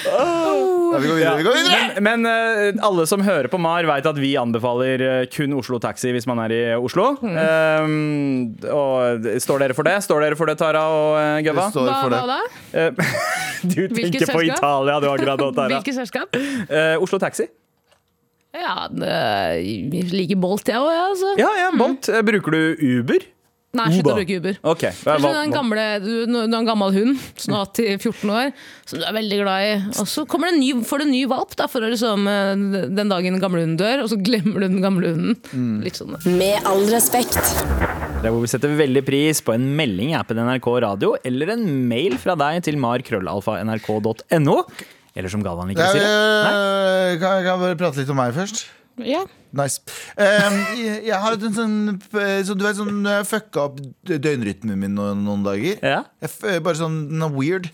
Ja, 0.06 1.00
vi 1.02 1.08
går 1.08 1.16
videre. 1.16 1.38
Vi 1.38 1.44
går 1.44 1.58
videre. 1.58 2.02
Men, 2.02 2.22
men 2.24 2.32
eh, 2.78 2.86
alle 2.86 3.06
som 3.10 3.24
hører 3.26 3.50
på 3.52 3.60
MAR, 3.62 3.88
vet 3.90 4.08
at 4.10 4.20
vi 4.22 4.36
anbefaler 4.40 5.04
eh, 5.04 5.26
kun 5.34 5.56
Oslo 5.58 5.80
Taxi 5.84 6.14
hvis 6.16 6.28
man 6.30 6.42
er 6.46 6.56
i 6.56 6.62
Oslo. 6.78 7.12
Um, 7.22 8.56
og 8.72 9.28
Står 9.44 9.66
dere 9.66 9.78
for 9.78 9.88
det? 9.88 9.98
Står 10.06 10.26
dere 10.26 10.40
for 10.40 10.52
det, 10.52 10.58
Tara 10.62 10.86
og 10.94 11.46
Gøva? 11.46 11.68
Hva, 11.76 12.00
hva 12.08 12.24
da? 12.32 12.40
Eh, 12.72 12.90
du 13.72 13.86
Hvilket 13.86 14.00
tenker 14.00 14.32
på 14.32 14.42
selskap? 14.42 14.58
Italia, 14.62 14.98
du 15.04 15.12
akkurat 15.12 15.46
nå, 15.46 15.52
Tara. 15.58 15.70
Hvilket 15.76 16.00
selskap? 16.00 16.42
Uh, 16.72 16.96
Oslo 17.04 17.22
Taxi. 17.22 17.50
Ja, 18.56 18.86
vi 18.88 20.00
jeg 20.00 20.12
liker 20.14 20.40
Bolt, 20.40 20.70
jeg 20.72 20.80
òg, 20.80 20.92
altså. 21.10 21.34
Ja, 21.42 21.50
ja, 21.60 21.72
Bolt. 21.76 22.08
Mm. 22.08 22.28
Bruker 22.30 22.56
du 22.56 22.62
Uber? 22.80 23.26
Nei, 23.76 23.88
slutt 23.92 24.08
å 24.08 24.14
Uber. 24.14 24.20
bruke 24.22 24.38
Uber. 24.40 24.58
Ok, 24.72 24.84
Du 25.04 25.28
har 25.28 25.40
en 25.42 25.54
gamle, 25.54 25.86
du, 26.04 26.12
du 26.30 26.38
har 26.40 26.60
en 26.62 26.68
gammel 26.70 26.94
hund 26.96 27.20
Snart 27.42 27.74
til 27.78 27.90
i 27.92 27.98
14 27.98 28.32
år, 28.32 28.52
som 28.88 29.02
du 29.02 29.06
er 29.08 29.16
veldig 29.18 29.40
glad 29.42 29.66
i. 29.68 29.74
Og 30.02 30.08
så 30.10 30.24
kommer 30.30 30.50
det 30.50 30.56
en 30.56 30.62
ny, 30.64 30.72
får 30.88 31.04
du 31.04 31.06
en 31.08 31.14
ny 31.14 31.24
valp 31.30 31.56
da, 31.60 31.68
for 31.72 31.84
å 31.86 31.92
liksom, 31.92 32.28
eh, 32.32 32.54
den 32.96 33.12
dagen 33.12 33.36
den 33.36 33.44
gamle 33.44 33.64
hunden 33.66 33.78
dør, 33.82 34.06
og 34.06 34.12
så 34.14 34.20
glemmer 34.22 34.64
du 34.64 34.68
den 34.70 34.82
gamle 34.86 35.12
hunden. 35.16 35.38
Mm. 35.52 35.78
Litt 35.86 36.00
sånn. 36.00 36.16
Med 36.40 36.66
all 36.70 36.86
respekt. 36.94 37.40
Det 38.26 38.30
er 38.30 38.34
hvor 38.34 38.42
vi 38.46 38.50
setter 38.50 38.72
veldig 38.80 39.04
pris 39.06 39.42
på 39.46 39.54
en 39.54 39.68
melding 39.78 40.14
i 40.14 40.18
appen 40.18 40.40
NRK 40.42 40.70
Radio, 40.86 41.14
eller 41.28 41.52
en 41.58 41.66
mail 41.90 42.16
fra 42.22 42.34
deg 42.40 42.64
til 42.66 42.80
markrøllalfa.nrk.no. 42.82 44.58
Eller 45.16 45.32
som 45.32 45.44
Galvan 45.46 45.70
liker 45.72 45.86
å 45.86 45.92
si 45.94 46.02
det. 46.02 46.10
Jeg, 46.10 47.20
kan 47.22 47.44
kan 47.46 47.62
bare 47.62 47.78
prate 47.80 48.02
litt 48.02 48.10
om 48.12 48.18
meg 48.20 48.34
først? 48.36 48.66
Ja. 49.04 49.26
Nice. 49.56 49.82
Um, 50.16 50.56
jeg, 50.80 51.16
har 51.20 51.36
en 51.36 51.56
sånn 51.56 51.76
så 52.48 52.56
Du 52.56 52.64
vet 52.66 52.78
sånn 52.78 53.06
Jeg 53.08 53.28
fucka 53.28 53.66
opp 53.70 53.78
døgnrytmen 54.08 54.80
min 54.80 54.96
noen, 54.96 55.24
noen 55.28 55.44
dager. 55.48 55.80
Ja. 55.84 56.02
Jeg, 56.24 56.62
bare 56.66 56.80
sånn 56.80 57.06
den 57.12 57.26
er 57.26 57.34
weird. 57.36 57.72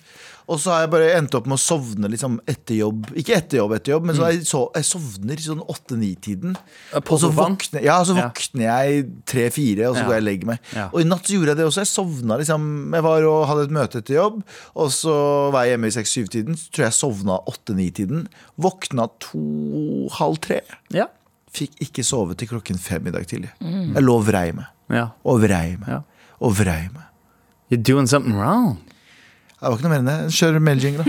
Og 0.49 0.59
så 0.59 0.71
har 0.73 0.79
jeg 0.81 0.91
bare 0.91 1.11
endt 1.17 1.35
opp 1.37 1.45
med 1.47 1.57
å 1.57 1.61
sovne 1.61 2.09
liksom 2.11 2.39
etter 2.49 2.75
jobb. 2.79 3.11
Ikke 3.15 3.35
etter 3.37 3.57
jobb, 3.61 3.73
etter 3.77 3.93
jobb, 3.93 4.05
men 4.09 4.15
så 4.17 4.31
jeg, 4.31 4.45
so, 4.47 4.63
jeg 4.75 4.83
sovner 4.87 5.35
sånn 5.43 5.61
åtte-ni-tiden. 5.69 6.55
Og 6.97 7.19
så 7.21 7.29
våkner, 7.31 7.83
ja, 7.85 7.99
så 8.03 8.15
Ja. 8.17 8.31
jeg 8.53 9.05
tre-fire, 9.25 9.89
og 9.89 9.95
så 9.95 10.01
Ja. 10.01 10.05
går 10.07 10.13
jeg 10.17 10.21
og 10.23 10.27
legger 10.27 10.45
meg. 10.47 10.59
Ja. 10.75 10.89
Og 10.93 11.01
i 11.01 11.03
natt 11.03 11.23
så 11.23 11.33
gjorde 11.37 11.47
jeg 11.53 11.57
det 11.57 11.65
også. 11.65 11.81
Jeg 11.85 11.91
sovna 11.93 12.37
liksom 12.37 12.91
Jeg 12.93 13.03
var 13.03 13.23
og 13.23 13.47
hadde 13.47 13.63
et 13.63 13.71
møte 13.71 13.97
etter 14.01 14.15
jobb, 14.15 14.43
og 14.75 14.89
så 14.89 15.51
var 15.51 15.63
jeg 15.65 15.77
hjemme 15.77 15.87
i 15.87 15.95
seks-syv-tiden. 15.97 16.55
Så 16.57 16.69
tror 16.71 16.83
jeg 16.85 16.91
jeg 16.91 16.99
sovna 16.99 17.39
åtte-ni-tiden. 17.47 18.27
Våkna 18.59 19.07
to-halv 19.19 20.39
tre. 20.41 20.61
Ja. 20.93 21.07
Fikk 21.51 21.75
ikke 21.83 22.03
sove 22.07 22.35
til 22.39 22.47
klokken 22.47 22.79
fem 22.79 23.07
i 23.07 23.11
dag 23.11 23.25
tidlig. 23.27 23.49
Jeg 23.61 24.03
lå 24.03 24.17
og 24.19 24.25
vrei 24.27 24.51
meg. 24.55 24.65
ja. 24.89 25.09
Og 25.25 25.41
vrei 25.41 25.77
meg. 25.77 25.87
Ja. 25.87 26.01
Og 26.41 26.53
vrei 26.55 26.89
meg. 26.93 27.03
You're 27.69 27.83
doing 27.83 28.07
something 28.07 28.35
wrong. 28.37 28.79
Det 29.61 29.69
var 29.69 29.75
ikke 29.77 29.85
noe 29.85 29.91
mer 29.93 29.99
enn 30.01 30.07
det. 30.09 30.33
Kjør 30.33 30.55
melding, 30.65 30.95
da. 30.97 31.03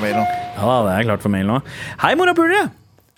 Igjen 0.00 0.16
nå. 0.16 0.24
Ja, 0.60 0.74
det 0.84 0.92
er 0.92 1.06
klart 1.08 1.24
for 1.24 1.32
mail 1.32 1.48
nå. 1.48 1.56
Hei, 2.02 2.12
morapuler! 2.20 2.68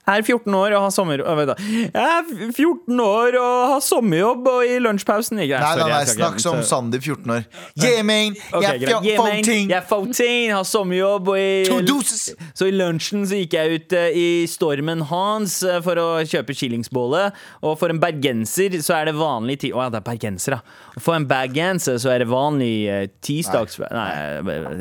Er 0.03 0.23
14 0.25 0.55
år 0.59 0.75
og 0.75 0.83
har 0.83 0.91
sommer... 0.91 1.21
vent 1.23 1.53
da. 1.53 1.55
Jeg 1.62 1.95
er 1.95 2.49
14 2.51 3.03
år 3.05 3.37
og 3.38 3.59
har 3.71 3.83
sommerjobb 3.87 4.49
og 4.51 4.65
i 4.67 4.81
lunsjpausen 4.83 5.38
Nei, 5.38 5.47
nei, 5.49 5.87
nei, 5.93 6.01
snakk 6.11 6.41
som 6.43 6.59
Sandeep, 6.67 7.05
14 7.07 7.31
år. 7.31 7.45
Yeah, 7.79 8.03
man! 8.07 8.35
Jeg 8.35 8.83
er 8.83 8.97
14! 8.99 9.71
Jeg 9.71 9.77
er 9.79 9.87
14, 9.87 10.51
har 10.57 10.67
sommerjobb, 10.67 11.31
og 11.31 11.38
i, 11.38 11.62
så 12.51 12.67
i 12.67 12.75
lunsjen 12.75 13.23
så 13.31 13.38
gikk 13.38 13.55
jeg 13.55 13.79
ut 13.79 13.97
eh, 13.99 14.19
i 14.19 14.27
stormen 14.51 15.07
hans 15.07 15.61
eh, 15.62 15.79
for 15.87 16.03
å 16.03 16.09
kjøpe 16.27 16.57
skillingsbolle. 16.59 17.29
Og 17.62 17.79
for 17.79 17.95
en 17.95 18.03
bergenser 18.03 18.75
så 18.83 18.99
er 18.99 19.11
det 19.11 19.17
vanlig 19.19 19.61
tid 19.62 19.77
Å 19.77 19.87
ja, 19.87 19.93
det 19.93 20.03
er 20.03 20.07
bergenser, 20.11 20.59
ja. 20.59 20.91
For 21.00 21.14
en 21.16 21.24
bergenser 21.31 21.96
så 22.02 22.11
er 22.12 22.18
det 22.24 22.28
vanlig 22.28 22.72
eh, 22.92 23.07
tirsdagsvær 23.24 23.92
Nei, 23.96 24.09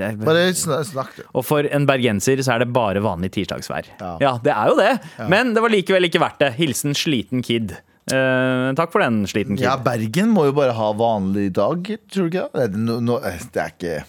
jeg- 0.01 0.17
Bare 0.19 0.47
sn- 0.51 0.83
snakk, 0.89 1.13
du. 1.15 1.23
og 1.33 1.45
for 1.47 1.63
en 1.63 1.85
bergenser 1.87 2.41
så 2.43 2.55
er 2.55 2.65
det 2.65 2.73
bare 2.73 2.99
vanlig 3.03 3.31
tirsdagsvær. 3.37 3.87
Ja. 4.01 4.17
Ja. 4.19 4.33
det 4.43 4.51
er 4.51 4.67
jo 4.73 4.75
det. 4.81 4.91
Men 5.31 5.53
det 5.55 5.61
var 5.63 5.69
likevel 5.71 6.09
ikke 6.09 6.19
verdt 6.23 6.39
det. 6.43 6.53
Hilsen 6.59 6.93
sliten 6.97 7.41
kid. 7.45 7.77
Eh, 8.11 8.71
takk 8.75 8.91
for 8.91 8.99
den, 9.05 9.21
sliten 9.29 9.55
kid. 9.55 9.63
Ja, 9.63 9.77
Bergen 9.77 10.33
må 10.35 10.47
jo 10.49 10.55
bare 10.57 10.73
ha 10.75 10.91
vanlig 10.97 11.51
dag, 11.53 11.85
tror 12.11 12.27
du 12.27 12.31
ikke 12.33 12.49
det? 12.51 12.71
Det, 12.73 12.79
no, 12.81 12.99
no, 12.99 13.19
det 13.21 13.61
er 13.61 13.71
ikke 13.71 14.03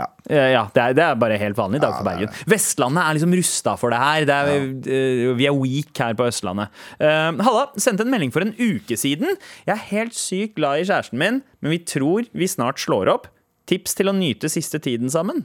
ja. 0.00 0.06
Eh, 0.30 0.50
ja, 0.54 0.62
det 0.74 0.82
er, 0.82 0.96
det 0.96 1.04
er 1.04 1.18
bare 1.20 1.38
helt 1.40 1.58
vanlig 1.58 1.80
dag 1.82 1.92
Ja, 1.94 1.98
for 2.00 2.08
er 2.08 2.20
Bergen. 2.20 2.34
Vestlandet 2.50 3.02
er 3.04 3.18
liksom 3.18 3.36
rusta 3.40 3.74
for 3.80 3.94
det 3.94 4.00
her. 4.00 4.26
Det 4.28 4.38
er, 4.38 4.64
eh, 4.96 5.24
vi 5.38 5.48
er 5.48 5.56
weak 5.56 6.02
her 6.02 6.16
på 6.18 6.28
Østlandet. 6.30 6.72
Uh, 7.02 7.36
Halla, 7.46 7.66
sendte 7.80 8.06
en 8.06 8.12
melding 8.12 8.32
for 8.34 8.46
en 8.46 8.54
uke 8.58 8.98
siden. 9.00 9.36
Jeg 9.66 9.74
er 9.76 9.84
helt 9.90 10.16
sykt 10.18 10.56
glad 10.58 10.82
i 10.82 10.88
kjæresten 10.88 11.20
min, 11.20 11.42
men 11.60 11.74
vi 11.76 11.82
tror 11.84 12.30
vi 12.32 12.50
snart 12.50 12.82
slår 12.82 13.12
opp. 13.12 13.30
Tips 13.70 13.94
til 13.98 14.10
å 14.10 14.16
nyte 14.16 14.50
siste 14.50 14.80
tiden 14.82 15.12
sammen. 15.12 15.44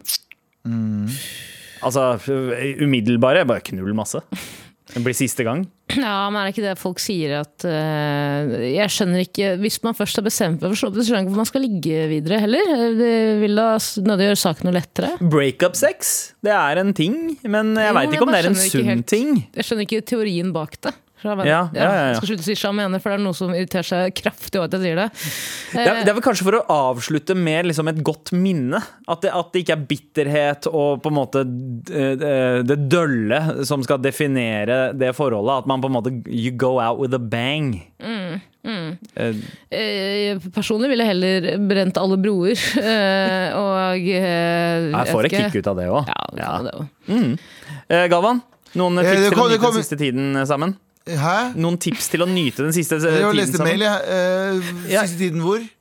Altså, 1.85 2.15
umiddelbare. 2.81 3.45
Bare 3.45 3.61
knull 3.67 3.93
masse. 3.97 4.23
Det 4.89 5.03
blir 5.05 5.17
siste 5.17 5.45
gang. 5.45 5.67
Ja, 5.93 6.29
men 6.31 6.39
er 6.41 6.47
det 6.47 6.55
ikke 6.55 6.63
det 6.65 6.79
folk 6.81 6.97
sier 6.99 7.35
at 7.43 7.65
uh, 7.69 8.55
Jeg 8.73 8.89
skjønner 8.89 9.21
ikke 9.21 9.51
Hvis 9.61 9.77
man 9.85 9.93
først 9.93 10.17
har 10.17 10.25
bestemt 10.25 10.63
seg 10.63 10.71
for 10.73 10.79
skjønner 10.81 10.97
jeg 11.05 11.21
ikke 11.27 11.29
hvor 11.35 11.43
man 11.43 11.49
skal 11.51 11.61
ligge 11.61 12.07
videre 12.09 12.39
heller. 12.41 12.71
Det 12.97 13.13
vil 13.43 13.61
da 13.61 13.67
nødig 14.09 14.29
gjøre 14.31 14.41
saken 14.41 14.69
noe 14.69 14.75
lettere. 14.79 15.11
Breakup-sex, 15.21 16.11
det 16.45 16.53
er 16.57 16.81
en 16.81 16.93
ting, 16.97 17.19
men 17.45 17.75
jeg 17.77 17.95
veit 17.99 18.15
ikke 18.17 18.25
om 18.25 18.33
det 18.33 18.41
er 18.41 18.49
en 18.49 18.57
sunn 18.59 18.89
helt- 18.89 19.09
ting. 19.11 19.35
Jeg 19.53 19.67
skjønner 19.67 19.85
ikke 19.87 20.05
teorien 20.09 20.49
bak 20.55 20.79
det. 20.81 20.95
Ja, 21.25 21.43
ja, 21.45 21.59
ja, 21.73 21.89
ja. 21.89 22.05
Jeg 22.11 22.17
skal 22.19 22.29
slutte 22.31 22.45
å 22.45 22.47
si 22.49 22.55
sjamener, 22.59 23.01
for 23.03 23.11
det 23.13 23.17
er 23.19 23.23
noe 23.25 23.37
som 23.37 23.53
irriterer 23.55 23.87
seg 23.89 24.15
kraftig 24.17 24.59
over 24.61 24.69
at 24.69 24.77
jeg 24.77 24.83
sier 24.85 25.01
det. 25.01 25.07
Det 25.73 25.85
er, 25.85 26.01
det 26.05 26.13
er 26.13 26.17
vel 26.19 26.25
kanskje 26.25 26.47
for 26.47 26.59
å 26.59 26.63
avslutte 26.91 27.35
med 27.37 27.69
liksom 27.71 27.91
et 27.91 28.01
godt 28.05 28.33
minne. 28.37 28.81
At 29.11 29.25
det, 29.25 29.33
at 29.35 29.51
det 29.53 29.63
ikke 29.65 29.75
er 29.77 29.85
bitterhet 29.91 30.69
og 30.71 31.01
på 31.03 31.11
en 31.11 31.17
måte 31.19 31.43
det, 31.45 32.33
det 32.69 32.79
dølle 32.91 33.41
som 33.67 33.83
skal 33.85 34.01
definere 34.03 34.93
det 34.97 35.11
forholdet. 35.17 35.63
At 35.65 35.69
man 35.71 35.83
på 35.83 35.91
en 35.91 35.97
måte 35.99 36.15
You 36.25 36.51
go 36.55 36.77
out 36.79 36.99
with 37.01 37.13
a 37.15 37.19
bang. 37.21 37.73
Eh, 37.99 39.33
Eh, 39.75 40.39
Personlig 40.53 40.89
ville 40.89 41.05
jeg 41.05 41.11
heller 41.13 41.57
brent 41.69 41.97
alle 42.01 42.17
broer. 42.21 42.57
eh, 42.81 43.53
Og 43.57 44.09
eh, 44.09 44.89
Jeg 44.89 45.11
får 45.13 45.29
et 45.29 45.35
kick 45.37 45.59
ut 45.61 45.69
av 45.71 45.79
det 45.79 45.87
òg. 45.91 46.09
Ja, 46.39 46.49
ja. 46.65 46.85
mm. 47.11 47.35
Eh, 47.85 48.07
Galvan, 48.11 48.41
noen 48.75 48.99
Eh, 49.03 49.11
tips 49.11 49.29
det 49.29 49.35
til 49.35 49.61
den 49.67 49.77
siste 49.79 49.99
tiden 50.01 50.41
sammen? 50.49 50.75
Hæ? 51.05 51.37
Noen 51.61 51.77
tips 51.77 52.07
til 52.09 52.23
å 52.25 52.29
nyte 52.29 52.63
den 52.65 52.73
siste 52.73 52.97
eh, 52.97 53.19
Jeg 53.19 53.27
har 53.27 53.35
tiden 53.35 53.41
lest 53.43 53.59
mail, 53.61 53.83
sammen? 53.83 53.85
jeg. 53.85 53.99
Eh, 54.09 54.93
Ja. 54.95 55.03
Siste 55.05 55.21
tiden 55.21 55.43
hvor? 55.45 55.61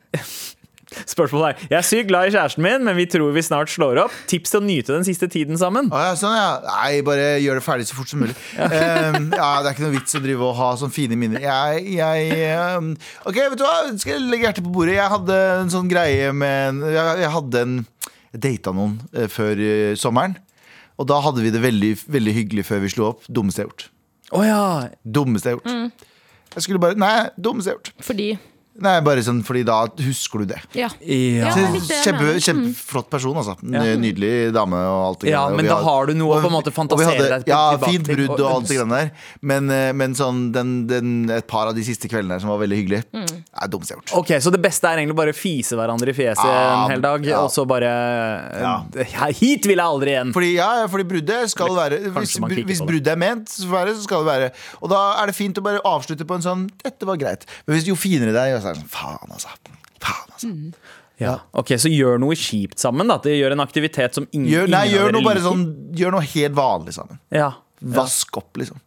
Spørsmålet 1.10 1.48
er 1.48 1.62
Jeg 1.70 1.76
er 1.78 1.86
sykt 1.88 2.08
glad 2.10 2.28
i 2.28 2.32
kjæresten 2.34 2.62
min, 2.62 2.84
men 2.86 2.94
vi 2.94 3.06
tror 3.10 3.32
vi 3.34 3.42
snart 3.42 3.72
slår 3.72 3.98
opp. 4.04 4.12
Tips 4.30 4.52
til 4.52 4.60
å 4.60 4.64
nyte 4.64 4.92
den 4.94 5.06
siste 5.06 5.26
tiden 5.32 5.58
sammen? 5.58 5.88
Ah, 5.90 6.10
ja, 6.10 6.18
sånn 6.18 6.36
ja. 6.36 6.50
Nei, 6.68 7.00
bare 7.06 7.32
gjør 7.42 7.58
det 7.58 7.64
ferdig 7.66 7.88
så 7.88 7.96
fort 7.98 8.10
som 8.12 8.22
mulig. 8.22 8.36
Um, 8.54 9.30
ja, 9.34 9.48
Det 9.64 9.70
er 9.70 9.74
ikke 9.74 9.84
noe 9.86 9.94
vits 9.96 10.14
å 10.14 10.20
drive 10.22 10.44
og 10.46 10.54
ha 10.58 10.68
sånne 10.78 10.94
fine 10.94 11.18
minner. 11.18 11.42
Jeg, 11.42 11.96
jeg 11.96 12.78
um, 12.78 12.92
Ok, 13.26 13.40
vet 13.40 13.58
du 13.58 13.64
hva? 13.66 13.74
Skal 13.98 14.16
jeg 14.16 14.28
legge 14.28 14.46
hjertet 14.48 14.66
på 14.66 14.72
bordet? 14.74 14.96
Jeg 14.98 15.10
hadde 15.16 15.40
en 15.64 15.72
sånn 15.72 15.90
greie 15.90 16.30
med 16.36 16.84
jeg, 16.94 17.18
jeg 17.24 17.32
hadde 17.38 17.64
en 17.66 17.74
Jeg 18.36 18.42
data 18.46 18.74
noen 18.76 18.96
uh, 19.16 19.26
før 19.32 19.60
uh, 19.64 19.96
sommeren. 19.98 20.36
Og 21.00 21.08
da 21.10 21.18
hadde 21.24 21.42
vi 21.42 21.50
det 21.50 21.64
veldig, 21.64 21.92
veldig 22.14 22.36
hyggelig 22.38 22.68
før 22.70 22.84
vi 22.84 22.92
slo 22.94 23.10
opp. 23.14 23.26
Dummeste 23.26 23.62
jeg 23.64 23.66
har 23.66 23.72
gjort. 23.72 23.88
Å 24.32 24.42
ja. 24.46 24.88
Dummeste 25.04 25.50
jeg 25.52 25.58
har 25.58 25.60
gjort. 25.60 26.08
Jeg 26.54 26.62
skulle 26.62 26.80
bare 26.80 26.96
Nei, 26.98 27.28
dummeste 27.36 27.70
jeg 27.70 27.76
har 27.76 27.80
gjort. 27.82 27.92
Fordi 28.06 28.28
Nei, 28.82 28.96
bare 29.06 29.22
sånn, 29.22 29.38
fordi 29.46 29.62
da 29.64 29.86
husker 30.02 30.42
du 30.42 30.46
det. 30.50 30.56
Ja. 30.74 30.88
Ja. 31.06 31.52
Det 31.54 31.98
Kjempe, 32.02 32.32
kjempeflott 32.42 33.06
person, 33.12 33.36
altså. 33.38 33.54
Nydelig 33.62 34.52
dame 34.52 34.74
og 34.74 35.00
alt 35.08 35.20
det 35.22 35.30
Ja, 35.30 35.44
greiene 35.46 35.56
men 35.60 35.66
da 35.70 35.76
har- 35.76 35.84
har 35.84 36.06
du 36.06 36.14
noe 36.14 36.34
å 36.36 36.42
på 36.42 36.48
en 36.50 36.52
måte 36.56 36.72
fantasere 36.74 37.14
hadde- 37.14 37.44
deg 37.44 37.46
Ja, 37.46 37.76
fint 37.78 38.02
brudd 38.08 38.40
og 38.40 38.50
alt 38.50 38.66
det 38.66 38.76
greiene 38.78 38.90
der. 38.90 39.10
Men, 39.42 39.70
eh, 39.70 39.92
men 39.92 40.14
sånn 40.14 40.50
den, 40.52 40.86
den, 40.88 41.30
et 41.30 41.46
par 41.46 41.68
av 41.68 41.74
de 41.76 41.82
siste 41.82 42.08
kveldene 42.10 42.32
her 42.32 42.40
som 42.40 42.48
var 42.50 42.58
veldig 42.66 42.78
hyggelige, 42.82 43.04
Mm. 43.14 43.44
er 43.62 43.68
har 43.90 43.98
gjort. 44.02 44.12
Ok, 44.18 44.28
Så 44.42 44.50
det 44.50 44.60
beste 44.60 44.84
er 44.90 44.98
egentlig 44.98 45.16
bare 45.16 45.32
fise 45.32 45.72
hverandre 45.76 46.08
i 46.08 46.12
fjeset 46.12 46.44
Ja, 46.44 46.84
en 46.84 46.90
hel 46.90 47.00
dag, 47.00 47.24
ja. 47.24 47.38
og 47.44 47.50
så 47.50 47.64
bare 47.66 47.84
Ja. 48.60 48.84
ja, 48.96 49.26
Hit 49.30 49.66
vil 49.66 49.76
jeg 49.76 49.86
aldri 49.86 50.10
igjen! 50.10 50.32
Fordi, 50.32 50.54
ja, 50.56 50.86
fordi 50.88 51.04
bruddet 51.04 51.48
skal 51.50 51.68
være 51.68 52.00
Hvis, 52.14 52.38
hvis 52.66 52.80
bruddet 52.80 53.06
er 53.12 53.16
ment, 53.16 53.46
så 53.48 53.66
så 53.94 54.02
skal 54.02 54.24
det 54.24 54.32
være. 54.32 54.50
Og 54.82 54.90
da 54.90 55.22
er 55.22 55.26
det 55.26 55.34
fint 55.36 55.54
å 55.58 55.62
bare 55.62 55.80
avslutte 55.84 56.24
på 56.26 56.34
en 56.34 56.42
sånn 56.42 56.70
'Dette 56.82 57.06
var 57.06 57.16
greit'. 57.16 57.42
Men 57.66 57.76
hvis 57.76 57.84
jo 57.86 57.94
finere 57.94 58.32
det 58.32 58.42
er, 58.42 58.63
så 58.64 58.70
er 58.72 58.78
det 58.78 58.82
sånn 58.82 58.92
Faen, 58.94 59.34
altså. 59.36 59.52
Faen, 60.02 60.32
altså. 60.34 60.50
Mm. 60.50 60.72
Ja. 61.22 61.36
Ok, 61.54 61.76
Så 61.78 61.92
gjør 61.92 62.18
noe 62.18 62.34
kjipt 62.34 62.80
sammen. 62.82 63.06
da 63.06 63.20
Gjør 63.30 63.54
en 63.54 63.62
aktivitet 63.62 64.16
som 64.18 64.26
ingen, 64.32 64.48
Gjør, 64.50 64.72
nei, 64.72 64.86
ingen 64.88 64.96
gjør 64.98 65.12
noe 65.14 65.22
bare 65.28 65.38
liker. 65.38 65.46
sånn 65.46 65.94
Gjør 66.00 66.16
noe 66.16 66.26
helt 66.32 66.56
vanlig 66.58 66.96
sammen. 66.96 67.20
Ja. 67.30 67.52
Vask 68.00 68.40
opp, 68.40 68.50
liksom. 68.58 68.80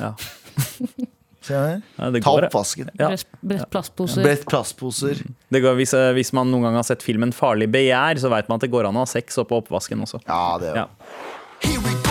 Ja. 0.00 0.14
Ja, 1.46 2.08
det 2.10 2.24
Ta 2.24 2.32
går, 2.34 2.48
opp 2.48 2.54
vasken. 2.56 2.88
Ja. 2.98 3.06
Brett, 3.12 3.28
brett 3.40 3.68
plastposer. 3.70 4.24
Brett 4.26 4.46
plastposer. 4.50 5.20
Går, 5.54 5.76
hvis, 5.78 5.92
eh, 5.94 6.08
hvis 6.16 6.32
man 6.34 6.50
noen 6.50 6.66
gang 6.66 6.74
har 6.74 6.82
sett 6.88 7.04
filmen 7.06 7.30
'Farlig 7.30 7.68
begjær', 7.70 8.18
så 8.18 8.32
veit 8.32 8.48
man 8.48 8.56
at 8.58 8.66
det 8.66 8.72
går 8.72 8.88
an 8.88 8.98
å 8.98 9.04
ha 9.06 9.06
sex 9.06 9.38
oppå 9.38 9.62
oppvasken 9.62 10.02
også. 10.02 10.18
Ja, 10.26 10.58
det 10.58 10.74
er 10.74 10.82
Ja. 10.82 12.05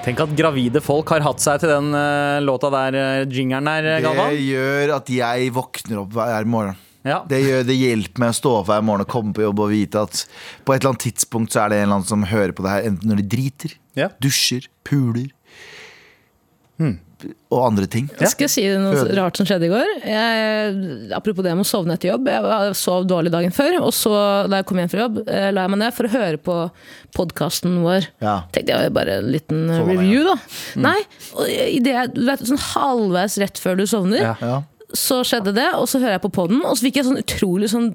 Tenk 0.00 0.20
at 0.24 0.30
gravide 0.32 0.80
folk 0.80 1.10
har 1.12 1.20
hatt 1.24 1.42
seg 1.44 1.60
til 1.60 1.70
den 1.74 1.90
uh, 1.92 2.38
låta 2.40 2.70
der, 2.72 2.96
uh, 2.96 3.24
jingeren 3.28 3.68
der, 3.68 3.88
Galvan. 4.00 4.32
Det 4.32 4.46
gjør 4.46 4.94
at 4.96 5.10
jeg 5.12 5.50
våkner 5.52 6.00
opp 6.04 6.14
hver 6.16 6.48
morgen. 6.48 6.78
Ja. 7.04 7.18
Det, 7.28 7.38
gjør, 7.44 7.62
det 7.68 7.76
hjelper 7.76 8.20
meg 8.20 8.32
å 8.32 8.36
stå 8.36 8.54
opp 8.58 8.66
hver 8.68 8.82
morgen 8.84 9.04
og 9.04 9.12
komme 9.12 9.32
på 9.36 9.44
jobb 9.44 9.60
og 9.64 9.70
vite 9.72 10.02
at 10.04 10.22
på 10.64 10.74
et 10.74 10.80
eller 10.82 10.92
annet 10.94 11.04
tidspunkt 11.06 11.52
så 11.54 11.62
er 11.62 11.72
det 11.72 11.78
en 11.80 11.86
eller 11.86 11.98
annen 12.00 12.08
som 12.10 12.26
hører 12.28 12.52
på 12.56 12.64
det 12.64 12.72
her, 12.74 12.88
enten 12.90 13.12
når 13.12 13.22
de 13.22 13.28
driter, 13.36 13.76
Ja. 13.96 14.08
dusjer, 14.24 14.68
puler 14.88 15.28
og 17.50 17.60
andre 17.66 17.86
ting. 17.90 18.06
Skal 18.20 18.46
jeg 18.46 18.52
si 18.52 18.64
noe 18.80 19.04
rart 19.18 19.38
som 19.40 19.46
skjedde 19.48 19.66
i 19.68 19.72
går? 19.72 19.88
Jeg, 20.06 20.74
apropos 21.16 21.44
det 21.46 21.52
med 21.56 21.66
å 21.66 21.68
sovne 21.70 21.96
etter 21.98 22.12
jobb. 22.12 22.28
Jeg 22.30 22.76
sov 22.78 23.06
dårlig 23.10 23.32
dagen 23.34 23.54
før, 23.54 23.78
og 23.82 23.92
så 23.96 24.12
da 24.50 24.60
jeg 24.60 24.68
kom 24.70 24.80
hjem 24.82 24.92
fra 24.92 25.04
jobb, 25.04 25.20
eh, 25.26 25.48
la 25.54 25.66
jeg 25.66 25.74
meg 25.74 25.82
ned 25.82 25.96
for 25.96 26.08
å 26.08 26.12
høre 26.14 26.40
på 26.50 26.58
podkasten 27.16 27.80
vår. 27.84 28.08
Ja. 28.22 28.36
Tenkte 28.54 28.76
jeg 28.78 28.94
bare 28.96 29.18
en 29.20 29.30
liten 29.34 29.64
eh, 29.70 29.82
review, 29.88 30.24
da. 30.28 30.36
Nei, 30.86 30.98
og 31.36 31.48
i 31.50 31.80
det, 31.84 31.96
du 32.16 32.22
vet, 32.28 32.44
sånn 32.48 32.62
halvveis 32.70 33.38
rett 33.42 33.60
før 33.62 33.80
du 33.80 33.86
sovner, 33.90 34.22
Ja. 34.30 34.36
Ja. 34.40 34.60
Så 34.96 35.20
skjedde 35.26 35.54
det, 35.56 35.68
og 35.78 35.88
så 35.90 36.00
hører 36.02 36.16
jeg 36.16 36.24
på 36.24 36.32
podden, 36.34 36.62
og 36.66 36.76
så 36.76 36.86
fikk 36.86 37.00
jeg 37.00 37.08
sånn 37.10 37.20
utrolig 37.24 37.72
sånn 37.72 37.92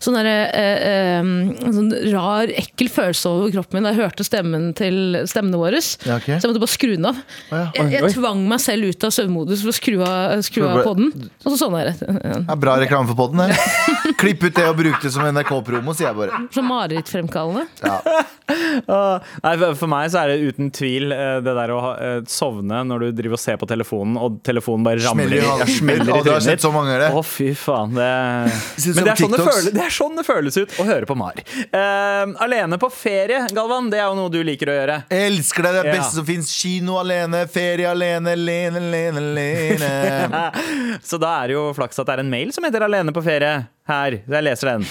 Sånn 0.00 0.14
der, 0.16 0.24
eh, 0.56 0.78
eh, 0.88 1.26
sånn 1.68 1.90
rar, 2.14 2.48
ekkel 2.48 2.88
følelse 2.88 3.28
over 3.28 3.50
kroppen 3.52 3.76
min 3.76 3.84
da 3.84 3.90
jeg 3.92 4.00
hørte 4.00 4.24
stemmen 4.24 4.70
til 4.78 5.18
stemmene 5.28 5.60
våre. 5.60 5.82
Ja, 6.06 6.16
okay. 6.16 6.38
Så 6.38 6.46
jeg 6.46 6.54
måtte 6.54 6.62
bare 6.64 6.72
skru 6.72 6.94
den 6.94 7.10
av. 7.10 7.20
ja. 7.50 7.60
Jeg, 7.76 7.84
Oi. 7.84 7.92
jeg 7.92 8.14
tvang 8.14 8.46
meg 8.48 8.62
selv 8.64 8.88
ut 8.88 9.04
av 9.04 9.12
søvnmodus 9.12 9.66
for 9.66 9.74
å 9.74 9.76
skru 9.76 9.98
av, 10.00 10.40
skru 10.48 10.64
av 10.64 10.80
podden. 10.86 11.12
Og 11.44 11.50
så 11.52 11.58
sovna 11.60 11.82
jeg 11.82 11.90
rett. 11.90 12.06
Det 12.08 12.54
er 12.56 12.62
bra 12.64 12.78
reklame 12.80 13.10
for 13.10 13.20
podden. 13.20 13.44
det. 13.44 13.58
Klipp 14.18 14.42
ut 14.42 14.54
det 14.56 14.66
og 14.66 14.76
bruk 14.80 14.98
det 15.02 15.12
som 15.14 15.22
NRK-promo, 15.28 15.94
sier 15.94 16.10
jeg 16.10 16.18
bare. 16.18 16.40
Så 16.54 16.62
marerittfremkallende. 16.66 17.66
Ja. 17.84 18.00
Nei, 19.44 19.52
for- 19.76 19.88
meg 19.88 20.08
så 20.12 20.22
er 20.22 20.32
det 20.32 20.52
uten 20.52 20.70
tvil 20.74 21.12
eh, 21.14 21.38
det 21.44 21.54
der 21.56 21.72
å 21.74 21.78
ha, 21.84 21.92
eh, 22.02 22.18
sovne 22.30 22.80
når 22.88 23.04
du 23.04 23.20
driver 23.20 23.36
og 23.38 23.42
ser 23.42 23.58
på 23.60 23.68
telefonen, 23.70 24.16
og 24.20 24.40
telefonen 24.46 24.86
bare 24.86 25.02
ramler 25.04 25.36
i 25.36 25.40
ja, 25.42 25.54
smeller 25.70 26.02
i 26.02 26.22
du 26.24 26.32
har 26.32 26.42
trynet 26.42 27.00
det. 27.04 27.10
Å, 27.14 27.22
fy 27.26 27.52
faen. 27.58 27.94
Det... 27.94 28.08
Men 28.08 29.06
det 29.06 29.14
er, 29.14 29.20
sånn 29.22 29.36
det, 29.36 29.42
føles, 29.44 29.70
det 29.76 29.84
er 29.86 29.94
sånn 29.94 30.18
det 30.18 30.26
føles 30.26 30.58
ut 30.58 30.76
å 30.82 30.88
høre 30.88 31.08
på 31.08 31.18
Mar. 31.18 31.38
Uh, 31.70 32.34
alene 32.44 32.80
på 32.80 32.90
ferie, 32.92 33.44
Galvan, 33.54 33.90
det 33.92 34.02
er 34.02 34.08
jo 34.08 34.18
noe 34.18 34.32
du 34.32 34.40
liker 34.46 34.72
å 34.72 34.78
gjøre. 34.80 34.98
Jeg 35.14 35.30
elsker 35.32 35.68
det. 35.68 35.74
Det 35.76 35.82
er 35.84 35.90
det 35.90 35.94
Ja. 35.94 36.02
beste 36.02 36.18
som 36.18 36.28
fins. 36.28 36.52
Kino 36.58 36.98
alene, 36.98 37.44
ferie 37.52 37.86
alene, 37.90 38.34
alene, 38.34 38.82
alene, 38.82 39.22
alene. 39.22 40.44
Så 41.08 41.20
da 41.22 41.36
er 41.42 41.52
det 41.52 41.58
jo 41.58 41.68
flaks 41.76 42.00
at 42.02 42.08
det 42.08 42.18
er 42.18 42.24
en 42.24 42.32
mail 42.32 42.50
som 42.56 42.64
heter 42.66 42.82
'Alene 42.82 43.14
på 43.14 43.22
ferie' 43.22 43.66
her. 43.88 44.18
Jeg 44.28 44.44
leser 44.46 44.72
den. 44.74 44.86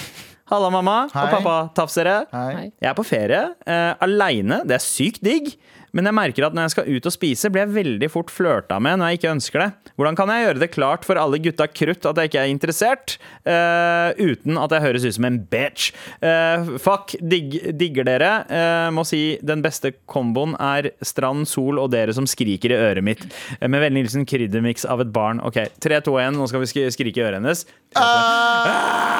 Halla, 0.47 0.69
mamma 0.71 0.97
Hei. 1.11 1.23
og 1.25 1.33
pappa 1.35 1.55
tafsere. 1.75 2.21
Hei. 2.31 2.69
Jeg 2.79 2.89
er 2.91 2.95
på 2.97 3.03
ferie, 3.07 3.41
uh, 3.67 3.93
aleine. 4.05 4.61
Det 4.67 4.77
er 4.77 4.83
sykt 4.83 5.19
digg. 5.25 5.51
Men 5.95 6.09
jeg 6.09 6.17
merker 6.17 6.47
at 6.47 6.55
når 6.55 6.67
jeg 6.67 6.73
skal 6.75 6.89
ut 6.91 7.07
og 7.09 7.13
spise, 7.15 7.51
blir 7.51 7.63
jeg 7.63 7.75
veldig 7.75 8.09
fort 8.11 8.31
flørta 8.33 8.79
med 8.83 8.99
når 8.99 9.11
jeg 9.11 9.19
ikke 9.19 9.33
ønsker 9.35 9.63
det. 9.63 9.69
Hvordan 9.97 10.17
kan 10.19 10.31
jeg 10.33 10.45
gjøre 10.45 10.61
det 10.63 10.69
klart 10.73 11.07
for 11.07 11.19
alle 11.21 11.39
gutta 11.41 11.67
krutt 11.71 12.07
at 12.09 12.19
jeg 12.21 12.31
ikke 12.31 12.43
er 12.43 12.51
interessert, 12.51 13.15
uh, 13.47 14.09
uten 14.19 14.59
at 14.61 14.75
jeg 14.75 14.85
høres 14.85 15.07
ut 15.07 15.17
som 15.17 15.29
en 15.29 15.39
bitch? 15.51 15.93
Uh, 16.21 16.75
fuck, 16.81 17.15
Dig, 17.21 17.59
digger 17.79 18.07
dere. 18.07 18.31
Uh, 18.51 18.89
må 18.95 19.05
si 19.07 19.21
den 19.45 19.63
beste 19.65 19.93
komboen 20.09 20.57
er 20.59 20.91
strand, 21.05 21.47
sol 21.49 21.81
og 21.81 21.91
dere 21.95 22.15
som 22.15 22.27
skriker 22.29 22.73
i 22.73 22.81
øret 22.89 23.05
mitt. 23.05 23.23
Med 23.63 23.81
vennlig 23.83 24.07
hilsen 24.07 24.27
kryddermiks 24.27 24.87
av 24.87 25.01
et 25.03 25.13
barn. 25.15 25.41
Ok, 25.45 25.63
3, 25.83 26.01
2, 26.07 26.19
1, 26.27 26.37
nå 26.37 26.49
skal 26.51 26.63
vi 26.63 26.89
skrike 26.93 27.23
i 27.23 27.27
øret 27.27 27.41
hennes. 27.41 27.65
Ah! 27.97 29.17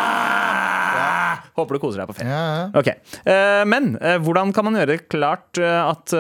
Håper 1.58 1.78
du 1.78 1.82
koser 1.84 2.02
deg 2.04 2.10
på 2.12 2.18
ferie. 2.20 2.34
Ja, 2.34 2.44
ja. 2.62 2.68
Ok, 2.80 2.90
eh, 3.34 3.64
Men 3.70 3.96
eh, 4.02 4.18
hvordan 4.24 4.54
kan 4.56 4.68
man 4.68 4.78
gjøre 4.80 4.94
det 4.96 5.08
klart 5.12 5.62
eh, 5.62 5.80
at 5.88 6.14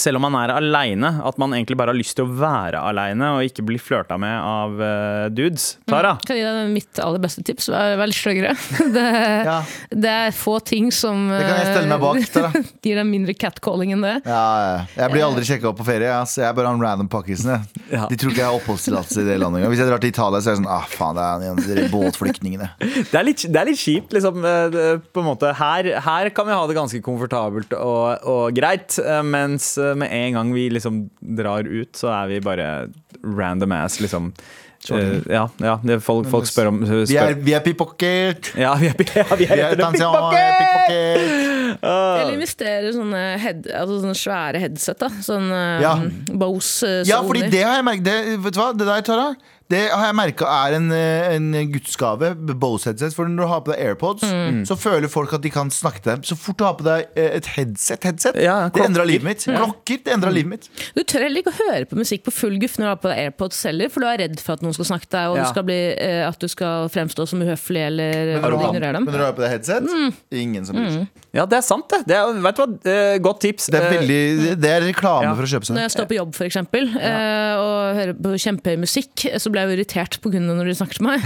selv 0.00 0.18
om 0.20 0.24
man 0.28 0.36
er 0.40 0.52
aleine, 0.56 1.10
at 1.26 1.38
man 1.40 1.52
egentlig 1.56 1.76
bare 1.80 1.92
har 1.92 1.98
lyst 1.98 2.16
til 2.18 2.26
å 2.26 2.32
være 2.38 2.80
aleine 2.90 3.32
og 3.36 3.44
ikke 3.46 3.64
bli 3.68 3.78
flørta 3.82 4.16
med 4.20 4.34
av 4.38 4.76
uh, 4.80 5.26
dudes? 5.34 5.78
Tara? 5.88 6.14
Kan 6.24 6.36
jeg 6.38 6.44
gi 6.44 6.52
deg 6.58 6.72
mitt 6.74 7.00
aller 7.04 7.22
beste 7.22 7.42
tips? 7.46 7.68
Vær, 7.72 7.96
vær 8.00 8.10
litt 8.10 8.18
sluggere. 8.18 8.54
Det, 8.98 9.06
Ja. 9.48 9.58
det 9.92 10.10
er 10.28 10.32
få 10.34 10.58
ting 10.64 10.88
som 10.94 11.26
Det 11.30 11.42
kan 11.44 11.58
jeg 11.60 11.68
stelle 11.72 11.88
meg 11.92 12.00
bak. 12.02 12.22
Tara. 12.34 12.50
eh, 12.58 12.70
gir 12.88 12.98
deg 13.00 13.06
mindre 13.08 13.34
catcalling 13.38 13.92
enn 13.96 14.02
det. 14.04 14.14
Ja, 14.26 14.42
ja. 14.64 14.78
Jeg 14.98 15.12
blir 15.14 15.26
aldri 15.26 15.44
sjekka 15.48 15.70
opp 15.72 15.78
på 15.82 15.86
ferie. 15.88 16.08
Ja, 16.10 16.22
så 16.28 16.42
jeg 16.42 16.48
er 16.50 16.56
bare 16.58 16.72
han 16.72 16.82
random 16.82 17.08
pakkisen. 17.12 17.66
Ja. 17.92 18.06
De 18.10 18.16
tror 18.18 18.32
ikke 18.32 18.42
jeg 18.42 18.48
har 18.48 18.58
oppholdstillatelse 18.58 19.22
i 19.22 19.28
det 19.28 19.38
landet 19.42 19.60
engang. 19.62 19.72
Hvis 19.74 19.82
jeg 19.82 19.90
drar 19.90 20.02
til 20.02 20.12
Italia, 20.14 20.40
så 20.44 20.50
er 20.52 20.56
det 20.56 20.62
sånn 20.62 20.70
Ah, 20.78 20.86
faen, 20.90 21.16
det 21.18 21.24
er 21.24 21.46
en 21.48 21.58
av 21.58 21.80
de 21.80 21.88
båtflyktningene. 21.92 22.70
Det 23.12 23.16
er 23.18 23.24
litt, 23.26 23.42
det 23.48 23.60
er 23.60 23.68
litt 23.70 23.80
kjipt, 23.80 24.12
liksom. 24.16 24.42
eh, 24.44 24.98
På 25.14 25.22
en 25.22 25.28
måte. 25.30 25.50
Her, 25.58 25.88
her 26.04 26.28
kan 26.36 26.46
vi 26.48 26.54
ha 26.56 26.64
det 26.68 26.76
ganske 26.76 27.00
komfortabelt 27.04 27.72
og, 27.78 28.26
og 28.28 28.56
greit, 28.56 28.98
mens 29.24 29.70
med 29.96 30.12
en 30.12 30.38
gang 30.38 30.54
vi 30.54 30.68
liksom 30.72 31.06
drar 31.20 31.68
ut, 31.68 31.92
så 31.96 32.12
er 32.12 32.32
vi 32.34 32.40
bare 32.44 32.70
random 33.22 33.76
ass, 33.78 34.00
liksom. 34.00 34.32
Uh, 34.88 35.18
ja, 35.26 35.42
ja 35.58 35.72
det, 35.82 35.98
folk, 36.06 36.28
folk 36.30 36.46
spør 36.46 36.70
om 36.70 36.78
spør. 36.86 37.02
Vi 37.10 37.16
er, 37.18 37.34
vi 37.34 37.54
er 37.56 37.62
pickpocket! 37.64 38.52
Ja, 38.56 38.76
vi 38.78 38.86
er, 38.92 38.94
ja, 39.18 39.24
vi 39.34 39.48
er 39.48 39.56
Vi 39.58 39.58
er 39.58 39.74
Pickpocket! 39.80 41.48
Uh. 41.82 41.88
Eller 41.88 42.32
investere 42.36 42.92
sånne, 42.94 43.24
head, 43.42 43.66
altså 43.74 43.98
sånne 44.04 44.16
svære 44.16 44.62
headset. 44.62 45.02
da 45.02 45.10
Sånn 45.22 45.50
Ja. 45.82 45.96
Bose-soner. 46.30 47.10
Ja, 47.10 47.20
fordi 47.26 47.50
det 47.50 47.64
har 47.66 47.80
jeg 47.80 47.88
merket 47.90 48.06
det, 48.06 48.18
Vet 48.46 48.56
du 48.56 48.62
hva, 48.62 48.70
det 48.76 48.88
der, 48.88 49.04
Tara 49.06 49.28
Det 49.68 49.82
har 49.92 50.06
jeg 50.06 50.16
merket 50.16 50.48
er 50.48 50.76
en, 50.78 50.86
eh, 50.96 51.34
en 51.36 51.48
gudsgave 51.72 52.30
Bose 52.58 52.88
headset 52.88 53.12
For 53.16 53.28
når 53.28 53.36
du 53.42 53.48
har 53.50 53.60
på 53.66 53.72
deg 53.74 53.82
Airpods 53.84 54.24
Mm. 54.28 54.62
Så 54.68 54.76
føler 54.78 55.08
folk 55.10 55.32
at 55.36 55.42
de 55.44 55.50
kan 55.52 55.68
snakke 55.72 56.00
til 56.02 56.12
dem 56.14 56.22
Så 56.26 56.36
fort 56.38 56.58
du 56.60 56.64
har 56.64 56.74
på 56.78 56.84
deg 56.86 57.06
eh, 57.16 57.36
et 57.38 57.46
headset, 57.56 58.02
headset 58.04 58.36
Ja, 58.40 58.68
Det 58.72 58.82
endra 58.84 59.04
livet 59.08 59.24
mitt 59.26 59.44
Klokker, 59.44 60.00
det 60.04 60.16
mm. 60.16 60.26
livet 60.34 60.50
mitt 60.52 60.68
Du 60.96 61.02
tør 61.02 61.24
heller 61.26 61.42
ikke 61.42 61.52
å 61.52 61.58
høre 61.68 61.88
på 61.90 61.98
musikk 61.98 62.24
på 62.26 62.32
full 62.34 62.56
guff 62.60 62.76
når 62.78 62.84
du 62.84 62.90
har 62.90 63.00
på 63.02 63.10
deg 63.12 63.22
AirPods 63.26 63.60
heller, 63.68 63.90
for 63.92 64.04
du 64.04 64.08
er 64.10 64.20
redd 64.24 64.40
for 64.42 64.56
at 64.58 64.64
noen 64.64 64.76
skal 64.76 64.88
snakke 64.90 65.08
til 65.08 65.16
deg, 65.18 65.30
og 65.32 65.36
Ja. 65.38 65.44
du 65.44 65.52
skal 65.52 65.66
bli, 65.68 65.78
eh, 65.96 66.22
at 66.28 66.38
du 66.38 66.48
skal 66.48 66.88
fremstå 66.92 67.26
som 67.28 67.42
uhøflig 67.44 67.82
eller 67.88 68.32
ignorere 68.38 68.68
ignorere 68.72 69.02
men 69.04 69.08
når 69.12 69.18
du 69.18 69.24
har 69.26 69.36
på 69.38 69.44
deg 69.44 69.52
headset 69.56 69.88
Mm. 69.88 70.12
Ingen 70.32 70.66
som 70.68 70.76
bryr 70.76 70.90
seg 70.90 71.08
Ja, 71.34 71.44
det 71.46 71.58
er 71.58 71.64
sant, 71.66 71.88
det. 71.92 72.00
det 72.08 72.16
er, 72.16 72.32
vet 72.42 72.56
du 72.56 72.62
hva? 72.62 72.68
Eh, 72.88 73.18
Godt 73.18 73.40
tips. 73.44 73.66
Det 73.70 73.80
er 73.82 73.90
veldig 73.98 74.60
Det 74.60 74.70
er 74.70 74.80
reklame 74.88 75.28
Ja. 75.28 75.34
for 75.34 75.42
å 75.44 75.50
kjøpe 75.50 75.66
seg 75.68 75.76
Når 75.76 75.84
jeg 75.86 75.94
står 75.96 76.06
på 76.08 76.16
jobb 76.18 76.34
for 76.34 76.44
eksempel, 76.48 76.88
eh, 76.96 77.54
og 77.58 77.96
hører 77.98 78.14
på 78.14 78.34
kjempehøy 78.38 78.78
musikk, 78.80 79.14
så 79.38 79.50
blir 79.52 79.57
jeg 79.58 79.68
jo 79.68 79.76
irritert 79.76 80.18
på 80.22 80.32
kundene 80.32 80.56
når 80.58 80.70
de 80.70 80.76
snakker 80.78 81.00
til 81.00 81.06
meg. 81.08 81.24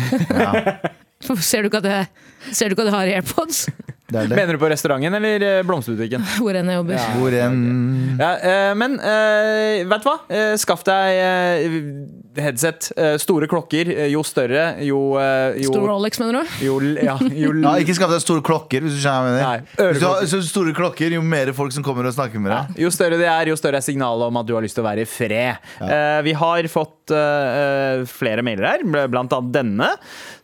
ser, 1.50 1.62
du 1.62 1.70
ikke 1.70 1.82
at 1.82 1.90
jeg, 1.90 2.06
ser 2.50 2.68
du 2.68 2.76
ikke 2.76 2.86
at 2.86 2.92
jeg 2.92 2.98
har 2.98 3.12
AirPods? 3.20 3.66
Det 4.12 4.26
det 4.30 4.36
Mener 4.38 4.56
du 4.58 4.60
på 4.62 4.68
restauranten 4.70 5.16
eller 5.18 5.44
eh, 5.48 5.62
blomsterbutikken? 5.66 6.24
Hvor 6.42 6.58
enn 6.58 6.68
jeg 6.70 6.80
jobber. 6.80 7.06
Hvor 7.18 7.36
enn... 7.38 7.60
Ja, 8.20 8.32
eh, 8.36 8.72
men 8.78 8.98
eh, 9.00 9.82
vet 9.88 10.04
du 10.04 10.08
hva? 10.10 10.16
Skaff 10.60 10.84
deg 10.86 12.40
headset. 12.42 12.90
Store 13.22 13.48
klokker. 13.50 13.90
Jo 14.12 14.22
større, 14.26 14.66
jo, 14.84 14.98
jo 15.60 15.72
Stor 15.72 15.88
Rolex, 15.90 16.20
mener 16.22 16.42
du? 16.42 16.54
Jo, 16.64 16.78
ja, 16.96 17.16
jo 17.20 17.52
Ja, 17.64 17.74
ikke 17.82 17.96
skaff 17.96 18.12
deg 18.12 18.22
store 18.24 18.44
klokker 18.44 18.84
Hvis 18.84 18.96
du 18.96 19.00
skjønner 19.02 19.26
hva 19.26 19.32
jeg 19.32 19.42
Nei, 19.42 19.58
mener 19.76 19.92
Hvis 19.92 20.02
du 20.02 20.06
har 20.08 20.28
så 20.30 20.40
store 20.46 20.72
klokker 20.76 21.14
Jo 21.16 21.22
mer 21.24 21.52
folk 21.56 21.74
som 21.74 21.84
kommer 21.86 22.08
og 22.08 22.14
snakker 22.16 22.40
med 22.42 22.52
deg 22.54 22.80
Jo 22.84 22.90
større 22.94 23.18
det 23.20 23.28
er, 23.28 23.50
jo 23.52 23.58
større 23.60 23.80
er 23.80 23.84
signalet 23.84 24.28
om 24.30 24.40
at 24.40 24.48
du 24.48 24.54
har 24.56 24.64
lyst 24.64 24.76
til 24.78 24.84
å 24.84 24.88
være 24.88 25.04
i 25.04 25.08
fred. 25.08 25.68
Eh, 25.84 26.20
vi 26.26 26.32
har 26.38 26.68
fått 26.72 27.12
flere 28.12 28.44
mailer 28.46 28.66
her, 28.68 28.84
bl- 28.86 29.08
blant 29.12 29.32
annet 29.36 29.52
denne. 29.54 29.88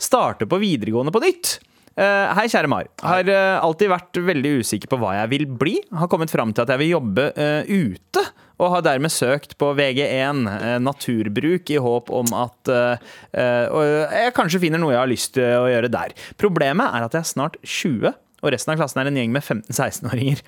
Starte 0.01 0.47
på 0.51 0.59
videregående 0.61 1.13
på 1.15 1.23
nytt. 1.25 1.57
Eh, 1.99 2.33
hei, 2.39 2.47
kjære 2.47 2.71
Mar. 2.71 2.87
Har 3.03 3.27
eh, 3.27 3.55
alltid 3.59 3.91
vært 3.91 4.21
veldig 4.29 4.59
usikker 4.63 4.91
på 4.93 5.01
hva 5.03 5.17
jeg 5.17 5.33
vil 5.33 5.49
bli. 5.61 5.79
Har 5.99 6.11
kommet 6.13 6.31
fram 6.31 6.53
til 6.55 6.63
at 6.63 6.71
jeg 6.71 6.85
vil 6.85 6.95
jobbe 6.95 7.33
uh, 7.35 7.67
ute. 7.67 8.23
Og 8.59 8.73
har 8.73 8.83
dermed 8.83 9.13
søkt 9.15 9.55
på 9.59 9.71
VG1 9.79 10.47
eh, 10.51 10.79
naturbruk 10.83 11.71
i 11.71 11.79
håp 11.83 12.11
om 12.11 12.33
at 12.35 12.73
eh, 12.75 13.05
eh, 13.39 14.25
jeg 14.25 14.35
kanskje 14.37 14.63
finner 14.65 14.83
noe 14.83 14.97
jeg 14.97 15.03
har 15.03 15.11
lyst 15.11 15.35
til 15.37 15.61
å 15.61 15.69
gjøre 15.71 15.93
der. 15.95 16.17
Problemet 16.41 16.91
er 16.91 17.07
at 17.07 17.15
jeg 17.15 17.23
er 17.23 17.31
snart 17.31 17.61
20, 17.63 18.17
og 18.43 18.53
resten 18.55 18.75
av 18.75 18.83
klassen 18.83 19.03
er 19.03 19.11
en 19.11 19.21
gjeng 19.21 19.31
med 19.35 19.47
15-16-åringer. 19.47 20.43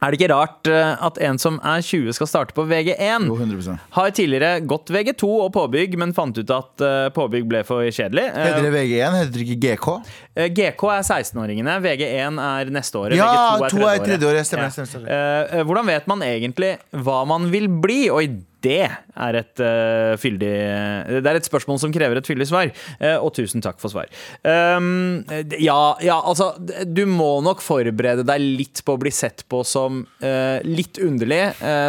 Er 0.00 0.14
det 0.14 0.16
ikke 0.20 0.30
rart 0.32 0.68
eh, 0.72 0.96
at 1.04 1.18
en 1.20 1.36
som 1.38 1.58
er 1.60 1.82
20 1.84 2.14
skal 2.16 2.28
starte 2.30 2.54
på 2.56 2.64
VG1? 2.70 3.26
Jo, 3.28 3.34
100% 3.36 3.82
Har 3.98 4.10
tidligere 4.16 4.62
gått 4.64 4.88
VG2 4.88 5.28
og 5.44 5.50
påbygg, 5.52 5.98
men 6.00 6.14
fant 6.16 6.38
ut 6.40 6.52
at 6.56 6.84
eh, 6.86 7.08
påbygg 7.12 7.44
ble 7.50 7.60
for 7.68 7.84
kjedelig. 7.84 8.24
Eh, 8.32 8.46
Heter 8.48 8.64
det 8.64 8.72
VG1? 8.78 9.18
Heter 9.20 9.36
det 9.36 9.44
ikke 9.44 9.60
GK? 9.66 9.88
eh, 10.40 10.48
GK 10.56 10.86
er 10.96 11.04
16-åringene, 11.04 11.76
VG1 11.84 12.40
er 12.48 12.72
neste 12.72 13.02
året. 13.02 13.18
Ja, 13.20 13.28
VG2 13.60 13.68
to 13.74 13.82
er 13.84 14.00
tredje 14.00 14.06
tredje 14.08 14.30
året, 14.32 14.48
stemmer, 14.48 14.70
Ja. 14.70 14.70
stemmer, 14.78 14.88
stemmer. 14.94 15.08
Eh, 15.12 15.58
eh, 15.60 15.64
hvordan 15.68 15.86
vet 15.92 16.06
man 16.08 16.24
egentlig 16.24 16.72
hva 16.96 17.20
man 17.28 17.50
vil 17.52 17.68
bli? 17.68 18.00
Oi, 18.10 18.26
det 18.64 18.82
er 18.86 19.38
et 19.40 19.62
uh, 19.62 20.16
fyldig 20.20 20.52
Det 21.20 21.30
er 21.30 21.38
et 21.38 21.48
spørsmål 21.48 21.80
som 21.82 21.92
krever 21.94 22.20
et 22.20 22.28
fyldig 22.28 22.46
svar. 22.50 22.70
Uh, 23.00 23.16
og 23.18 23.32
tusen 23.36 23.64
takk 23.64 23.80
for 23.82 23.92
svar. 23.92 24.10
Um, 24.44 25.22
ja, 25.58 25.78
ja, 26.04 26.18
altså 26.18 26.52
Du 26.86 27.04
må 27.08 27.40
nok 27.44 27.64
forberede 27.64 28.26
deg 28.28 28.44
litt 28.60 28.84
på 28.84 28.96
å 28.96 29.00
bli 29.00 29.12
sett 29.14 29.44
på 29.50 29.62
som 29.66 30.04
uh, 30.24 30.58
litt 30.66 31.00
underlig 31.00 31.42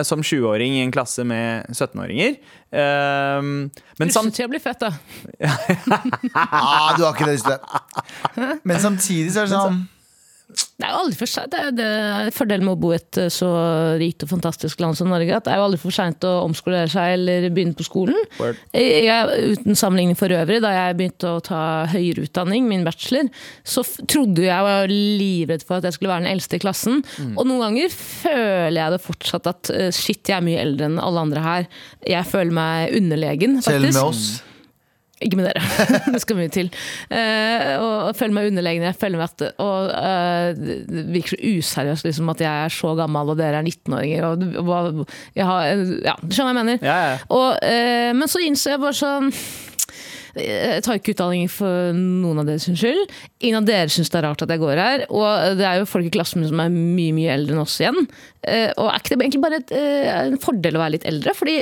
som 0.08 0.22
20-åring 0.24 0.78
i 0.78 0.82
en 0.86 0.92
klasse 0.94 1.24
med 1.28 1.70
17-åringer. 1.74 2.36
Um, 2.72 3.70
men 4.00 4.12
sam 4.14 4.30
Russetida 4.30 4.48
blir 4.52 4.62
fett, 4.64 4.80
da. 4.80 4.92
Ah, 6.34 6.94
du 6.96 7.04
har 7.04 7.12
ikke 7.14 7.28
det 7.28 7.40
lyst 7.40 7.50
til. 7.50 8.54
Men 8.64 8.80
samtidig 8.80 9.34
så 9.34 9.44
er 9.44 9.50
det 9.50 9.58
sånn 9.58 9.82
Det 10.52 10.88
er 10.88 10.94
jo 10.96 11.00
aldri 11.04 11.18
for 11.20 11.30
sent. 11.30 11.52
Det 11.54 11.60
er, 11.62 11.74
det 11.78 11.86
er 11.86 12.32
fordelen 12.34 12.66
med 12.66 12.74
å 12.74 12.82
bo 12.82 12.92
i 12.92 12.98
et 12.98 13.20
eh, 13.22 13.30
så 13.32 13.50
rikt 14.02 14.26
og 14.26 14.32
fantastisk 14.32 14.82
land 14.82 14.98
som 14.98 15.12
Norge. 15.12 15.36
At 15.38 15.46
det 15.46 15.54
er 15.54 15.62
jo 15.62 15.68
aldri 15.68 15.80
for 15.84 15.96
seint 15.96 16.26
å 16.28 16.32
omskolere 16.48 16.90
seg 16.92 17.16
eller 17.20 17.48
begynne 17.54 17.78
på 17.78 17.86
skolen. 17.86 18.18
Jeg, 18.74 19.06
jeg, 19.06 19.54
uten 19.56 19.78
sammenligning 19.78 20.18
for 20.20 20.34
øvrig, 20.34 20.60
da 20.64 20.74
jeg 20.74 20.98
begynte 21.00 21.36
å 21.36 21.44
ta 21.46 21.62
høyere 21.92 22.26
utdanning, 22.26 22.68
min 22.70 22.86
bachelor, 22.88 23.30
så 23.64 23.86
trodde 24.10 24.48
jeg 24.48 24.68
var 24.68 24.92
livredd 24.92 25.66
for 25.68 25.80
at 25.80 25.90
jeg 25.90 26.00
skulle 26.00 26.16
være 26.16 26.26
den 26.26 26.34
eldste 26.34 26.58
i 26.58 26.64
klassen. 26.66 27.02
Mm. 27.22 27.34
Og 27.36 27.48
noen 27.48 27.66
ganger 27.68 27.98
føler 27.98 28.82
jeg 28.82 28.96
det 28.96 29.04
fortsatt 29.06 29.52
at 29.54 29.74
eh, 29.76 29.90
shit, 29.96 30.24
jeg 30.26 30.40
er 30.40 30.48
mye 30.50 30.62
eldre 30.66 30.90
enn 30.90 31.02
alle 31.02 31.28
andre 31.28 31.46
her. 31.46 31.74
Jeg 32.10 32.32
føler 32.32 32.58
meg 32.58 32.98
underlegen, 32.98 33.62
faktisk. 33.62 33.92
Selv 33.92 33.94
med 33.94 34.08
oss. 34.08 34.51
Ikke 35.22 35.40
med 35.40 35.50
dere. 35.50 35.62
det 36.14 36.22
skal 36.24 36.40
mye 36.40 36.52
til. 36.54 36.72
Uh, 37.12 37.72
og, 37.82 38.16
føler 38.18 38.36
meg 38.36 38.52
underlegen. 38.52 38.86
Jeg 38.88 38.98
føler 39.00 39.22
meg 39.22 39.30
at 39.30 39.44
og, 39.62 39.92
uh, 39.94 40.52
Det 40.56 41.06
virker 41.14 41.36
så 41.36 41.42
useriøst 41.42 42.08
liksom, 42.08 42.32
at 42.34 42.46
jeg 42.46 42.66
er 42.66 42.76
så 42.76 42.94
gammel 43.00 43.34
og 43.34 43.40
dere 43.40 43.62
er 43.62 43.68
19-åringer. 43.68 44.30
Og, 44.32 44.64
og, 44.66 45.04
jeg 45.38 45.48
har, 45.48 45.84
ja, 46.08 46.16
du 46.22 46.34
skjønner 46.34 46.52
hva 46.52 46.56
jeg 46.56 46.62
mener? 46.64 46.86
Ja, 46.86 46.98
ja. 47.12 47.20
Og, 47.30 47.50
uh, 47.62 48.14
men 48.18 48.32
så 48.32 48.44
innser 48.46 48.76
jeg 48.76 48.84
bare 48.84 48.98
sånn 48.98 49.32
jeg 50.36 50.84
tar 50.86 51.00
ikke 51.00 51.14
utdanning 51.16 51.50
for 51.52 51.92
noen 51.98 52.40
av 52.42 52.48
deres 52.48 52.68
skyld. 52.70 53.12
Ingen 53.44 53.62
av 53.62 53.68
dere 53.68 53.92
syns 53.92 54.12
det 54.14 54.20
er 54.22 54.28
rart 54.30 54.44
at 54.46 54.54
jeg 54.54 54.62
går 54.62 54.80
her. 54.82 55.06
Og 55.12 55.58
det 55.60 55.68
er 55.68 55.82
jo 55.82 55.90
folk 55.90 56.08
i 56.08 56.14
klassen 56.14 56.42
min 56.42 56.50
som 56.52 56.62
er 56.64 56.72
mye 56.72 57.16
mye 57.18 57.34
eldre 57.36 57.58
enn 57.58 57.64
oss 57.66 57.80
igjen. 57.82 58.00
Eh, 58.48 58.70
Og 58.78 58.88
er 58.90 59.00
ikke 59.02 59.16
det 59.18 59.26
egentlig 59.28 59.44
bare 59.44 59.60
et, 59.62 59.72
eh, 59.76 60.10
en 60.32 60.40
fordel 60.42 60.78
å 60.80 60.84
være 60.84 60.96
litt 60.98 61.08
eldre? 61.12 61.36
Fordi 61.38 61.58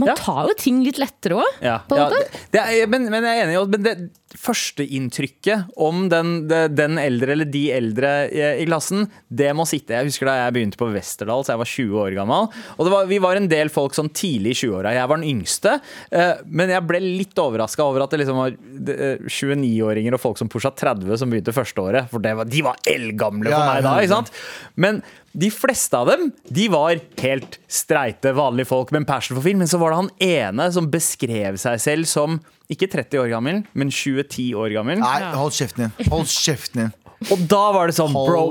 man 0.00 0.14
tar 0.16 0.48
jo 0.48 0.58
ting 0.58 0.82
litt 0.86 0.98
lettere 1.02 1.42
òg. 1.42 1.62
Ja, 1.64 1.78
ja, 1.90 2.08
det, 2.10 2.22
det 2.54 2.62
er, 2.64 2.86
men, 2.90 3.10
men 3.12 3.26
jeg 3.28 3.44
er 3.44 3.48
enig. 3.48 3.60
i 3.60 3.82
det 3.84 3.96
førsteinntrykket 4.34 5.70
om 5.80 6.08
den, 6.12 6.32
den 6.74 6.98
eldre 7.00 7.34
eller 7.34 7.48
de 7.48 7.62
eldre 7.74 8.10
i, 8.30 8.42
i 8.62 8.66
klassen, 8.68 9.06
det 9.28 9.50
må 9.56 9.66
sitte. 9.68 9.94
Jeg 9.96 10.08
husker 10.10 10.28
da 10.28 10.36
jeg 10.42 10.54
begynte 10.56 10.80
på 10.80 10.88
Westerdal, 10.94 11.44
så 11.46 11.54
jeg 11.54 11.62
var 11.62 11.70
20 11.70 12.00
år 12.04 12.16
gammel. 12.18 12.48
Og 12.76 12.86
det 12.88 12.94
var, 12.94 13.08
vi 13.10 13.20
var 13.22 13.40
en 13.40 13.48
del 13.50 13.70
folk 13.72 13.96
sånn 13.96 14.10
tidlig 14.14 14.54
i 14.56 14.58
20-åra. 14.64 14.94
Jeg 14.96 15.10
var 15.10 15.20
den 15.22 15.28
yngste. 15.30 15.76
eh, 16.10 16.34
Men 16.46 16.72
jeg 16.74 16.86
ble 16.88 17.02
litt 17.04 17.38
overraska 17.40 17.84
over 17.86 18.04
at 18.06 18.14
det 18.14 18.22
liksom 18.24 18.40
var 18.42 18.54
eh, 18.54 19.24
29-åringer 19.26 20.16
og 20.18 20.22
folk 20.22 20.40
som 20.40 20.50
pusha 20.52 20.72
30 20.74 21.18
som 21.20 21.32
begynte 21.32 21.54
første 21.56 21.84
året. 21.84 22.10
For 22.12 22.22
det 22.24 22.34
var, 22.38 22.48
de 22.50 22.64
var 22.66 22.80
eldgamle 22.90 23.52
for 23.54 23.68
meg 23.70 23.84
da. 23.86 23.96
ikke 24.02 24.14
sant? 24.16 24.32
Men 24.80 25.02
de 25.34 25.48
fleste 25.50 25.98
av 25.98 26.06
dem 26.12 26.28
de 26.54 26.68
var 26.70 27.00
helt 27.24 27.56
streite, 27.66 28.30
vanlige 28.38 28.70
folk 28.70 28.92
med 28.94 29.02
en 29.02 29.08
passion 29.08 29.34
for 29.38 29.46
film. 29.46 29.62
Men 29.64 29.70
så 29.70 29.80
var 29.82 29.90
det 29.94 30.02
han 30.02 30.12
ene 30.22 30.68
som 30.74 30.90
beskrev 30.92 31.58
seg 31.62 31.80
selv 31.82 32.06
som 32.10 32.38
ikke 32.72 32.88
30 32.92 33.20
år 33.20 33.32
gammel, 33.34 33.62
men 33.76 33.90
2010 33.92 34.52
år 34.56 34.72
gammel. 34.78 35.00
Nei, 35.02 35.18
hold 35.36 35.52
kjeften 35.56 35.86
din. 35.88 36.08
Hold 36.12 36.30
kjeften 36.32 36.86
din. 36.86 36.94
Og 37.32 37.44
da 37.48 37.60
var 37.72 37.88
det 37.88 37.94
sånn 37.96 38.12
Bro, 38.12 38.42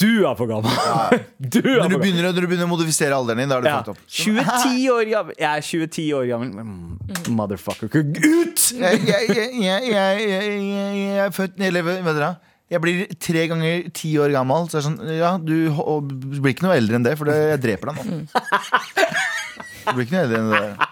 du 0.00 0.26
er 0.28 0.34
for 0.36 0.48
gammel! 0.50 0.72
Du 1.40 1.60
er 1.62 1.78
Når 1.80 1.92
du 1.94 1.96
begynner, 2.02 2.26
når 2.28 2.44
du 2.44 2.48
begynner 2.50 2.66
å 2.68 2.72
modifisere 2.72 3.16
alderen 3.16 3.40
din, 3.44 3.52
da 3.52 3.60
er 3.60 3.64
det 3.64 3.70
Ja. 3.72 3.78
fucked 3.80 3.96
up. 3.96 4.02
2010 4.12 4.90
år 4.92 5.08
gammel. 5.12 5.38
Jeg 5.40 5.48
er 5.48 5.64
2010 5.64 6.06
år 6.18 6.28
gammel. 6.28 6.50
Mm, 6.60 7.32
Motherfucker. 7.38 7.88
Ut! 7.96 8.66
Jeg, 8.76 9.00
jeg, 9.08 9.32
jeg, 9.32 9.48
jeg, 9.64 9.88
jeg, 9.94 10.20
jeg, 10.28 10.52
jeg, 10.68 11.00
jeg 11.00 11.24
er 11.24 11.34
født 11.36 11.60
Eller 11.70 11.86
vet 11.86 12.04
dere 12.12 12.34
jeg 12.70 12.78
blir 12.84 13.00
tre 13.18 13.48
ganger 13.50 13.88
ti 13.98 14.12
år 14.22 14.30
gammel. 14.30 14.68
Så 14.70 14.78
er 14.78 14.84
sånn, 14.86 15.00
ja, 15.10 15.32
du 15.42 15.56
blir 16.38 16.52
ikke 16.52 16.68
noe 16.68 16.76
eldre 16.78 17.00
enn 17.00 17.06
det, 17.06 17.16
for 17.18 17.26
det, 17.26 17.34
jeg 17.56 17.62
dreper 17.64 17.90
deg 17.90 17.96
nå. 17.98 18.18
Du 19.80 19.90
blir 19.96 20.04
ikke 20.06 20.14
noe 20.14 20.22
eldre 20.22 20.38
enn 20.38 20.52
det. 20.54 20.90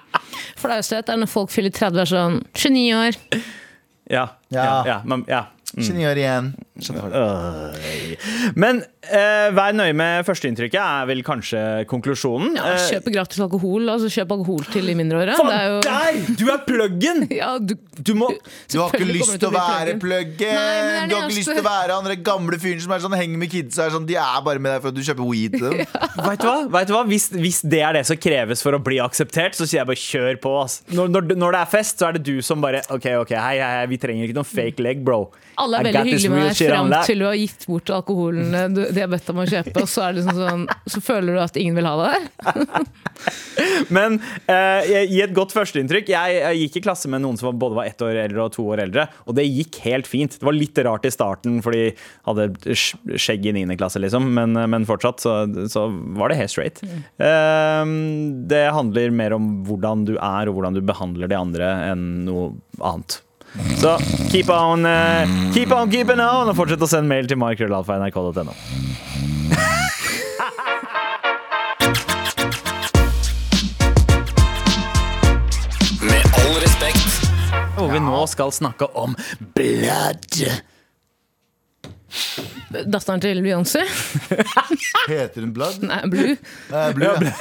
Flausthet 0.59 1.09
er 1.13 1.21
når 1.21 1.31
folk 1.31 1.53
fyller 1.55 1.75
30 1.75 1.99
og 1.99 2.03
er 2.05 2.11
sånn 2.13 2.41
29 2.55 2.83
år. 2.99 3.21
Ja. 4.09 4.25
ja. 4.49 4.65
Ja. 4.65 4.77
ja, 4.89 4.99
men, 5.09 5.25
ja. 5.29 5.45
29 5.79 6.09
år 6.11 6.21
igjen. 6.23 6.53
Men 8.59 8.81
eh, 9.09 9.49
vær 9.57 9.75
nøye 9.77 9.95
med 9.97 10.27
førsteinntrykket, 10.29 10.79
er 10.79 11.09
vel 11.11 11.23
kanskje 11.27 11.63
konklusjonen. 11.91 12.57
Ja, 12.59 12.67
Eh, 12.79 12.85
kjøpe 12.93 13.13
gratis 13.15 13.41
alkohol. 13.43 13.89
Altså 13.91 14.11
kjøp 14.13 14.33
alkohol 14.37 14.67
til 14.73 14.87
de 14.89 14.95
mindreårige. 14.99 15.39
Faen, 15.39 15.55
jo 15.73 15.79
der! 15.85 16.19
Du 16.39 16.45
er 16.53 16.61
pluggen! 16.67 17.25
ja, 17.41 17.55
du, 17.59 17.75
Du 17.99 18.15
må 18.19 18.31
Du 18.71 18.79
har 18.81 18.93
ikke 18.95 19.09
lyst 19.09 19.35
til 19.39 19.49
å 19.49 19.53
være 19.55 19.97
pluggen! 20.01 20.39
Du 20.39 21.17
har 21.17 21.27
ikke 21.27 21.39
lyst 21.39 21.51
til 21.53 21.63
å 21.63 21.67
være 21.67 21.97
han 21.99 22.23
gamle 22.25 22.59
fyren 22.61 22.83
som 22.85 22.95
er 22.95 23.03
sånn, 23.05 23.17
henger 23.19 23.41
med 23.41 23.53
kids. 23.53 23.79
Er 23.83 23.95
sånn, 23.95 24.07
de 24.09 24.19
er 24.21 24.45
bare 24.47 24.63
med 24.63 24.77
deg 24.77 24.85
for 24.85 24.93
at 24.93 24.99
du 24.99 25.03
kjøper 25.07 25.29
weed 25.29 25.59
til 25.59 25.67
dem. 25.67 25.83
Vet 26.29 26.45
du 26.45 26.49
hva? 26.49 26.57
Vet 26.79 26.91
du 26.91 26.95
hva? 26.95 27.03
Hvis, 27.09 27.29
hvis 27.35 27.61
det 27.67 27.83
er 27.85 27.99
det 27.99 28.05
som 28.09 28.21
kreves 28.21 28.63
for 28.65 28.77
å 28.77 28.83
bli 28.83 29.01
akseptert, 29.03 29.57
så 29.59 29.67
sier 29.67 29.83
jeg 29.83 29.91
bare 29.91 30.03
kjør 30.05 30.41
på. 30.45 30.55
Når, 30.95 31.13
når, 31.15 31.35
når 31.39 31.57
det 31.57 31.65
er 31.65 31.73
fest, 31.73 31.99
så 32.01 32.09
er 32.11 32.19
det 32.19 32.25
du 32.29 32.39
som 32.45 32.63
bare 32.63 32.85
OK, 32.95 33.11
ok, 33.25 33.35
hei, 33.39 33.57
hei, 33.59 33.73
hei 33.81 33.87
vi 33.91 33.99
trenger 34.01 34.29
ikke 34.29 34.39
noen 34.39 34.49
fake 34.49 34.85
leg, 34.85 35.03
bro. 35.07 35.29
Alle 35.69 35.83
er 35.83 35.89
veldig 35.91 36.05
hyggelige 36.07 36.33
med 36.33 36.47
deg 36.49 36.61
fram 36.73 36.93
til 37.05 37.21
du 37.21 37.27
har 37.29 37.37
gitt 37.37 37.67
bort 37.69 37.91
alkoholen 37.93 38.55
eh, 38.57 38.69
du, 38.73 38.81
de 38.95 39.03
har 39.05 39.11
bedt 39.13 39.29
om 39.33 39.43
å 39.43 39.47
kjøpe, 39.49 39.75
og 39.83 39.91
så, 39.91 40.09
det 40.09 40.23
liksom 40.23 40.39
sånn, 40.39 40.65
så 40.89 41.03
føler 41.05 41.37
du 41.37 41.43
at 41.43 41.59
ingen 41.61 41.77
vil 41.79 41.89
ha 41.89 41.95
det 42.01 42.09
der? 42.15 42.89
Men 43.97 44.19
eh, 44.49 45.05
gi 45.11 45.21
et 45.25 45.35
godt 45.37 45.53
førsteinntrykk. 45.57 46.11
Jeg, 46.13 46.39
jeg 46.39 46.63
gikk 46.63 46.79
i 46.81 46.85
klasse 46.87 47.11
med 47.11 47.23
noen 47.25 47.39
som 47.41 47.57
både 47.59 47.79
var 47.81 47.91
ett 47.91 48.03
år 48.05 48.21
eldre 48.25 48.47
og 48.47 48.55
to 48.55 48.65
år 48.73 48.85
eldre, 48.87 49.09
og 49.27 49.37
det 49.39 49.47
gikk 49.47 49.81
helt 49.85 50.09
fint. 50.09 50.39
Det 50.39 50.47
var 50.47 50.57
litt 50.57 50.79
rart 50.87 51.07
i 51.09 51.13
starten, 51.13 51.61
for 51.65 51.75
de 51.77 51.91
hadde 52.29 52.49
skjegg 53.19 53.49
i 53.51 53.55
9. 53.59 53.77
klasse, 53.81 54.01
liksom, 54.03 54.31
men, 54.39 54.57
men 54.71 54.89
fortsatt 54.89 55.25
så, 55.25 55.37
så 55.71 55.89
var 56.19 56.33
det 56.33 56.41
helt 56.41 56.55
straight. 56.55 56.83
Eh, 56.85 57.95
det 58.51 58.65
handler 58.75 59.15
mer 59.15 59.37
om 59.37 59.51
hvordan 59.69 60.07
du 60.09 60.17
er 60.17 60.49
og 60.49 60.59
hvordan 60.59 60.79
du 60.79 60.85
behandler 60.87 61.31
de 61.31 61.39
andre, 61.39 61.73
enn 61.93 62.07
noe 62.29 62.53
annet. 62.79 63.21
Så 63.81 63.99
keep 64.31 64.51
on, 64.51 64.87
uh, 64.87 65.53
keep 65.55 65.73
on 65.73 65.91
keeping 65.91 66.21
on, 66.21 66.51
og 66.51 66.57
fortsett 66.59 66.83
å 66.83 66.89
sende 66.91 67.09
mail 67.11 67.29
til 67.31 67.39
markrøllalfa.nrk.no. 67.41 68.55
Med 76.03 76.41
all 76.43 76.59
respekt. 76.63 77.21
Hvor 77.79 77.93
vi 77.93 78.03
nå 78.03 78.25
skal 78.31 78.53
snakke 78.55 78.91
om 78.99 79.15
blood. 79.55 80.43
Datteren 82.89 83.21
til 83.21 83.41
Beyoncé? 83.45 83.83
Heter 85.09 85.45
hun 85.45 85.53
Blood? 85.57 85.83
Nei, 85.85 86.01
Blue. 86.09 86.37
Nei, 86.73 86.87
Blue, 86.97 87.11
ja. 87.11 87.35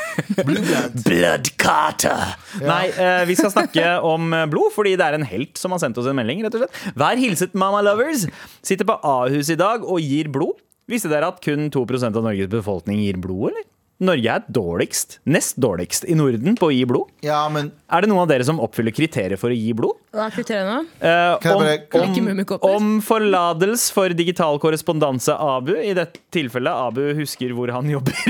Blue 0.43 0.63
Blood. 0.63 0.97
Blood 1.05 1.51
Carter. 1.61 2.35
Nei, 2.63 2.83
eh, 2.91 3.23
vi 3.29 3.37
skal 3.39 3.53
snakke 3.53 3.87
om 4.07 4.33
eh, 4.35 4.45
blod, 4.51 4.73
fordi 4.75 4.95
det 4.99 5.07
er 5.07 5.17
en 5.19 5.27
helt 5.27 5.59
som 5.59 5.75
har 5.75 5.83
sendt 5.83 5.99
oss 6.01 6.09
en 6.09 6.17
melding. 6.19 6.43
rett 6.45 6.57
og 6.59 6.65
slett. 6.65 6.93
Vær 6.99 7.19
hilset, 7.21 7.55
Mama 7.57 7.83
Lovers. 7.85 8.27
Sitter 8.65 8.87
på 8.87 8.99
Ahus 9.07 9.51
i 9.53 9.59
dag 9.59 9.87
og 9.87 10.03
gir 10.03 10.31
blod. 10.33 10.59
Visste 10.87 11.11
dere 11.11 11.31
at 11.33 11.41
kun 11.43 11.67
2 11.71 11.83
av 12.07 12.21
Norges 12.23 12.51
befolkning 12.51 13.01
gir 13.03 13.19
blod, 13.19 13.51
eller? 13.51 13.67
Norge 13.97 14.29
er 14.29 14.43
dårligst, 14.53 15.15
nest 15.25 15.57
dårligst 15.57 16.05
i 16.05 16.13
Norden 16.17 16.53
på 16.59 16.67
å 16.69 16.73
gi 16.73 16.83
blod. 16.85 17.09
Ja, 17.25 17.39
men 17.49 17.71
Er 17.89 18.05
det 18.05 18.11
noen 18.11 18.27
av 18.27 18.29
dere 18.29 18.45
som 18.45 18.59
oppfyller 18.61 18.93
kriterier 18.93 19.39
for 19.41 19.49
å 19.49 19.57
gi 19.57 19.71
blod? 19.73 19.97
Hva 20.13 20.27
er 20.27 20.35
kriteriene? 20.35 20.83
Eh, 21.01 21.47
om, 21.49 21.65
om, 22.03 22.43
om 22.69 22.91
forlatelse 23.01 23.95
for 23.95 24.13
digital 24.13 24.61
korrespondanse, 24.61 25.33
Abu. 25.33 25.73
I 25.81 25.95
dette 25.97 26.21
tilfellet 26.33 26.69
Abu 26.91 27.01
husker 27.17 27.55
hvor 27.57 27.73
han 27.73 27.89
jobber. 27.89 28.21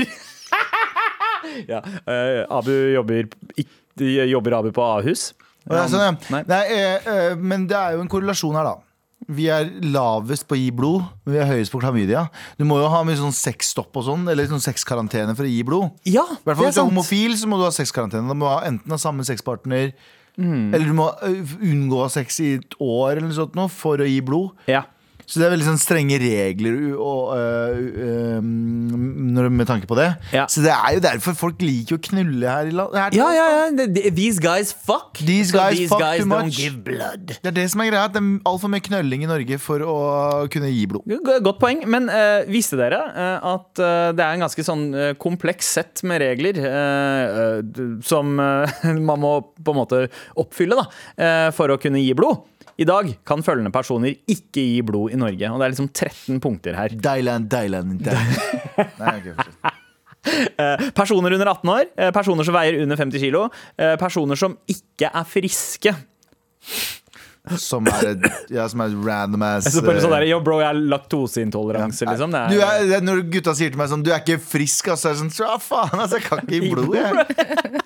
ja, 1.72 1.82
eh, 1.84 2.40
Abu 2.48 2.72
jobber, 2.94 3.28
jobber 4.32 4.58
Abu 4.62 4.72
på 4.72 4.88
Ahus. 4.88 5.32
Ja, 5.68 5.84
sånn, 5.90 6.00
ja. 6.00 6.12
Nei. 6.32 6.42
Nei, 6.48 6.62
eh, 6.72 7.08
eh, 7.12 7.36
men 7.36 7.66
det 7.68 7.76
er 7.76 7.96
jo 7.98 8.04
en 8.04 8.08
korrelasjon 8.08 8.56
her, 8.56 8.70
da. 8.70 8.87
Vi 9.28 9.44
er 9.52 9.66
lavest 9.84 10.46
på 10.48 10.56
å 10.56 10.58
gi 10.58 10.70
blod, 10.72 11.02
men 11.26 11.34
vi 11.34 11.40
er 11.42 11.48
høyest 11.50 11.72
på 11.74 11.80
klamydia. 11.82 12.22
Du 12.56 12.64
må 12.64 12.78
jo 12.80 12.88
ha 12.88 13.02
mye 13.04 13.18
sånn 13.18 13.34
sexstopp 13.36 13.92
og 14.00 14.06
sånn, 14.06 14.22
eller 14.32 14.46
sånn 14.48 14.62
sexkarantene 14.64 15.34
for 15.36 15.44
å 15.44 15.50
gi 15.52 15.62
blod. 15.68 15.90
Ja, 16.08 16.22
I 16.24 16.38
hvert 16.46 16.56
fall 16.56 16.64
er 16.64 16.70
Hvis 16.70 16.78
du 16.78 16.80
er 16.80 16.84
sant. 16.84 16.92
homofil, 16.94 17.36
så 17.36 17.46
må 17.50 17.58
du 17.60 17.64
ha 17.66 17.70
sexkarantene. 17.76 18.24
Da 18.26 18.32
må 18.38 18.48
du 18.48 18.52
ha 18.54 18.62
enten 18.64 18.88
ha 18.90 18.96
samme 18.96 19.26
sexpartner, 19.28 19.92
Mm. 20.38 20.72
eller 20.72 20.86
du 20.86 20.92
må 20.94 21.08
ø, 21.20 21.30
unngå 21.66 22.08
sex 22.14 22.36
i 22.40 22.52
et 22.60 22.74
år 22.78 23.16
eller 23.16 23.26
noe 23.26 23.34
sånt 23.34 23.56
nå, 23.58 23.64
for 23.68 23.98
å 23.98 24.06
gi 24.06 24.20
blod. 24.22 24.52
Ja. 24.70 24.84
Så 25.28 25.42
det 25.42 25.44
er 25.44 25.52
veldig 25.52 25.66
sånn 25.66 25.80
strenge 25.80 26.16
regler 26.22 26.76
og, 26.96 27.34
ø, 27.36 27.42
ø, 28.08 28.12
um, 28.40 29.50
med 29.52 29.68
tanke 29.68 29.88
på 29.88 29.96
det. 29.98 30.06
Ja. 30.32 30.46
Så 30.48 30.62
det 30.64 30.72
er 30.72 30.94
jo 30.96 31.02
derfor 31.04 31.36
folk 31.36 31.60
liker 31.60 31.98
å 31.98 32.02
knulle 32.08 32.48
her 32.48 32.70
i 32.70 32.72
landet. 32.72 33.16
Ja, 33.18 33.28
ja, 33.36 33.46
ja. 33.68 33.86
These 34.08 34.40
guys 34.40 34.72
fuck. 34.72 35.20
These 35.20 35.52
guys 35.52 35.76
these 35.76 35.92
fuck 35.92 36.00
guys 36.00 36.22
too 36.22 36.30
don't 36.30 36.48
much. 36.48 36.56
give 36.56 36.80
blood. 36.86 37.36
Det 37.42 37.52
er 37.52 37.56
det 37.60 37.66
som 37.74 37.84
er 37.84 37.90
greia. 37.90 38.08
Det 38.12 38.22
er 38.22 38.30
altfor 38.48 38.72
mye 38.72 38.84
knølling 38.88 39.26
i 39.26 39.30
Norge 39.30 39.60
for 39.60 39.84
å 39.84 39.96
kunne 40.52 40.72
gi 40.72 40.86
blod. 40.90 41.04
Godt 41.44 41.60
poeng, 41.60 41.84
men 41.92 42.08
eh, 42.12 42.48
visste 42.48 42.80
dere 42.80 43.02
eh, 43.12 43.48
at 43.52 43.84
eh, 43.84 44.10
det 44.16 44.24
er 44.24 44.32
en 44.38 44.46
ganske 44.46 44.64
sånn 44.64 44.88
eh, 44.96 45.12
kompleks 45.20 45.74
sett 45.78 46.04
med 46.08 46.22
regler 46.24 46.56
som 48.06 48.30
man 49.08 49.20
må 49.20 49.32
på 49.60 49.74
en 49.74 49.78
måte 49.78 50.04
oppfylle 50.38 50.78
da, 50.78 50.86
for 51.54 51.74
å 51.74 51.78
kunne 51.80 52.00
gi 52.00 52.14
blod? 52.16 52.46
I 52.78 52.86
dag 52.86 53.08
kan 53.26 53.42
følgende 53.42 53.72
personer 53.74 54.12
ikke 54.30 54.62
gi 54.62 54.82
blod 54.86 55.10
i 55.14 55.18
Norge, 55.18 55.48
og 55.50 55.58
det 55.58 55.66
er 55.66 55.72
liksom 55.74 55.88
13 55.90 56.38
punkter 56.44 56.76
her. 56.78 56.92
Deiland, 56.94 57.48
Deiland, 57.50 57.96
Deiland. 58.06 58.92
Nei, 59.00 59.16
okay. 59.18 59.74
Eh, 60.28 60.82
Personer 60.94 61.32
under 61.34 61.48
18 61.50 61.70
år, 61.72 61.84
eh, 61.96 62.10
personer 62.14 62.44
som 62.46 62.54
veier 62.54 62.78
under 62.82 62.98
50 63.00 63.22
kilo, 63.22 63.46
eh, 63.78 63.96
personer 63.98 64.36
som 64.38 64.54
ikke 64.70 65.08
er 65.10 65.26
friske. 65.26 65.94
Som 67.56 67.86
er 67.88 68.10
et, 68.10 68.24
ja, 68.52 68.66
som 68.68 68.82
er 68.84 68.90
et 68.92 68.96
random 69.06 69.42
ass 69.46 69.70
Så 69.72 69.80
bare 69.80 70.02
sånn 70.02 70.12
der, 70.12 70.26
Yo, 70.28 70.36
bro, 70.44 70.58
jeg 70.60 70.68
har 70.68 70.76
laktoseintoleranse, 70.92 72.04
liksom. 72.10 72.34
Det 72.34 72.40
er, 72.42 72.50
du 72.52 72.58
er, 72.60 72.82
det 72.90 72.96
er 72.98 73.06
når 73.06 73.22
gutta 73.32 73.54
sier 73.56 73.72
til 73.72 73.80
meg 73.80 73.88
sånn 73.88 74.02
Du 74.04 74.10
er 74.12 74.20
ikke 74.20 74.36
frisk, 74.42 74.90
altså. 74.92 75.14
Så 75.14 75.14
er 75.14 75.14
jeg 75.14 75.22
sånn 75.22 75.46
Ja, 75.46 75.54
faen, 75.62 75.94
altså, 75.96 76.18
Jeg 76.18 76.26
kan 76.26 76.42
ikke 76.44 76.58
gi 76.58 76.70
blod, 76.74 76.98
jeg. 76.98 77.80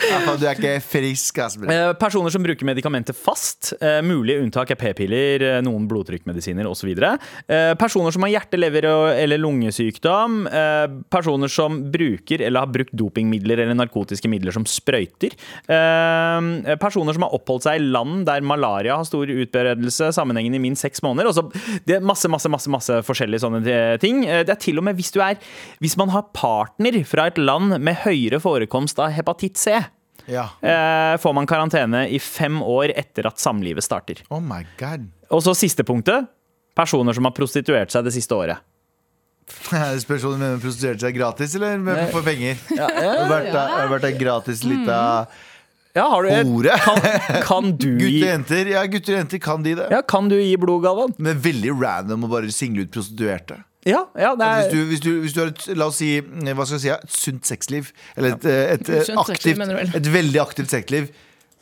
Du 0.00 0.46
er 0.48 0.56
ikke 0.56 0.76
frisk, 0.82 1.38
Asbjørn. 1.44 1.70
Eh, 1.74 1.92
Personer 2.00 2.32
som 2.32 2.42
bruker 2.44 2.66
medikamenter 2.66 3.16
fast. 3.16 3.72
Eh, 3.84 3.98
mulige 4.06 4.40
unntak 4.40 4.70
er 4.72 4.78
p-piller, 4.80 5.42
eh, 5.44 5.60
noen 5.64 5.86
blodtrykkmedisiner 5.90 6.66
osv. 6.68 6.88
Eh, 6.96 7.74
personer 7.78 8.12
som 8.14 8.22
har 8.24 8.32
hjerte-, 8.32 8.58
lever- 8.58 8.88
eller 9.20 9.38
lungesykdom. 9.38 10.46
Eh, 10.48 10.86
personer 11.12 11.48
som 11.52 11.90
bruker 11.92 12.40
eller 12.40 12.60
har 12.64 12.72
brukt 12.72 12.94
dopingmidler 12.96 13.60
eller 13.60 13.74
narkotiske 13.74 14.28
midler 14.28 14.52
som 14.52 14.64
sprøyter. 14.64 15.36
Personer 16.80 17.12
som 17.14 17.22
har 17.26 17.34
oppholdt 17.36 17.66
seg 17.68 17.80
i 17.80 17.84
land 17.84 18.24
der 18.26 18.40
malaria 18.40 18.96
har 18.96 19.04
stor 19.04 19.26
utbredelse 19.26 20.10
sammenhengende 20.16 20.56
i 20.56 20.64
minst 20.64 20.82
seks 20.82 21.02
måneder. 21.04 21.28
Også, 21.30 21.46
det 21.86 21.96
er 21.98 22.00
masse, 22.00 22.28
masse, 22.28 22.48
masse, 22.48 22.70
masse 22.72 23.00
forskjellige 23.06 23.44
sånne 23.44 23.98
ting. 24.00 24.22
Det 24.24 24.48
er 24.48 24.60
til 24.60 24.78
og 24.80 24.84
med 24.84 24.96
hvis 24.96 25.12
du 25.12 25.20
er 25.20 25.36
Hvis 25.80 25.96
man 25.96 26.08
har 26.10 26.22
partner 26.34 27.04
fra 27.04 27.26
et 27.26 27.38
land 27.38 27.78
med 27.80 28.02
høyere 28.04 28.40
forekomst 28.40 28.98
av 28.98 29.12
hepatitt 29.12 29.56
C 29.60 29.76
Ja. 30.28 30.48
eh, 30.60 31.16
får 31.22 31.34
man 31.34 31.46
karantene 31.46 32.04
i 32.10 32.18
fem 32.18 32.60
år 32.62 32.92
etter 32.96 33.26
at 33.30 33.38
samlivet 33.38 33.84
starter. 33.86 34.20
Oh 34.30 34.40
my 34.40 34.64
god. 34.78 35.08
Og 35.30 35.42
så 35.46 35.54
siste 35.56 35.84
punktet. 35.86 36.26
Personer 36.76 37.12
som 37.16 37.24
har 37.26 37.32
prostituert 37.36 37.90
seg 37.90 38.04
det 38.06 38.12
siste 38.14 38.34
året. 38.36 38.58
Spørs 40.04 40.24
om 40.28 40.36
mener 40.38 40.60
prostituerte 40.62 41.02
seg 41.08 41.16
gratis 41.16 41.54
eller 41.58 41.78
med, 41.82 42.04
for 42.14 42.22
penger. 42.26 42.58
Har 42.76 42.92
ja, 43.02 43.14
vært 43.30 43.48
der- 43.54 43.88
vært 43.90 44.04
en 44.12 44.18
gratis 44.20 44.62
lita 44.64 44.98
Ja, 45.96 46.04
har 46.12 46.22
du 46.22 46.30
hore? 46.30 46.76
Kan, 46.84 47.00
kan 47.48 47.72
du 47.74 47.88
Gutter 48.04 48.28
jenter, 48.28 48.68
ja, 48.70 48.84
gutter 48.86 49.16
og 49.16 49.18
jenter 49.24 49.40
kan 49.42 49.64
de 49.66 49.72
det. 49.80 49.88
ja, 49.90 50.02
Kan 50.06 50.28
du 50.30 50.36
gi 50.38 50.54
blod, 50.62 50.84
Galvan? 50.84 51.16
Men 51.18 51.40
veldig 51.42 51.74
random 51.82 52.28
å 52.28 52.30
bare 52.30 52.52
single 52.54 52.86
ut 52.86 52.92
prostituerte. 52.94 53.58
Ja, 53.86 54.02
ja, 54.18 54.34
det 54.36 54.46
Hvis 54.46 54.66
er 54.66 54.70
du, 54.70 54.84
hvis, 54.84 55.00
du, 55.00 55.10
hvis 55.20 55.32
du 55.32 55.40
har 55.40 55.50
et, 55.54 55.62
la 55.72 55.86
oss 55.88 56.00
si, 56.02 56.10
hva 56.20 56.66
skal 56.68 56.76
jeg 56.76 56.82
si, 56.82 56.90
et 56.92 57.14
sunt 57.16 57.48
sexliv, 57.48 57.88
eller 58.16 58.34
et, 58.36 58.44
eh, 58.44 58.72
et, 58.74 58.90
et, 58.98 59.12
aktivt, 59.16 59.56
du 59.56 59.76
vel? 59.78 59.92
et 59.96 60.10
veldig 60.12 60.40
aktivt 60.42 60.74
sexliv, 60.74 61.08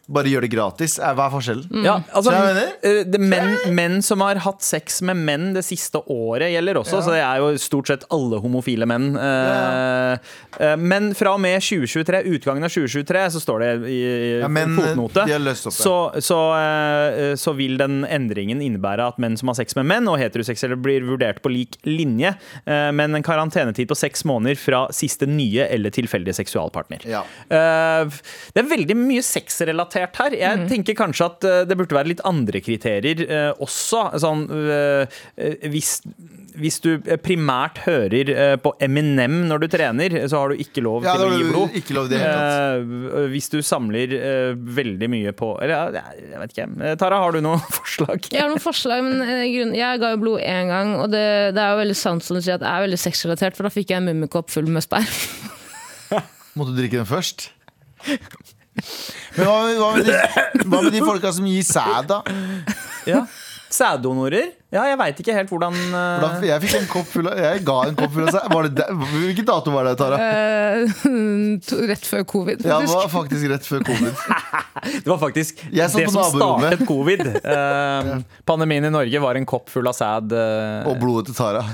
bare 0.08 0.30
gjør 0.32 0.44
det 0.46 0.50
gratis. 0.54 0.94
Hva 0.98 1.26
er 1.26 1.32
forskjellen? 1.34 1.84
ja, 1.84 1.98
altså, 2.16 2.32
jeg 2.32 2.46
mener- 2.54 2.72
eh, 2.82 3.02
det, 3.04 3.20
menn, 3.20 3.74
menn 3.76 3.98
som 4.02 4.20
har 4.24 4.36
hatt 4.44 4.62
sex 4.64 5.02
med 5.02 5.16
menn 5.20 5.52
det 5.54 5.64
siste 5.66 6.00
året, 6.08 6.48
gjelder 6.54 6.80
også. 6.80 7.02
Så 7.04 7.12
det 7.12 7.20
er 7.20 7.42
jo 7.42 7.50
stort 7.60 7.86
sett 7.92 8.04
alle 8.10 8.40
homofile 8.40 8.86
menn. 8.88 9.10
Eh, 9.16 10.12
eh, 10.60 10.76
Men 10.76 11.12
fra 11.14 11.34
og 11.34 11.40
med 11.40 11.60
2023, 11.60 12.22
utgangen 12.38 12.64
av 12.64 12.70
2023 12.72 13.26
så 13.36 13.42
står 13.42 13.58
det 13.64 13.90
i, 13.90 13.98
Ja, 14.40 14.48
menn, 14.48 14.76
fotnote 14.78 15.26
de 15.26 15.32
har 15.36 15.44
løst 15.44 15.66
opp 15.68 15.76
det. 15.76 15.82
så, 15.84 15.96
så, 16.24 16.38
så 17.36 17.54
vil 17.58 17.76
den 17.80 18.04
endringen 18.08 18.62
innebære 18.64 19.08
at 19.12 19.18
menn 19.20 19.36
som 19.36 19.48
har 19.52 19.58
sex 19.60 19.76
med 19.76 19.86
menn 19.90 20.08
og 20.08 20.18
heteroseksuelle 20.20 20.78
blir 20.80 21.04
vurdert 21.06 21.42
på 21.44 21.50
lik 21.52 21.76
linje, 21.84 22.34
men 22.66 23.14
en 23.18 23.22
karantenetid 23.26 23.88
på 23.90 23.96
seks 23.98 24.24
måneder 24.28 24.56
fra 24.60 24.86
siste 24.94 25.26
nye 25.28 25.66
eller 25.68 25.90
tilfeldige 25.94 26.36
seksualpartner. 26.40 27.04
Ja. 27.08 27.24
Eh, 27.50 28.08
Det 28.54 28.62
er 28.64 28.68
veldig 28.70 28.96
mye 28.96 29.22
sexrelatert 29.24 29.96
her. 30.06 30.34
Jeg 30.38 30.68
tenker 30.70 30.94
kanskje 30.98 31.26
at 31.26 31.44
eh, 31.44 31.64
det 31.68 31.76
burde 31.78 31.96
være 31.96 32.08
litt 32.14 32.20
andre 32.28 32.60
kriterier 32.62 33.20
eh, 33.26 33.50
også. 33.64 34.04
Sånn, 34.22 34.44
eh, 34.50 35.18
eh, 35.36 35.66
hvis, 35.72 36.00
hvis 36.58 36.78
du 36.84 36.90
primært 37.22 37.78
hører 37.84 38.30
eh, 38.34 38.54
på 38.62 38.72
Eminem 38.82 39.40
når 39.50 39.64
du 39.64 39.68
trener, 39.74 40.16
så 40.30 40.40
har 40.44 40.48
du 40.54 40.62
ikke 40.62 40.82
lov 40.86 41.04
Ja, 41.06 41.14
til 41.18 41.26
å 41.28 41.36
gi 41.38 41.48
blod. 41.50 41.76
ikke 41.82 41.96
lov 41.98 42.08
det. 42.12 42.22
Eh, 42.22 43.28
hvis 43.34 43.50
du 43.52 43.58
samler 43.62 44.14
eh, 44.18 44.52
veldig 44.56 45.08
mye 45.10 45.32
på 45.38 45.50
Eller 45.62 45.98
ja, 45.98 46.04
jeg 46.18 46.40
vet 46.44 46.54
ikke. 46.56 46.94
Tara, 47.02 47.18
har 47.24 47.36
du 47.36 47.40
noen 47.44 47.60
forslag? 47.78 48.30
Jeg 48.32 48.42
har 48.44 48.50
noen 48.54 48.62
forslag, 48.64 49.04
men 49.06 49.22
grunn- 49.52 49.76
jeg 49.78 50.02
ga 50.02 50.14
jo 50.14 50.22
blod 50.24 50.40
én 50.44 50.72
gang, 50.72 50.94
og 51.02 51.10
det, 51.12 51.26
det 51.56 51.62
er 51.64 51.74
jo 51.76 51.82
veldig 51.84 51.98
sant 51.98 52.24
som 52.26 52.38
du 52.38 52.42
sier 52.44 52.56
at 52.58 52.64
det 52.64 52.70
er 52.72 52.86
veldig 52.88 53.02
sexrelatert, 53.04 53.56
for 53.58 53.68
da 53.68 53.74
fikk 53.74 53.92
jeg 53.94 54.02
en 54.02 54.08
mummikopp 54.12 54.50
full 54.54 54.68
med 54.72 54.84
sperm. 54.86 55.08
Måtte 56.58 56.72
du 56.74 56.80
drikke 56.80 57.02
den 57.04 57.06
først? 57.06 57.50
Men 59.36 59.46
hva, 59.46 59.58
hva, 59.78 59.90
med 59.98 60.08
de, 60.08 60.64
hva 60.64 60.80
med 60.86 60.94
de 60.94 61.04
folka 61.04 61.34
som 61.34 61.46
gir 61.48 61.66
sæd, 61.66 62.10
da? 62.10 62.22
Ja. 63.08 63.26
Sæddonorer? 63.68 64.54
Ja, 64.72 64.82
jeg 64.88 64.96
veit 65.00 65.18
ikke 65.20 65.34
helt 65.36 65.50
hvordan 65.52 65.74
uh... 65.92 66.20
Da, 66.22 66.28
jeg 66.44 66.60
fikk 66.64 66.74
en 66.78 66.86
kopp 66.88 67.08
full 67.08 67.28
av 67.28 67.38
Jeg 67.40 67.62
ga 67.68 67.76
en 67.88 67.96
kopp 67.96 68.14
full 68.14 68.24
av 68.24 68.34
sæd. 68.34 68.46
Var 68.52 68.66
det 68.66 68.72
der? 68.80 69.02
Hvilken 69.12 69.46
dato 69.48 69.72
var 69.74 69.88
det, 69.88 69.94
Tara? 70.00 70.18
Uh, 70.20 71.58
to- 71.68 71.80
rett 71.88 72.08
før 72.08 72.24
covid. 72.28 72.64
Ja, 72.64 72.78
det 72.84 72.90
var 72.92 73.10
faktisk 73.12 73.48
rett 73.52 73.68
før 73.68 73.84
covid. 73.88 74.12
Det 74.78 75.10
var 75.10 75.18
faktisk 75.18 75.58
det 75.74 75.88
som 75.90 76.06
startet 76.30 76.84
covid. 76.88 77.24
Uh, 77.42 78.20
pandemien 78.48 78.86
i 78.86 78.92
Norge 78.94 79.20
var 79.20 79.36
en 79.36 79.46
kopp 79.48 79.68
full 79.72 79.88
av 79.90 79.96
sæd. 79.96 80.32
Og 80.88 81.00
blodet 81.02 81.28
til 81.32 81.36
Tara. 81.36 81.64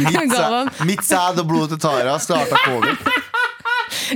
Mitt, 0.00 0.32
sæd, 0.32 0.72
mitt 0.88 1.04
sæd 1.06 1.42
og 1.42 1.50
blodet 1.50 1.76
til 1.76 1.84
Tara 1.84 2.16
starta 2.22 2.58
covid. 2.64 3.22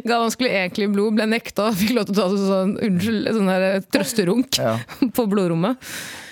Galvan 0.04 0.26
vanskelig 0.28 0.50
egentlig 0.52 0.88
blod, 0.92 1.14
ble 1.18 1.26
nekta 1.30 1.68
og 1.70 1.76
fikk 1.80 1.94
lov 1.96 2.06
til 2.08 2.14
å 2.14 2.18
ta 2.18 2.28
sånn, 2.42 2.72
unnskyld, 2.88 3.28
sånn 3.36 3.50
her 3.52 3.66
trøsterunk 3.94 4.58
Ja. 4.60 4.76
på 5.16 5.26
blodrommet. 5.30 5.78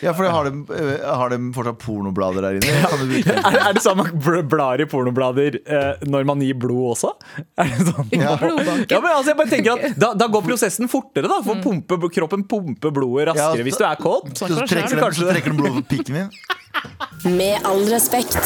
Ja, 0.04 0.12
for 0.12 0.28
har 0.28 0.50
de, 0.50 0.61
øh, 0.76 1.04
har 1.09 1.30
de 1.32 1.38
fortsatt 1.57 1.78
pornoblader 1.80 2.44
der 2.44 2.59
inne? 2.59 2.74
Ja. 2.76 2.90
du 3.00 3.14
er, 3.16 3.61
er 3.70 3.76
det 3.78 3.82
sånn 3.84 3.96
man 4.02 4.11
bl- 4.20 4.42
blar 4.50 4.82
i 4.82 4.86
pornoblader 4.90 5.57
eh, 5.64 6.04
når 6.07 6.26
man 6.28 6.42
gir 6.44 6.59
blod 6.61 6.92
også? 6.96 7.14
Er 7.62 7.70
det 7.72 7.86
sånn? 7.88 8.11
Ja. 8.12 8.34
Ja, 8.36 9.00
men 9.00 9.11
altså, 9.14 9.30
jeg 9.32 9.38
bare 9.40 9.50
tenker 9.52 9.72
at 9.78 9.96
da, 10.00 10.12
da 10.18 10.28
går 10.32 10.44
prosessen 10.46 10.90
fortere, 10.92 11.28
da. 11.30 11.40
For 11.46 11.59
pumpe, 11.64 11.96
kroppen 12.12 12.44
pumper 12.48 12.92
blodet 12.94 13.30
raskere 13.32 13.62
Ja, 13.62 13.66
hvis 13.66 13.80
du 13.80 13.86
er 13.88 13.96
kåt. 14.00 14.30
Så 14.36 14.50
trekker, 14.52 15.00
om 15.00 15.09
de, 15.11 15.16
så 15.16 15.30
trekker 15.30 15.54
de 15.54 15.59
blodet 15.62 15.80
på 15.80 15.96
pikken 15.96 16.20
din? 16.20 17.36
Med 17.36 17.64
all 17.66 17.80
respekt. 17.88 18.36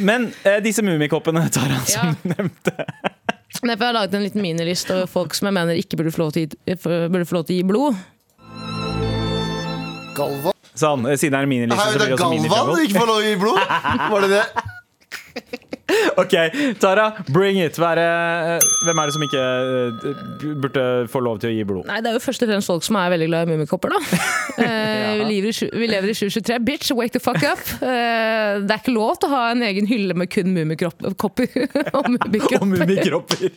Men 0.00 0.30
eh, 0.48 0.58
disse 0.64 0.82
mummikoppene, 0.84 1.44
Taran, 1.52 1.84
som 1.86 2.14
Ja. 2.14 2.34
nevnte 2.36 2.86
Derfor 3.60 3.84
har 3.84 3.90
jeg 3.90 3.94
laget 3.98 4.14
en 4.16 4.22
liten 4.24 4.42
miniliste 4.42 4.94
over 4.94 5.06
folk 5.10 5.34
som 5.36 5.46
jeg 5.50 5.54
mener 5.58 5.76
ikke 5.76 5.96
burde 6.00 6.12
få 6.14 6.22
lov 6.22 6.32
til, 6.32 6.46
å 6.48 6.48
gi- 6.48 7.08
burde 7.12 7.26
få 7.28 7.36
lov 7.36 7.44
til 7.48 7.54
å 7.54 7.58
gi 7.60 7.66
blod. 7.68 7.98
Galvan? 10.16 10.56
Sånn, 10.80 11.04
siden 11.20 11.34
det 11.34 11.38
er 11.38 11.44
en 11.44 11.50
miniliste, 11.50 11.84
så 11.84 11.98
blir 11.98 12.06
det 12.06 12.16
også 12.16 12.24
Galvan 12.24 12.74
du 12.76 12.82
ikke 12.86 13.00
får 13.02 13.10
lov 13.10 13.18
til 13.20 13.26
å 13.26 13.30
gi 13.30 13.40
blod? 13.40 13.58
Var 14.14 14.20
det 14.24 14.30
det? 14.36 14.44
Ok, 16.20 16.34
Tara, 16.80 17.10
bring 17.32 17.60
it. 17.62 17.78
Er 17.80 18.00
eh, 18.02 18.66
hvem 18.86 19.00
er 19.00 19.08
det 19.08 19.14
som 19.16 19.24
ikke 19.24 19.44
eh, 19.44 20.52
burde 20.62 20.84
få 21.10 21.22
lov 21.24 21.40
til 21.42 21.50
å 21.50 21.54
gi 21.54 21.64
blod? 21.68 21.88
Nei, 21.90 22.00
Det 22.04 22.12
er 22.12 22.18
jo 22.18 22.22
først 22.24 22.44
og 22.44 22.52
fremst 22.52 22.72
folk 22.72 22.86
som 22.86 22.98
er 23.00 23.14
veldig 23.14 23.30
glad 23.30 23.48
i 23.48 23.54
mummikopper, 23.54 23.94
da. 23.94 24.20
ja. 24.60 25.16
vi, 25.20 25.26
lever 25.30 25.50
i, 25.50 25.70
vi 25.82 25.90
lever 25.90 26.12
i 26.12 26.18
2023. 26.18 26.60
Bitch, 26.66 26.92
wake 26.96 27.14
the 27.16 27.22
fuck 27.22 27.42
up! 27.46 27.64
Eh, 27.80 28.60
det 28.60 28.76
er 28.76 28.78
ikke 28.82 28.96
lov 28.96 29.16
til 29.20 29.30
å 29.30 29.34
ha 29.36 29.42
en 29.54 29.64
egen 29.66 29.88
hylle 29.90 30.16
med 30.18 30.30
kun 30.32 30.54
mummikopper 30.56 31.50
og 31.96 32.14
mummikropper. 32.14 33.50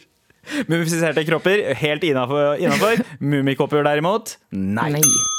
Mumifiserte 0.67 1.23
kropper, 1.23 1.69
helt 1.79 2.03
innafor. 2.03 3.05
Mummikopper 3.23 3.85
derimot, 3.87 4.37
nei. 4.51 4.91
Nei. 4.97 5.32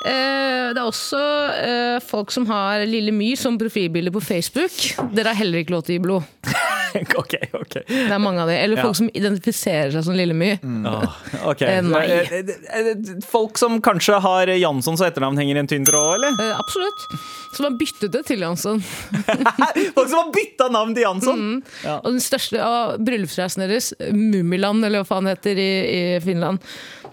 Eh, 0.00 0.70
det 0.72 0.80
er 0.80 0.86
også 0.86 1.20
eh, 1.60 1.98
folk 2.00 2.32
som 2.32 2.46
har 2.48 2.86
Lille 2.88 3.12
My 3.12 3.34
som 3.36 3.58
profilbilde 3.60 4.12
på 4.14 4.22
Facebook. 4.24 4.78
Dere 5.12 5.34
har 5.34 5.42
heller 5.42 5.60
ikke 5.60 5.76
lov 5.76 5.84
til 5.84 5.96
å 5.96 5.98
gi 5.98 6.04
blod. 6.06 6.69
ok, 7.22 7.34
ok. 7.56 7.74
Det 7.88 8.10
er 8.12 8.18
mange 8.22 8.42
av 8.42 8.48
de. 8.50 8.56
Eller 8.58 8.76
Ja. 8.80 8.84
folk 8.86 8.96
som 8.98 9.08
identifiserer 9.14 9.90
seg 9.94 10.04
som 10.06 10.14
Lille 10.16 10.34
My. 10.36 10.52
Oh, 10.86 11.04
okay. 11.52 11.76
Eh, 11.78 11.82
nei. 11.86 12.04
Eh, 12.06 12.52
eh, 12.78 12.94
Folk 13.30 13.58
som 13.60 13.80
kanskje 13.82 14.20
har 14.24 14.46
Jansson 14.54 14.96
som 14.98 15.06
etternavn, 15.06 15.38
henger 15.40 15.56
i 15.56 15.62
en 15.64 15.70
tynn 15.70 15.84
tråd, 15.88 16.14
eller? 16.18 16.36
Eh, 16.40 16.54
absolutt. 16.58 17.06
Som 17.56 17.66
har 17.70 17.76
byttet 17.80 18.12
det 18.14 18.24
til 18.28 18.40
Jansson. 18.44 18.80
Folk 19.96 20.08
som 20.08 20.18
har 20.22 20.30
bytta 20.34 20.68
navn 20.72 20.94
til 20.94 21.02
Jansson! 21.06 21.44
Og 21.98 22.08
den 22.12 22.22
største 22.24 22.60
av 22.62 22.96
bryllupsreisen 23.04 23.64
deres, 23.66 23.92
Mummiland, 24.14 24.84
eller 24.86 25.02
hva 25.02 25.08
faen 25.14 25.28
det 25.30 25.38
heter 25.38 25.60
i, 25.60 25.70
i 25.90 26.02
Finland. 26.24 26.62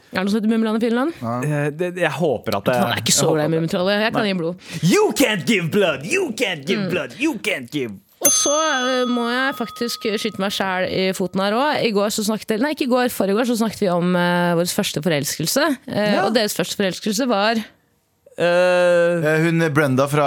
Er 0.07 0.21
det 0.21 0.23
noe 0.23 0.31
som 0.31 0.39
heter 0.39 0.51
Mummiland 0.53 0.79
i 0.79 0.85
Finland? 0.87 1.13
Ja. 1.19 1.69
det- 1.71 1.97
Jeg 1.99 2.11
håper 2.15 2.55
at 2.61 2.65
det 2.69 2.75
Han 2.79 2.91
er 2.95 3.01
ikke 3.03 3.11
så 3.17 3.33
glad 3.33 3.49
i 3.49 3.53
Mummitrollet. 3.57 4.01
Jeg 4.05 4.13
kan 4.15 4.25
gi 4.29 4.33
blod. 4.39 4.67
You 4.81 5.11
can't 5.19 5.43
give 5.45 5.67
blood! 5.73 6.05
You 6.07 6.29
can't 6.31 6.63
give 6.65 6.89
blood! 6.89 7.17
You 7.19 7.33
can't 7.43 7.69
give 7.71 7.91
Og 8.25 8.31
så 8.33 8.53
eh, 8.57 9.09
må 9.09 9.27
jeg 9.29 9.55
faktisk 9.59 10.07
skyte 10.17 10.41
meg 10.41 10.53
sjæl 10.55 10.87
i 10.89 11.03
foten 11.15 11.41
her 11.43 11.55
òg. 11.57 11.83
I 11.85 11.93
går 11.95 12.13
så 12.15 12.25
snakket 12.25 12.57
Nei, 12.63 12.73
ikke 12.73 12.87
i 12.87 12.91
går, 12.91 13.11
forrige 13.13 13.37
går 13.37 13.49
så 13.51 13.57
snakket 13.59 13.83
vi 13.85 13.91
om 13.93 14.15
uh, 14.17 14.55
vår 14.57 14.71
første 14.73 15.03
forelskelse. 15.05 15.65
Eh, 15.85 16.17
Og 16.23 16.33
deres 16.35 16.57
første 16.57 16.79
forelskelse 16.79 17.27
var 17.29 17.61
Eh, 18.37 19.25
Eh, 19.27 19.39
Hun 19.41 19.63
Brenda 19.73 20.05
fra 20.07 20.25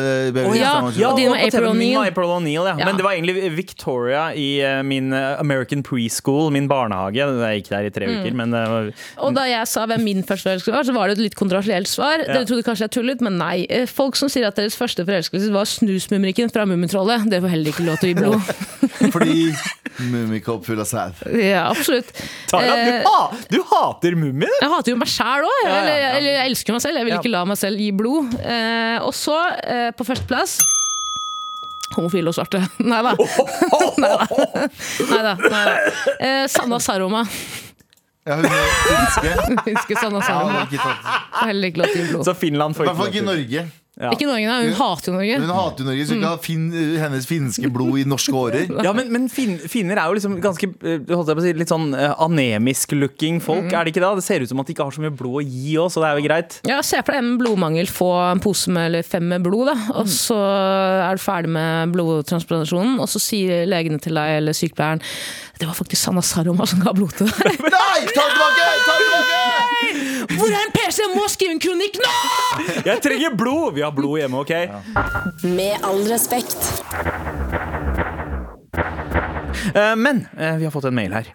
uh, 0.00 0.38
oh, 0.48 0.56
ja, 0.56 0.70
ja. 0.96 1.08
og 1.10 1.18
din 1.18 1.28
var 1.28 1.36
April 1.42 1.50
TV-en 1.52 1.74
O'Neil. 1.76 1.96
var 1.98 2.06
April 2.08 2.30
O'Neil, 2.32 2.64
ja. 2.70 2.74
Ja. 2.78 2.86
Men 2.88 2.96
det 2.96 3.04
var 3.04 3.12
egentlig 3.12 3.50
Victoria 3.56 4.22
i 4.32 4.46
uh, 4.64 4.80
min 4.86 5.12
American 5.12 5.82
preschool, 5.84 6.48
min 6.54 6.68
barnehage. 6.70 7.20
Jeg 7.20 7.60
gikk 7.62 7.68
der 7.74 7.88
i 7.88 7.90
tre 7.92 8.06
Mm. 8.10 8.14
uker, 8.24 8.34
men 8.34 8.50
det 8.54 8.94
Og 9.20 9.34
da 9.36 9.44
jeg 9.46 9.68
sa 9.68 9.84
hvem 9.86 10.02
min 10.02 10.22
første 10.24 10.48
forelskelse 10.48 10.72
var, 10.74 10.84
så 10.88 10.94
var 10.96 11.08
det 11.12 11.18
et 11.18 11.24
litt 11.28 11.36
kontroversielt 11.38 11.86
svar. 11.90 12.24
Dere 12.24 12.46
trodde 12.48 12.64
kanskje 12.66 12.88
jeg 12.88 12.94
tullet, 12.96 13.20
men 13.20 13.36
nei. 13.38 13.66
Folk 13.86 14.16
som 14.16 14.28
sier 14.32 14.48
at 14.48 14.56
deres 14.56 14.74
første 14.78 15.04
forelskelse 15.04 15.52
var 15.52 15.68
snusmumrikken 15.68 16.50
fra 16.50 16.64
Mummitrollet, 16.66 17.28
dere 17.30 17.44
får 17.44 17.52
heller 17.54 17.70
ikke 17.74 17.86
lov 17.86 18.00
til 18.00 18.08
å 18.08 18.14
gi 18.14 18.18
blod. 18.24 18.40
Fordi 19.14 19.36
Mummikopp 19.98 20.64
full 20.64 20.80
av 20.80 20.86
sæd. 20.88 21.18
ja, 21.42 21.66
absolutt. 21.70 22.08
Tara, 22.48 22.62
Eh, 22.62 22.86
du, 22.86 23.08
ha, 23.08 23.20
du 23.50 23.58
hater 23.72 24.14
mummien! 24.16 24.52
Jeg 24.62 24.70
hater 24.70 24.92
jo 24.94 24.96
meg 25.00 25.08
sjæl 25.10 25.44
òg. 25.44 25.56
Ja, 25.64 25.68
ja, 25.70 25.78
Eller, 25.80 25.96
ja. 26.00 26.10
eller 26.16 26.30
jeg 26.38 26.50
elsker 26.52 26.72
meg 26.76 26.82
selv. 26.84 26.96
Jeg 27.00 27.04
vil 27.10 27.16
ikke 27.18 27.32
la 27.34 27.44
meg 27.50 27.58
selv 27.60 27.82
gi 27.82 27.90
blod. 27.92 28.34
Eh, 28.40 28.98
og 29.04 29.12
så, 29.16 29.36
eh, 29.64 29.90
på 29.98 30.06
førsteplass 30.08 30.60
Homofile 31.96 32.30
og 32.30 32.34
svarte. 32.36 32.60
Nei 32.90 33.00
da. 33.02 33.16
Nei 33.98 35.22
da. 35.26 35.34
Eh, 36.20 36.44
Sanna 36.52 36.78
Saroma. 36.78 37.24
Ja, 38.28 38.36
hun 38.36 38.44
er 38.46 38.52
finske. 38.86 39.30
Finske 39.64 39.96
Sanna 39.98 40.20
Ja, 40.20 40.26
Saroma. 40.28 40.62
ikke 40.68 40.78
tatt. 40.78 41.06
Får 41.34 41.50
Heller 41.50 41.72
ikke 41.72 41.80
lov 41.82 41.90
til 41.90 42.00
å 42.00 42.04
gi 42.04 42.10
blod. 42.12 42.24
Så 42.28 42.34
Finland 42.38 42.76
I 42.76 42.78
får 42.78 42.86
hvert 42.90 42.98
fall 43.00 43.10
ikke 43.10 43.18
til. 43.24 43.28
Norge. 43.30 43.64
Ja. 44.00 44.10
Ikke 44.14 44.24
Norge, 44.28 44.46
nei. 44.48 44.70
Hun 44.70 44.76
hater 44.80 45.10
jo 45.10 45.16
Norge. 45.18 45.38
Hun 45.42 45.50
hater 45.52 45.84
jo 45.84 45.88
Norge, 45.90 46.04
så 46.08 46.14
hun 46.16 46.22
kan 46.24 46.30
ha 46.32 46.38
fin, 46.40 46.62
hennes 47.02 47.26
finske 47.28 47.68
blod 47.72 47.98
i 48.00 48.04
norske 48.08 48.32
årer. 48.32 48.66
Ja, 48.86 48.94
men, 48.96 49.10
men 49.12 49.26
fin, 49.28 49.58
finner 49.68 50.00
er 50.00 50.08
jo 50.08 50.16
liksom 50.16 50.38
ganske 50.40 50.70
eh, 50.80 51.02
holdt 51.10 51.28
jeg 51.28 51.36
på 51.36 51.42
å 51.42 51.44
si, 51.44 51.52
litt 51.60 51.68
sånn 51.72 51.90
eh, 51.94 52.14
anemisk-looking 52.24 53.42
folk, 53.44 53.66
Mm. 53.68 53.74
er 53.76 53.84
det 53.84 53.92
ikke 53.92 54.00
det? 54.06 54.10
Det 54.20 54.24
ser 54.24 54.40
ut 54.44 54.48
som 54.48 54.60
at 54.62 54.66
de 54.70 54.72
ikke 54.74 54.86
har 54.88 54.94
så 54.96 55.02
mye 55.04 55.12
blod 55.12 55.42
å 55.42 55.44
gi 55.44 55.74
òg, 55.82 55.90
så 55.92 56.00
det 56.00 56.08
er 56.08 56.16
jo 56.20 56.24
greit. 56.28 56.56
Ja, 56.70 56.78
Se 56.86 57.02
for 57.04 57.12
deg 57.12 57.20
en 57.26 57.34
blodmangel, 57.40 57.86
få 57.92 58.08
en 58.30 58.40
pose 58.40 58.72
med 58.72 58.88
eller 58.88 59.04
fem 59.06 59.26
med 59.28 59.44
blod, 59.44 59.68
da. 59.68 59.76
og 60.00 60.08
så 60.10 60.38
er 60.40 61.20
du 61.20 61.22
ferdig 61.22 61.52
med 61.52 61.92
blodtransplantasjonen, 61.94 62.96
og 63.04 63.08
så 63.12 63.20
sier 63.22 63.66
legene 63.68 64.00
til 64.02 64.16
deg 64.16 64.38
eller 64.40 64.56
sykepleieren 64.56 65.04
det 65.60 65.66
var 65.68 65.76
faktisk 65.76 66.00
Sanna 66.00 66.22
Saroma 66.24 66.64
som 66.64 66.80
ga 66.80 66.94
blod 66.96 67.12
til 67.18 67.28
deg. 67.36 67.58
Nei! 67.60 67.98
Ta 68.08 68.22
det 68.24 68.32
tilbake! 68.32 68.68
Ta 68.86 68.94
tilbake! 68.96 70.36
Hvor 70.38 70.48
er 70.48 70.62
en 70.62 70.72
PC? 70.72 71.02
Jeg 71.02 71.10
må 71.12 71.26
skrive 71.28 71.52
en 71.52 71.60
kronikk 71.60 71.98
nå! 72.00 72.12
Jeg 72.86 73.02
trenger 73.04 73.34
blod! 73.36 73.74
Vi 73.76 73.84
har 73.84 73.89
blod 73.94 74.18
hjemme, 74.20 74.40
OK? 74.42 74.52
Med 75.44 75.78
all 75.86 76.02
respekt. 76.08 76.82
Eh, 79.74 79.96
Men 79.96 80.26
eh, 80.38 80.56
vi 80.56 80.64
har 80.64 80.70
fått 80.70 80.84
en 80.84 80.94
mail 80.94 81.12
her. 81.12 81.32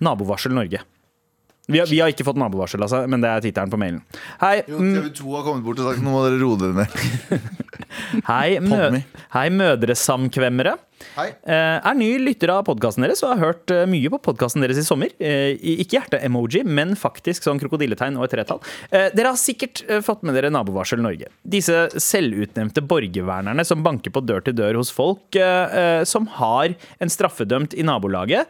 Nabovarsel 0.00 0.52
Norge. 0.54 0.80
Vi 1.68 1.78
har, 1.82 1.86
vi 1.86 1.98
har 2.00 2.08
ikke 2.08 2.24
fått 2.24 2.38
nabovarsel, 2.40 2.80
altså, 2.80 3.02
men 3.12 3.20
det 3.20 3.28
er 3.28 3.42
tittelen 3.44 3.68
på 3.68 3.76
mailen. 3.80 4.00
Hei, 4.40 4.62
Jo, 4.64 4.78
mm, 4.80 4.92
TV 4.94 5.08
2 5.18 5.32
har 5.36 5.42
kommet 5.44 5.66
bort 5.66 5.80
og 5.82 5.90
sagt 5.90 6.00
nå 6.00 6.14
må 6.14 6.22
dere 6.24 6.38
roe 6.40 6.56
dere 6.56 6.76
ned. 6.78 7.50
hei, 8.30 8.56
mø 8.64 9.02
hei 9.34 9.48
mødresamkvemmere. 9.52 10.78
Hei. 11.14 11.26
Eh, 11.46 11.76
er 11.76 11.98
ny 11.98 12.08
lytter 12.22 12.50
av 12.54 12.62
podkasten 12.66 13.04
deres 13.04 13.20
og 13.22 13.34
har 13.34 13.42
hørt 13.42 13.74
eh, 13.74 13.84
mye 13.90 14.10
på 14.14 14.20
podkasten 14.30 14.64
deres 14.64 14.80
i 14.80 14.86
sommer. 14.86 15.12
Eh, 15.20 15.58
ikke 15.74 15.98
hjerte-emoji, 15.98 16.64
men 16.64 16.96
faktisk 16.98 17.44
sånn 17.44 17.60
krokodilletegn 17.60 18.16
og 18.16 18.24
et 18.26 18.34
tretall. 18.38 18.62
Dere 18.88 19.34
har 19.34 19.38
sikkert 19.38 19.84
fått 20.06 20.24
med 20.26 20.38
dere 20.38 20.50
Nabovarsel 20.54 21.02
Norge. 21.04 21.28
Disse 21.44 21.84
selvutnevnte 22.00 22.80
borgervernerne 22.88 23.66
som 23.68 23.84
banker 23.84 24.14
på 24.14 24.24
dør 24.24 24.40
til 24.46 24.56
dør 24.56 24.80
hos 24.80 24.94
folk 24.94 25.36
som 26.08 26.32
har 26.38 26.74
en 26.98 27.12
straffedømt 27.12 27.76
i 27.76 27.84
nabolaget. 27.86 28.48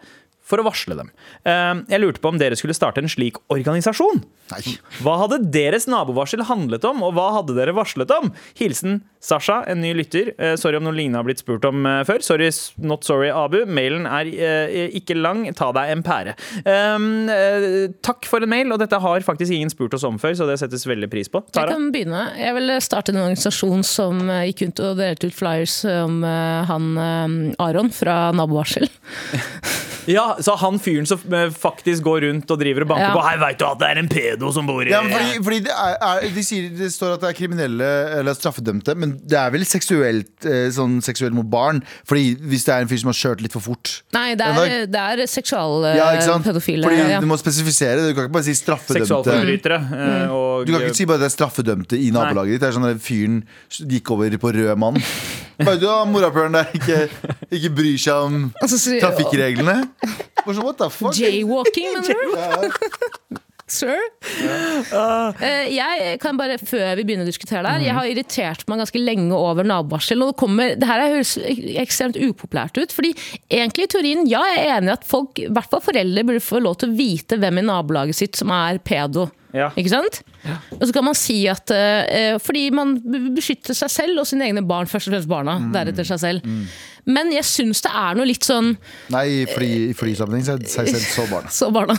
For 0.49 0.62
å 0.62 0.64
varsle 0.64 0.96
dem. 0.96 1.11
Eh, 1.44 1.74
Jeg 1.92 2.01
lurte 2.01 2.22
på 2.24 2.30
om 2.32 2.38
dere 2.40 2.57
skulle 2.57 2.76
starte 2.76 3.03
en 3.03 3.11
slik 3.12 3.36
organisasjon. 3.53 4.22
Nei. 4.49 4.62
Hva 5.05 5.18
hadde 5.26 5.42
deres 5.53 5.84
nabovarsel 5.90 6.40
handlet 6.49 6.84
om, 6.88 7.03
og 7.05 7.12
hva 7.18 7.26
hadde 7.36 7.57
dere 7.59 7.74
varslet 7.76 8.09
om? 8.16 8.30
Hilsen 8.57 9.03
Sasha, 9.20 9.59
en 9.68 9.80
ny 9.82 9.90
lytter. 9.99 10.30
Eh, 10.38 10.55
sorry 10.57 10.78
om 10.78 10.86
noe 10.86 10.94
lignende 10.96 11.18
har 11.20 11.26
blitt 11.26 11.42
spurt 11.42 11.66
om 11.68 11.84
eh, 11.84 12.01
før. 12.09 12.22
Sorry, 12.24 12.49
not 12.80 13.05
sorry, 13.05 13.28
Abu. 13.34 13.64
Mailen 13.66 14.07
er 14.09 14.30
eh, 14.30 14.86
ikke 14.96 15.16
lang. 15.18 15.42
Ta 15.59 15.68
deg 15.76 15.92
en 15.92 16.05
pære. 16.07 16.36
Um, 16.64 17.09
eh, 17.28 17.90
takk 18.07 18.28
for 18.30 18.40
en 18.46 18.53
mail, 18.53 18.72
og 18.72 18.80
dette 18.80 19.01
har 19.03 19.26
faktisk 19.26 19.53
ingen 19.53 19.72
spurt 19.74 19.99
oss 19.99 20.07
om 20.09 20.16
før, 20.22 20.38
så 20.38 20.49
det 20.49 20.57
settes 20.62 20.86
veldig 20.88 21.11
pris 21.12 21.28
på. 21.28 21.42
Jeg 21.53 21.68
kan 21.74 21.90
begynne. 21.92 22.24
Jeg 22.38 22.57
vil 22.57 22.72
starte 22.84 23.12
en 23.12 23.20
organisasjon 23.26 23.84
som 23.84 24.22
gikk 24.49 24.64
rundt 24.64 24.84
og 24.86 24.96
delte 25.03 25.28
ut 25.28 25.36
flyers 25.36 25.80
om 25.99 26.22
han 26.24 26.88
Aron 27.61 27.92
fra 27.92 28.30
Nabovarsel. 28.32 28.88
Ja, 30.09 30.38
så 30.45 30.55
han 30.61 30.78
fyren 30.82 31.07
som 31.09 31.18
eh, 31.34 31.49
faktisk 31.55 32.03
går 32.07 32.20
rundt 32.26 32.51
og 32.55 32.59
driver 32.61 32.84
og 32.86 32.89
banker 32.93 33.09
Ja. 33.09 33.14
på 33.16 33.22
Hei, 33.26 33.36
veit 33.43 33.59
du 33.59 33.64
at 33.66 33.78
det 33.80 33.89
er 33.91 33.99
en 34.03 34.09
pedo 34.09 34.53
som 34.55 34.66
bor 34.68 34.82
i 34.86 34.91
Ja, 34.93 35.01
fordi, 35.03 35.43
fordi 35.45 35.59
det, 35.66 35.72
er, 35.74 35.97
er, 36.09 36.28
de 36.34 36.45
sier, 36.47 36.68
det 36.78 36.91
står 36.95 37.14
at 37.16 37.20
det 37.24 37.30
er 37.32 37.39
kriminelle 37.39 37.89
eller 38.18 38.36
straffedømte, 38.39 38.95
men 38.99 39.16
det 39.24 39.39
er 39.39 39.51
vel 39.55 39.64
seksuelt, 39.68 40.30
eh, 40.47 40.68
sånn 40.74 40.99
seksuelt 41.05 41.34
mot 41.36 41.49
barn? 41.51 41.82
Fordi 42.09 42.36
Hvis 42.49 42.64
det 42.68 42.74
er 42.74 42.86
en 42.86 42.89
fyr 42.91 43.03
som 43.03 43.11
har 43.12 43.18
kjørt 43.18 43.43
litt 43.45 43.53
for 43.57 43.64
fort 43.64 43.95
Nei, 44.14 44.34
det 44.39 44.47
er, 44.47 44.86
det 44.86 45.03
er 45.05 45.24
seksualpedofile. 45.26 45.97
ja, 45.99 46.09
ikke 46.16 46.28
sant? 46.28 46.45
pedofile. 46.45 46.84
Fordi 46.89 47.11
ja. 47.12 47.20
Du 47.20 47.26
må 47.30 47.36
spesifisere 47.41 47.99
det. 48.01 48.09
Du 48.11 48.14
kan 48.18 48.28
ikke 48.28 48.36
bare 48.39 48.49
si 48.49 48.55
straffedømte. 48.59 49.76
eh, 49.78 50.30
Og, 50.32 50.66
Du 50.66 50.72
kan 50.72 50.82
ikke 50.86 50.97
si 50.97 51.05
bare 51.09 51.18
det 51.24 51.30
er 51.32 51.34
straffedømte 51.36 51.99
i 51.99 52.11
nabolaget 52.14 52.57
ditt. 52.59 52.61
Det 52.62 52.68
er 52.70 52.76
sånn 52.78 52.89
at 52.91 53.01
fyren 53.03 53.43
gikk 53.91 54.11
over 54.14 54.30
på 54.39 54.53
rød 54.55 54.76
mann. 54.78 54.99
Bare 55.59 55.78
du 55.80 55.86
da, 55.88 55.96
morapuleren 56.06 56.54
der 56.54 56.68
ikke, 56.78 56.98
ikke 57.50 57.70
bryr 57.74 57.98
seg 57.98 58.28
om 58.28 58.36
Altså, 58.62 58.78
så- 58.78 59.00
trafikkreglene. 59.02 59.80
Bare 60.44 60.54
sånn, 60.54 60.64
what 60.64 60.78
the 60.78 60.88
fuck? 60.94 61.16
Jaywalking, 61.18 61.92
mener 61.96 62.14
du? 62.14 62.36
Ja. 62.38 63.42
Sir? 63.68 63.98
Uh, 64.88 65.34
jeg 65.68 66.14
kan 66.22 66.38
bare, 66.40 66.56
Før 66.62 66.94
vi 66.96 67.04
begynner 67.04 67.26
å 67.26 67.28
diskutere 67.28 67.61
det 67.66 67.72
her, 67.74 67.82
jeg 67.84 67.96
har 67.98 68.06
irritert 68.09 68.62
meg 68.70 68.80
ganske 68.80 69.02
lenge 69.02 69.36
over 69.36 69.66
nabovarsel. 69.68 70.22
Og 70.24 70.30
det, 70.32 70.38
kommer, 70.40 70.72
det 70.80 70.88
her 70.88 71.02
høres 71.12 71.34
ekstremt 71.82 72.16
upopulært 72.16 72.80
ut. 72.80 72.94
fordi 72.96 73.12
egentlig 73.52 73.84
i 73.88 73.92
teorien, 73.92 74.24
ja, 74.30 74.40
jeg 74.54 74.62
er 74.64 74.78
enig 74.78 74.92
i 74.94 74.96
at 74.96 75.04
folk, 75.09 75.42
i 75.42 75.50
hvert 75.52 75.68
fall 75.74 75.84
foreldre, 75.84 76.24
burde 76.30 76.44
få 76.44 76.62
lov 76.64 76.78
til 76.80 76.88
å 76.94 76.96
vite 76.96 77.36
hvem 77.42 77.61
i 77.61 77.66
nabolaget 77.68 78.16
sitt 78.16 78.40
som 78.40 78.54
er 78.56 78.80
pedo. 78.80 79.28
Ja. 79.52 79.68
Ikke 79.76 79.92
sant? 79.92 80.22
Og 80.78 80.84
så 80.88 80.92
kan 80.96 81.05
man 81.07 81.16
si 81.18 81.38
at 81.51 81.70
eh, 81.74 82.36
fordi 82.42 82.68
man 82.74 82.96
beskytter 83.36 83.76
seg 83.76 83.90
selv 83.92 84.22
og 84.22 84.28
sine 84.30 84.49
egne 84.49 84.64
barn, 84.66 84.88
først 84.90 85.11
og 85.11 85.14
fremst 85.16 85.30
barna, 85.30 85.59
deretter 85.74 86.07
seg 86.09 86.22
selv. 86.22 86.55
Men 87.09 87.30
jeg 87.32 87.46
syns 87.48 87.80
det 87.86 87.92
er 87.96 88.18
noe 88.18 88.26
litt 88.28 88.44
sånn 88.44 88.74
Nei, 89.14 89.24
i 89.40 89.46
fly- 89.48 89.88
i 89.90 89.94
flysammenheng 89.96 90.44
så 90.44 90.56
er 90.59 90.90
det 90.92 91.00
så 91.16 91.24
barna. 91.30 91.48
så 91.52 91.70
barna. 91.76 91.96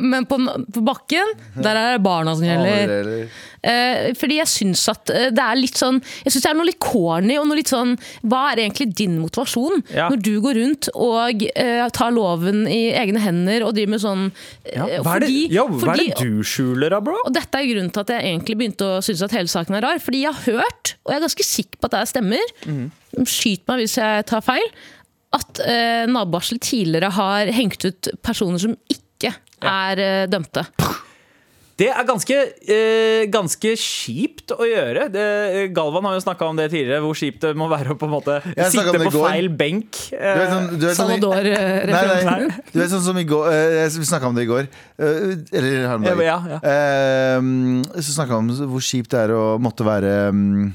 Men 0.00 0.24
på, 0.30 0.38
på 0.72 0.82
bakken, 0.86 1.34
der 1.60 1.76
er 1.76 1.92
det 1.98 2.04
barna 2.06 2.32
som 2.38 2.46
gjelder. 2.48 3.28
Eh, 3.66 4.12
fordi 4.14 4.36
jeg 4.38 4.46
syns 4.52 4.84
at 4.92 5.10
eh, 5.10 5.28
det 5.34 5.42
er 5.42 5.56
litt 5.58 5.74
sånn 5.80 5.96
Jeg 6.22 6.30
synes 6.30 6.44
det 6.44 6.50
er 6.52 6.58
noe 6.58 6.66
litt 6.68 6.78
corny 6.84 7.34
og 7.40 7.48
noe 7.48 7.56
litt 7.58 7.70
sånn 7.72 7.96
Hva 8.22 8.42
er 8.52 8.60
egentlig 8.62 8.86
din 8.94 9.16
motivasjon 9.18 9.80
Ja. 9.90 10.06
når 10.12 10.20
du 10.22 10.30
går 10.44 10.58
rundt 10.60 10.88
og 10.94 11.42
eh, 11.48 11.80
tar 11.96 12.12
loven 12.14 12.62
i 12.70 12.92
egne 12.94 13.18
hender 13.24 13.64
og 13.66 13.72
driver 13.74 13.94
med 13.96 14.04
sånn 14.04 14.22
eh, 14.28 14.76
ja, 14.76 15.00
hva, 15.02 15.16
er 15.16 15.24
det, 15.24 15.30
fordi- 15.32 15.56
jo, 15.56 15.64
hva 15.82 15.96
er 15.96 16.02
det 16.04 16.20
du 16.20 16.44
skjuler 16.46 16.94
da, 16.94 17.00
bro? 17.02 17.16
og 17.26 17.34
dette 17.34 17.58
er 17.58 17.66
grunnen 17.72 17.90
til 17.96 18.04
at 18.06 18.12
jeg 18.14 18.28
egentlig 18.30 18.58
begynte 18.60 18.86
å 18.86 19.02
synes 19.02 19.24
at 19.26 19.34
hele 19.34 19.50
saken 19.50 19.80
er 19.80 19.84
rar. 19.88 19.98
Fordi 20.04 20.22
jeg 20.22 20.36
har 20.36 20.60
hørt, 20.60 20.94
og 21.02 21.10
jeg 21.12 21.18
er 21.18 21.26
ganske 21.26 21.46
sikker 21.48 21.80
på 21.82 21.88
at 21.90 21.96
det 21.98 22.04
stemmer, 22.12 22.54
stemmer, 22.62 22.92
skyt 23.24 23.64
meg 23.70 23.80
hvis 23.84 23.96
jeg 23.96 24.26
tar 24.28 24.44
feil, 24.44 24.68
at 25.36 25.58
eh, 25.64 26.04
nabovarsel 26.10 26.58
tidligere 26.62 27.10
har 27.16 27.46
hengt 27.52 27.84
ut 27.88 28.08
personer 28.24 28.58
som 28.62 28.76
ikke 28.92 29.32
er 29.64 29.98
eh, 29.98 30.26
dømte. 30.30 30.66
Det 31.76 31.90
er 31.92 32.06
ganske, 32.08 32.36
eh, 32.72 33.26
ganske 33.28 33.74
kjipt 33.76 34.54
å 34.56 34.64
gjøre. 34.64 35.10
Det, 35.12 35.24
Galvan 35.76 36.06
har 36.08 36.14
jo 36.16 36.22
snakka 36.24 36.46
om 36.48 36.56
det 36.56 36.70
tidligere, 36.72 37.02
hvor 37.04 37.12
kjipt 37.18 37.42
det 37.44 37.50
må 37.60 37.66
være 37.68 37.92
å 37.92 37.98
på 38.00 38.06
en 38.08 38.14
måte 38.14 38.38
Jeg 38.56 38.70
snakket 38.72 38.94
om 38.94 38.94
sitte 38.94 38.94
det 38.96 39.02
i 39.02 39.10
på 39.10 39.18
går. 39.18 39.26
feil 39.28 39.48
benk. 39.60 39.98
Du 40.08 40.16
vet 40.40 40.48
sånn, 40.54 40.70
du 40.80 40.86
vet 40.86 40.96
sånn, 40.96 41.12
i- 41.12 41.20
Nei, 41.20 41.52
eh, 41.52 42.24
nei, 42.24 42.48
du 42.72 42.80
vet 42.80 42.88
sånn 42.94 43.04
som 43.04 43.18
i 43.20 43.24
går 43.28 43.52
eh, 43.52 43.88
Vi 43.92 44.08
snakka 44.08 44.30
om 44.30 44.34
det 44.40 44.46
i 44.46 44.50
går. 44.54 44.68
eh, 44.96 45.36
Eller 45.52 45.86
her 45.88 45.94
om 46.00 46.02
dagen. 46.08 46.24
Ja, 46.24 46.38
ja. 46.48 46.58
Eh, 46.64 48.00
så 48.00 48.16
snakka 48.22 48.40
vi 48.40 48.40
om 48.40 48.48
hvor 48.72 48.80
kjipt 48.80 49.10
det 49.12 49.20
er 49.26 49.36
å 49.36 49.44
måtte 49.60 49.84
være 49.84 50.32
mm, 50.32 50.74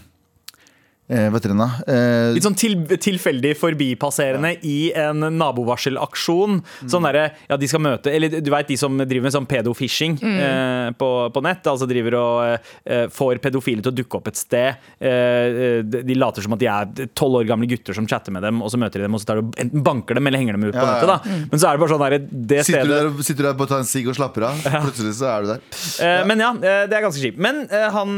eh, 1.12 1.28
den. 1.42 1.62
Eh, 1.62 2.32
Litt 2.38 2.46
sånn 2.48 2.58
til, 2.60 2.78
tilfeldig 2.96 3.54
forbipasserende 3.60 4.54
i 4.68 4.92
en 4.98 5.26
nabovarselaksjon. 5.38 6.62
Sånn 6.90 7.06
derre, 7.08 7.28
ja, 7.50 7.58
de 7.60 7.68
skal 7.70 7.82
møte 7.84 8.12
Eller 8.14 8.40
du 8.42 8.50
veit 8.54 8.68
de 8.72 8.78
som 8.80 8.96
driver 8.98 9.28
med 9.28 9.36
sånn 9.36 9.48
pedofishing 9.50 10.18
eh, 10.24 10.92
på, 10.98 11.10
på 11.34 11.44
nett. 11.46 11.68
Altså 11.72 11.88
driver 11.90 12.18
og 12.20 12.70
eh, 12.86 13.08
får 13.12 13.42
pedofile 13.44 13.84
til 13.84 13.92
å 13.94 13.98
dukke 14.02 14.20
opp 14.22 14.32
et 14.32 14.40
sted. 14.40 14.82
Eh, 15.00 15.82
de 15.84 16.02
de 16.12 16.16
later 16.20 16.44
som 16.44 16.54
at 16.56 16.60
de 16.62 16.68
er 16.70 17.10
tolv 17.18 17.40
år 17.42 17.48
gamle 17.50 17.68
gutter 17.70 17.96
som 17.96 18.08
chatter 18.10 18.34
med 18.36 18.44
dem, 18.46 18.60
og 18.64 18.72
så 18.74 18.80
møter 18.82 19.00
de 19.02 19.06
dem, 19.08 19.16
og 19.16 19.22
så 19.24 19.30
tar 19.32 19.40
du 19.42 19.52
enten 19.62 19.84
banker 19.86 20.18
dem 20.18 20.28
eller 20.28 20.42
henger 20.42 20.58
dem 20.58 20.66
ut 20.68 20.74
på 20.76 20.82
Ja, 20.82 20.88
ja. 20.88 20.94
nettet. 20.98 21.08
da 21.08 21.48
Men 21.52 21.62
så 21.62 21.70
er 21.70 21.78
det 21.78 21.82
bare 21.84 21.92
sånn 21.94 22.04
der, 22.04 22.16
det 22.52 22.60
sitter, 22.68 22.90
du 22.90 22.94
der, 22.96 23.24
sitter 23.24 23.44
du 23.46 23.48
der 23.50 23.58
på 23.60 23.68
å 23.68 23.70
ta 23.72 23.80
en 23.82 23.88
sigg 23.88 24.10
og 24.12 24.18
slapper 24.18 24.46
av, 24.50 24.60
plutselig 24.86 25.14
så 25.20 25.30
er 25.32 25.46
du 25.46 25.52
der. 25.54 25.64
Eh, 26.08 26.24
Men 26.32 26.44
ja, 26.44 26.52
det 26.62 26.98
er 26.98 27.06
ganske 27.06 27.22
kjipt. 27.24 27.40
Men 27.42 27.64
eh, 27.70 27.88
han, 27.96 28.18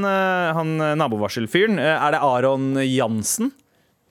han 0.58 0.74
nabovarselfyren, 1.02 1.78
er 1.84 2.16
det 2.16 2.22
Aron 2.26 2.72
Jansen? 2.86 3.52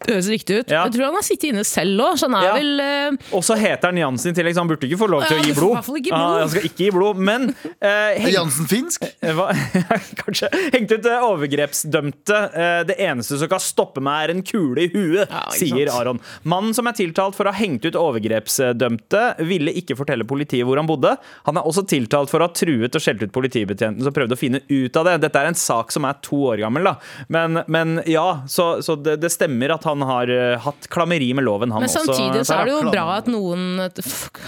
Det 0.07 0.15
høres 0.17 0.29
riktig 0.33 0.59
ut. 0.63 0.71
Ja. 0.73 0.85
Jeg 0.87 0.95
tror 0.97 1.05
han 1.09 1.15
har 1.19 1.27
sittet 1.27 1.49
inne 1.53 1.65
selv 1.69 2.01
òg, 2.05 2.17
så 2.21 2.29
han 2.31 2.37
er 2.41 2.47
Ja. 2.49 2.55
vel 2.57 2.81
eh, 2.81 3.35
Og 3.39 3.43
så 3.47 3.57
heter 3.59 3.91
han 3.93 4.01
Jansen 4.01 4.33
i 4.33 4.35
tillegg, 4.37 4.55
så 4.57 4.63
han 4.65 4.69
burde 4.73 4.89
ikke 4.89 4.99
få 5.03 5.09
lov 5.11 5.27
til 5.29 5.37
Ja, 5.37 5.43
å 5.43 5.47
gi 5.47 5.53
blod. 5.57 5.79
blod. 5.87 6.13
Ah, 6.13 6.39
han 6.43 6.49
skal 6.53 6.67
ikke 6.69 6.85
gi 6.87 6.91
blod, 6.95 7.17
men 7.23 7.49
uh, 7.51 8.11
heng, 8.19 8.33
Jansen 8.35 8.67
finsk? 8.71 9.03
eh, 9.23 9.33
hva, 9.37 9.49
Kanskje. 10.23 10.51
Hengt 10.75 10.93
ut 10.97 11.07
eh, 11.07 11.27
overgrepsdømte. 11.29 12.41
Uh, 12.57 12.83
det 12.89 12.97
eneste 13.03 13.39
som 13.41 13.49
kan 13.53 13.63
stoppe 13.63 14.03
meg, 14.05 14.25
er 14.31 14.35
en 14.35 14.43
kule 14.47 14.87
i 14.87 14.89
huet, 14.93 15.29
Ja, 15.31 15.45
sier 15.55 15.87
sant. 15.89 16.01
Aron. 16.01 16.21
Mannen 16.49 16.75
som 16.75 16.87
er 16.91 16.97
tiltalt 16.99 17.37
for 17.39 17.45
å 17.49 17.53
ha 17.55 17.59
hengt 17.61 17.85
ut 17.87 17.95
overgrepsdømte, 17.99 19.23
ville 19.47 19.73
ikke 19.79 19.97
fortelle 19.99 20.25
politiet 20.29 20.67
hvor 20.67 20.79
han 20.81 20.89
bodde. 20.89 21.15
Han 21.47 21.57
er 21.61 21.67
også 21.69 21.85
tiltalt 21.89 22.31
for 22.33 22.43
å 22.43 22.49
ha 22.49 22.53
truet 22.57 22.95
og 22.99 23.03
skjelt 23.05 23.23
ut 23.27 23.33
politibetjenten 23.35 24.03
som 24.05 24.15
prøvde 24.17 24.37
å 24.37 24.41
finne 24.41 24.61
ut 24.69 24.97
av 24.99 25.05
det. 25.09 25.17
Dette 25.27 25.39
er 25.43 25.47
en 25.53 25.59
sak 25.59 25.93
som 25.95 26.07
er 26.09 26.19
to 26.25 26.37
år 26.53 26.63
gammel, 26.65 26.85
da. 26.91 26.95
Men, 27.33 27.63
men 27.73 27.99
ja, 28.09 28.43
så, 28.51 28.75
så 28.85 28.97
det, 28.97 29.19
det 29.23 29.31
stemmer 29.35 29.75
at 29.77 29.85
han 29.85 29.92
har 30.01 30.31
eh, 30.33 30.57
hatt 30.59 30.89
klammeri 30.89 31.35
med 31.37 31.45
loven, 31.45 31.71
han 31.71 31.83
Men 31.85 31.91
også. 31.91 32.07
samtidig 32.07 32.47
så 32.49 32.57
er 32.63 32.65
det 32.65 32.73
jo 32.73 32.91
bra 32.91 33.05
at 33.19 33.27
noen 33.29 33.91
fuck, 34.01 34.41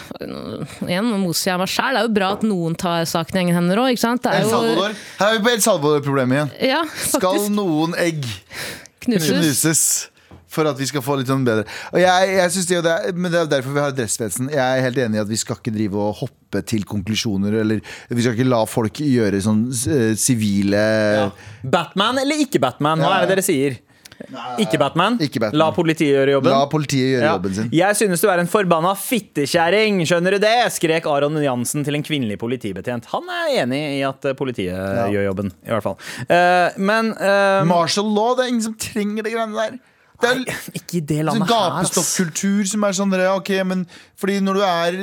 Igjen 0.88 1.11
nå 1.11 1.18
moser 1.20 1.51
jeg 1.53 1.59
meg 1.61 1.68
sjæl. 1.68 1.92
Det 1.92 2.01
er 2.01 2.09
jo 2.09 2.14
bra 2.16 2.30
at 2.38 2.42
noen 2.49 2.74
tar 2.80 3.05
saken 3.05 3.36
i 3.36 3.42
egne 3.45 3.55
hender 3.59 3.82
òg, 3.84 3.90
ikke 3.92 4.05
sant? 4.07 4.22
Det 4.24 4.32
El 4.32 4.40
er 4.40 4.49
jo, 4.49 4.51
Salvador. 4.57 4.97
Her 5.20 5.28
er 5.28 5.36
vi 5.38 5.45
på 5.45 5.53
El 5.53 5.61
Salvador-problemet 5.68 6.34
igjen. 6.38 6.57
ja, 6.72 6.82
Skal 7.12 7.51
noen 7.53 7.95
egg 8.01 8.24
Knuses. 9.05 9.28
knuses? 9.36 9.84
For 10.55 10.68
at 10.70 10.78
vi 10.78 10.86
skal 10.86 11.03
få 11.03 11.16
litt 11.18 11.26
sånn 11.26 11.42
bedre 11.42 11.64
Og 11.90 11.99
jeg, 11.99 12.28
jeg 12.36 12.51
synes 12.55 12.66
det, 12.68 12.76
det 12.86 12.90
er, 12.95 13.16
Men 13.18 13.32
det 13.32 13.40
er 13.40 13.49
derfor 13.57 13.74
vi 13.74 13.80
har 13.82 13.90
Dressspetsen 13.97 14.47
Jeg 14.53 14.62
er 14.62 14.84
helt 14.84 15.01
enig 15.03 15.18
i 15.18 15.22
at 15.24 15.26
vi 15.32 15.38
skal 15.40 15.59
ikke 15.59 15.72
drive 15.74 15.99
og 15.99 16.12
hoppe 16.20 16.61
til 16.70 16.84
konklusjoner 16.86 17.57
Eller 17.64 17.80
vi 17.82 18.22
skal 18.22 18.36
ikke 18.36 18.47
la 18.47 18.61
folk 18.70 19.01
gjøre 19.03 19.40
sånn 19.42 19.64
sivile 19.74 20.14
sivile 20.14 20.84
Ja. 21.18 21.24
Batman 21.74 22.20
eller 22.22 22.45
ikke 22.47 22.61
Batman? 22.62 23.03
Hva 23.03 23.16
er 23.16 23.26
det 23.26 23.32
dere 23.34 23.47
sier? 23.49 23.80
Ikke 24.62 24.78
Batman? 24.80 25.18
Ikke 25.20 25.42
Batman. 25.42 25.58
La 25.60 25.70
politiet 25.74 26.14
gjøre 26.14 26.36
jobben? 26.38 26.50
La 26.54 26.64
politiet 26.70 27.12
gjøre 27.14 27.24
Ja. 27.28 27.34
jobben 27.36 27.54
sin 27.54 27.68
Jeg 27.72 27.96
synes 28.00 28.20
du 28.20 28.28
er 28.30 28.38
en 28.40 28.50
forbanna 28.50 28.94
fittekjerring, 28.96 30.00
skjønner 30.06 30.36
du 30.36 30.38
det? 30.38 30.54
skrek 30.72 31.06
Aron 31.06 31.36
Jansen 31.42 31.84
til 31.84 31.94
en 31.94 32.02
kvinnelig 32.02 32.38
politibetjent. 32.40 33.06
Han 33.12 33.28
er 33.28 33.62
enig 33.62 33.82
i 33.98 34.02
at 34.06 34.20
politiet 34.36 34.54
politiet 34.54 35.12
gjør 35.14 35.26
jobben, 35.30 35.50
i 35.64 35.72
hvert 35.72 35.84
fall. 35.84 35.96
Uh, 36.28 36.76
men 36.80 37.12
uh, 37.16 37.64
Martial 37.68 38.06
law, 38.06 38.34
det 38.36 38.46
er 38.46 38.52
ingen 38.52 38.64
som 38.68 38.76
trenger 38.80 39.26
det 39.26 39.34
greiene 39.34 39.56
der 39.58 39.78
Det 40.22 40.30
er 40.30 40.42
ikke 40.78 40.98
i 41.00 41.02
det 41.02 41.20
sånn 41.24 41.40
landet 41.42 41.50
her. 41.50 41.78
ass. 41.82 42.70
som 42.70 42.86
er 42.86 42.96
sånn 42.96 43.14
Ok, 43.34 43.50
men 43.66 43.84
fordi 44.14 44.36
når 44.44 44.58
du 44.58 44.62
er 44.64 44.98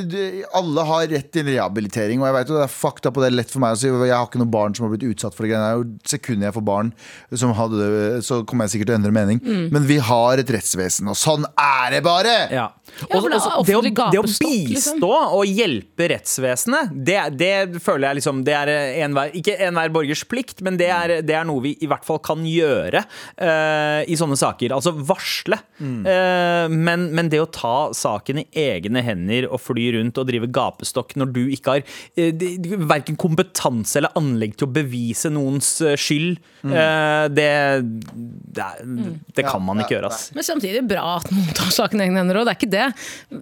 Alle 0.57 0.85
har 0.87 1.07
rett 1.11 1.31
til 1.35 1.45
rehabilitering 1.49 2.21
Og 2.21 2.29
jeg 2.29 2.35
vet 2.37 2.51
jo 2.51 2.57
det 2.57 2.63
er 2.63 2.71
fucked 2.73 3.09
up 3.09 3.17
Og 3.19 3.25
det 3.25 3.31
er 3.31 3.35
lett 3.35 3.51
for 3.51 3.63
meg 3.63 3.75
å 3.75 3.79
si 3.81 3.89
Jeg 3.91 4.15
har 4.15 4.25
ikke 4.29 4.41
noen 4.41 4.53
barn 4.53 4.75
som 4.77 4.87
har 4.87 4.93
blitt 4.95 5.05
utsatt 5.11 5.35
for 5.35 5.45
det 5.45 5.51
greiene 5.51 5.67
der. 5.67 5.91
Sekundet 6.13 6.47
jeg 6.47 6.55
får 6.57 6.65
barn 6.71 6.93
som 7.35 7.53
hadde 7.57 7.81
det, 7.81 8.23
Så 8.27 8.41
kommer 8.47 8.67
jeg 8.67 8.77
sikkert 8.77 8.91
til 8.91 8.95
å 8.95 8.99
endre 9.01 9.15
mening 9.15 9.43
Men 9.73 9.87
vi 9.89 9.99
har 10.01 10.41
et 10.41 10.53
rettsvesen 10.55 11.11
Og 11.11 11.19
sånn 11.19 11.47
er 11.59 11.97
det 11.97 12.03
bare 12.07 12.37
Ja. 12.51 12.69
Ja, 13.09 13.19
det 13.21 13.31
er 13.31 13.37
Også- 13.37 13.65
det, 13.65 13.75
å, 13.75 13.81
det 14.11 14.19
å 14.19 14.23
bistå 14.27 14.67
liksom. 14.67 15.03
og 15.07 15.45
hjelpe 15.47 16.07
rettsvesenet, 16.11 16.91
det, 17.07 17.17
det 17.39 17.81
føler 17.83 18.09
jeg 18.09 18.19
liksom 18.19 18.41
Det 18.47 18.55
er 18.57 18.71
enhver, 19.05 19.31
ikke 19.37 19.55
enhver 19.67 19.93
borgers 19.95 20.23
plikt, 20.27 20.61
men 20.65 20.77
det 20.79 20.89
er, 20.91 21.13
det 21.25 21.35
er 21.37 21.47
noe 21.47 21.63
vi 21.63 21.75
i 21.81 21.87
hvert 21.89 22.05
fall 22.07 22.19
kan 22.23 22.43
gjøre 22.45 23.03
uh, 23.05 24.01
i 24.03 24.17
sånne 24.19 24.37
saker. 24.39 24.75
Altså 24.75 24.93
varsle. 25.11 25.59
Eh, 25.81 26.65
men, 26.71 27.07
men 27.15 27.29
det 27.31 27.41
å 27.41 27.49
ta 27.51 27.75
saken 27.95 28.41
i 28.43 28.47
egne 28.57 29.03
hender 29.05 29.47
og 29.49 29.61
fly 29.63 29.91
rundt 29.97 30.19
og 30.21 30.27
drive 30.29 30.49
gapestokk 30.53 31.15
når 31.19 31.31
du 31.35 31.41
ikke 31.53 31.77
har 31.77 31.85
uh, 31.85 32.85
verken 32.91 33.17
kompetanse 33.19 33.99
eller 33.99 34.13
anlegg 34.19 34.55
til 34.57 34.69
å 34.69 34.73
bevise 34.75 35.31
noens 35.33 35.73
eh, 35.83 35.97
skyld, 35.99 36.39
eh, 36.67 37.25
det, 37.33 37.49
det, 37.81 38.67
er, 38.67 38.93
det 39.35 39.47
kan 39.47 39.63
man 39.65 39.81
ikke 39.83 39.97
gjøre, 39.97 40.11
ass. 40.11 40.29
Men 40.37 40.47
samtidig 40.47 40.85
bra 40.89 41.17
at 41.17 41.31
noen 41.33 41.51
tar 41.57 41.73
saken 41.73 42.01
i 42.01 42.07
egne 42.07 42.23
hender 42.23 42.41
òg. 42.41 42.47
Det 42.47 42.53
er 42.53 42.61
ikke 42.61 42.71
det. 42.77 42.87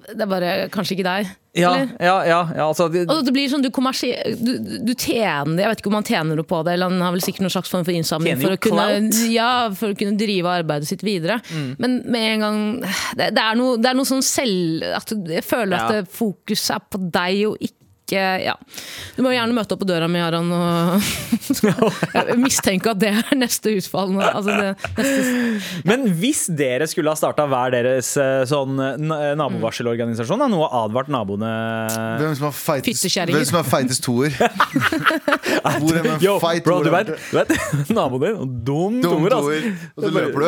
Det 0.09 0.25
er 0.25 0.33
bare 0.37 0.55
kanskje 0.73 0.97
ikke 0.97 1.07
deg. 1.09 1.35
Ja, 1.57 1.71
ja, 1.97 2.15
ja, 2.25 2.39
ja 2.55 2.65
altså, 2.67 2.85
det, 2.93 3.07
Og 3.09 3.23
det 3.25 3.31
blir 3.33 3.49
sånn, 3.49 3.63
du, 3.65 3.71
du, 3.73 4.51
du 4.85 4.91
tjener 4.93 5.63
Jeg 5.63 5.71
vet 5.71 5.79
ikke 5.81 5.89
om 5.89 5.97
han 5.97 6.05
tjener 6.05 6.41
på 6.45 6.59
det, 6.65 6.75
eller 6.75 6.91
han 6.91 7.01
har 7.01 7.15
vel 7.15 7.23
sikkert 7.25 7.47
noen 7.47 7.55
slags 7.55 7.71
form 7.73 7.87
for 7.87 7.97
innsamling 7.97 8.37
for 8.37 8.53
å, 8.53 8.59
kunne. 8.61 8.85
Mm. 9.07 9.09
ja, 9.33 9.49
for 9.73 9.95
å 9.95 9.97
kunne 9.97 10.19
drive 10.19 10.53
arbeidet 10.61 10.91
sitt 10.91 11.05
videre. 11.05 11.39
Men 11.81 11.99
med 12.05 12.27
en 12.35 12.45
gang 12.45 12.61
Det, 13.17 13.31
det, 13.33 13.41
er, 13.41 13.57
noe, 13.57 13.79
det 13.81 13.89
er 13.89 13.97
noe 13.97 14.07
sånn 14.07 14.23
selv 14.25 14.85
At 14.93 15.09
Jeg 15.09 15.45
føler 15.47 15.79
at 15.79 15.93
det, 15.95 16.05
fokus 16.13 16.67
er 16.75 16.85
på 16.85 17.01
deg 17.09 17.43
og 17.49 17.57
ikke 17.57 17.78
ikke 18.09 18.25
Ja. 18.43 18.55
Du 19.15 19.23
må 19.25 19.31
gjerne 19.33 19.55
møte 19.55 19.75
opp 19.75 19.81
på 19.83 19.87
døra 19.89 20.07
mi, 20.11 20.19
Aran, 20.23 20.49
og 20.51 21.01
Jeg 22.15 22.37
mistenker 22.45 22.93
at 22.93 23.01
det 23.01 23.11
er 23.13 23.37
neste 23.37 23.73
husfall. 23.75 24.15
Altså 24.23 24.55
det, 24.55 24.69
neste, 24.97 25.59
Men 25.89 26.07
hvis 26.19 26.45
dere 26.49 26.87
skulle 26.89 27.11
ha 27.13 27.19
starta 27.19 27.45
hver 27.49 27.73
deres 27.75 28.11
eh, 28.19 28.43
sånn 28.49 28.79
nabovarselorganisasjon, 29.39 30.41
da, 30.41 30.49
noe 30.51 30.69
advart 30.81 31.11
naboene 31.11 31.51
Hvem 32.21 32.35
som 32.39 32.49
har 32.49 32.55
feitest, 32.57 34.03
toer? 34.05 34.33
Hvor 34.33 35.97
er 35.97 36.05
man 36.05 36.23
Yo, 36.23 36.37
fight 36.41 36.65
bro, 36.65 36.79
du 36.85 36.91
vet, 36.93 37.11
du 37.29 37.37
vet 37.39 37.53
naboen 37.93 38.25
din, 38.25 38.57
dum 38.65 38.99
Dum 39.03 39.27
toer, 39.27 39.37
altså. 39.37 39.51
og 39.95 40.05
så 40.05 40.13
løper 40.15 40.39
du. 40.39 40.47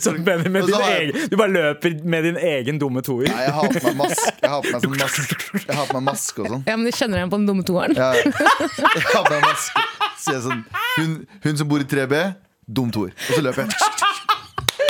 Så 0.00 0.12
med, 0.16 0.46
med 0.50 0.66
din 0.66 0.74
jeg- 0.74 0.96
egen, 1.10 1.28
du 1.30 1.36
bare 1.40 1.52
løper 1.54 1.94
med 2.04 2.24
din 2.28 2.36
egen 2.36 2.78
dumme 2.82 3.02
toer. 3.06 3.28
Nei, 3.30 3.44
jeg 3.46 3.52
har 3.56 3.68
på 3.72 3.82
meg 3.86 3.96
maske, 4.02 4.34
jeg 4.42 4.50
har 4.50 4.60
på 4.66 4.72
meg 4.74 4.82
sånn 4.84 4.98
maske, 5.00 5.38
jeg 5.66 5.76
har 5.78 5.86
på 5.90 5.96
meg 6.00 6.04
maske 6.10 6.42
og 6.44 6.50
sånn. 6.54 6.62
ja, 6.68 6.76
men 6.76 6.84
du 6.84 6.92
kjenner 6.96 7.20
igjen 7.22 7.32
på 7.32 7.38
den 7.40 7.46
dumme 7.48 7.64
toeren. 7.68 7.96
Ja, 7.96 8.10
jeg 8.14 9.06
har 9.14 9.24
på 9.24 9.32
meg 9.36 9.46
maske. 9.48 9.84
Så 10.20 10.34
jeg 10.36 10.42
sånn, 10.44 10.64
hun, 10.98 11.14
hun 11.46 11.56
som 11.62 11.68
bor 11.70 11.80
i 11.80 11.88
3B, 11.88 12.20
dum 12.68 12.90
toer. 12.92 13.14
Og 13.30 13.34
så 13.38 13.42
løper 13.46 13.64
jeg. 13.64 13.70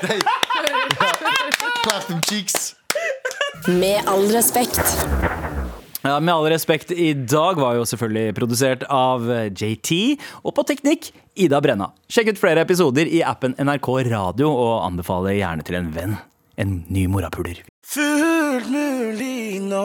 Nei. 0.08 0.18
Ja. 0.18 1.10
Clap 1.84 2.06
them 2.08 2.20
cheeks. 2.26 2.74
Med 3.68 4.02
all 4.08 4.26
respekt. 4.34 4.80
Ja, 6.02 6.20
med 6.20 6.34
all 6.34 6.46
respekt, 6.48 6.90
i 6.90 7.12
dag 7.12 7.58
var 7.60 7.76
jo 7.76 7.84
selvfølgelig 7.84 8.34
produsert 8.38 8.84
av 8.88 9.26
JT, 9.52 10.16
og 10.40 10.54
på 10.56 10.64
teknikk 10.70 11.10
Ida 11.36 11.60
Brenna. 11.60 11.90
Sjekk 12.08 12.32
ut 12.32 12.40
flere 12.40 12.64
episoder 12.64 13.10
i 13.10 13.20
appen 13.20 13.52
NRK 13.60 13.90
Radio, 14.08 14.48
og 14.48 14.86
anbefale 14.86 15.36
gjerne 15.36 15.66
til 15.66 15.76
en 15.80 15.90
venn. 15.96 16.16
En 16.60 16.78
ny 16.88 17.04
morapuler. 17.12 17.60
Fullt 17.84 18.72
mulig 18.72 19.60
nå. 19.66 19.84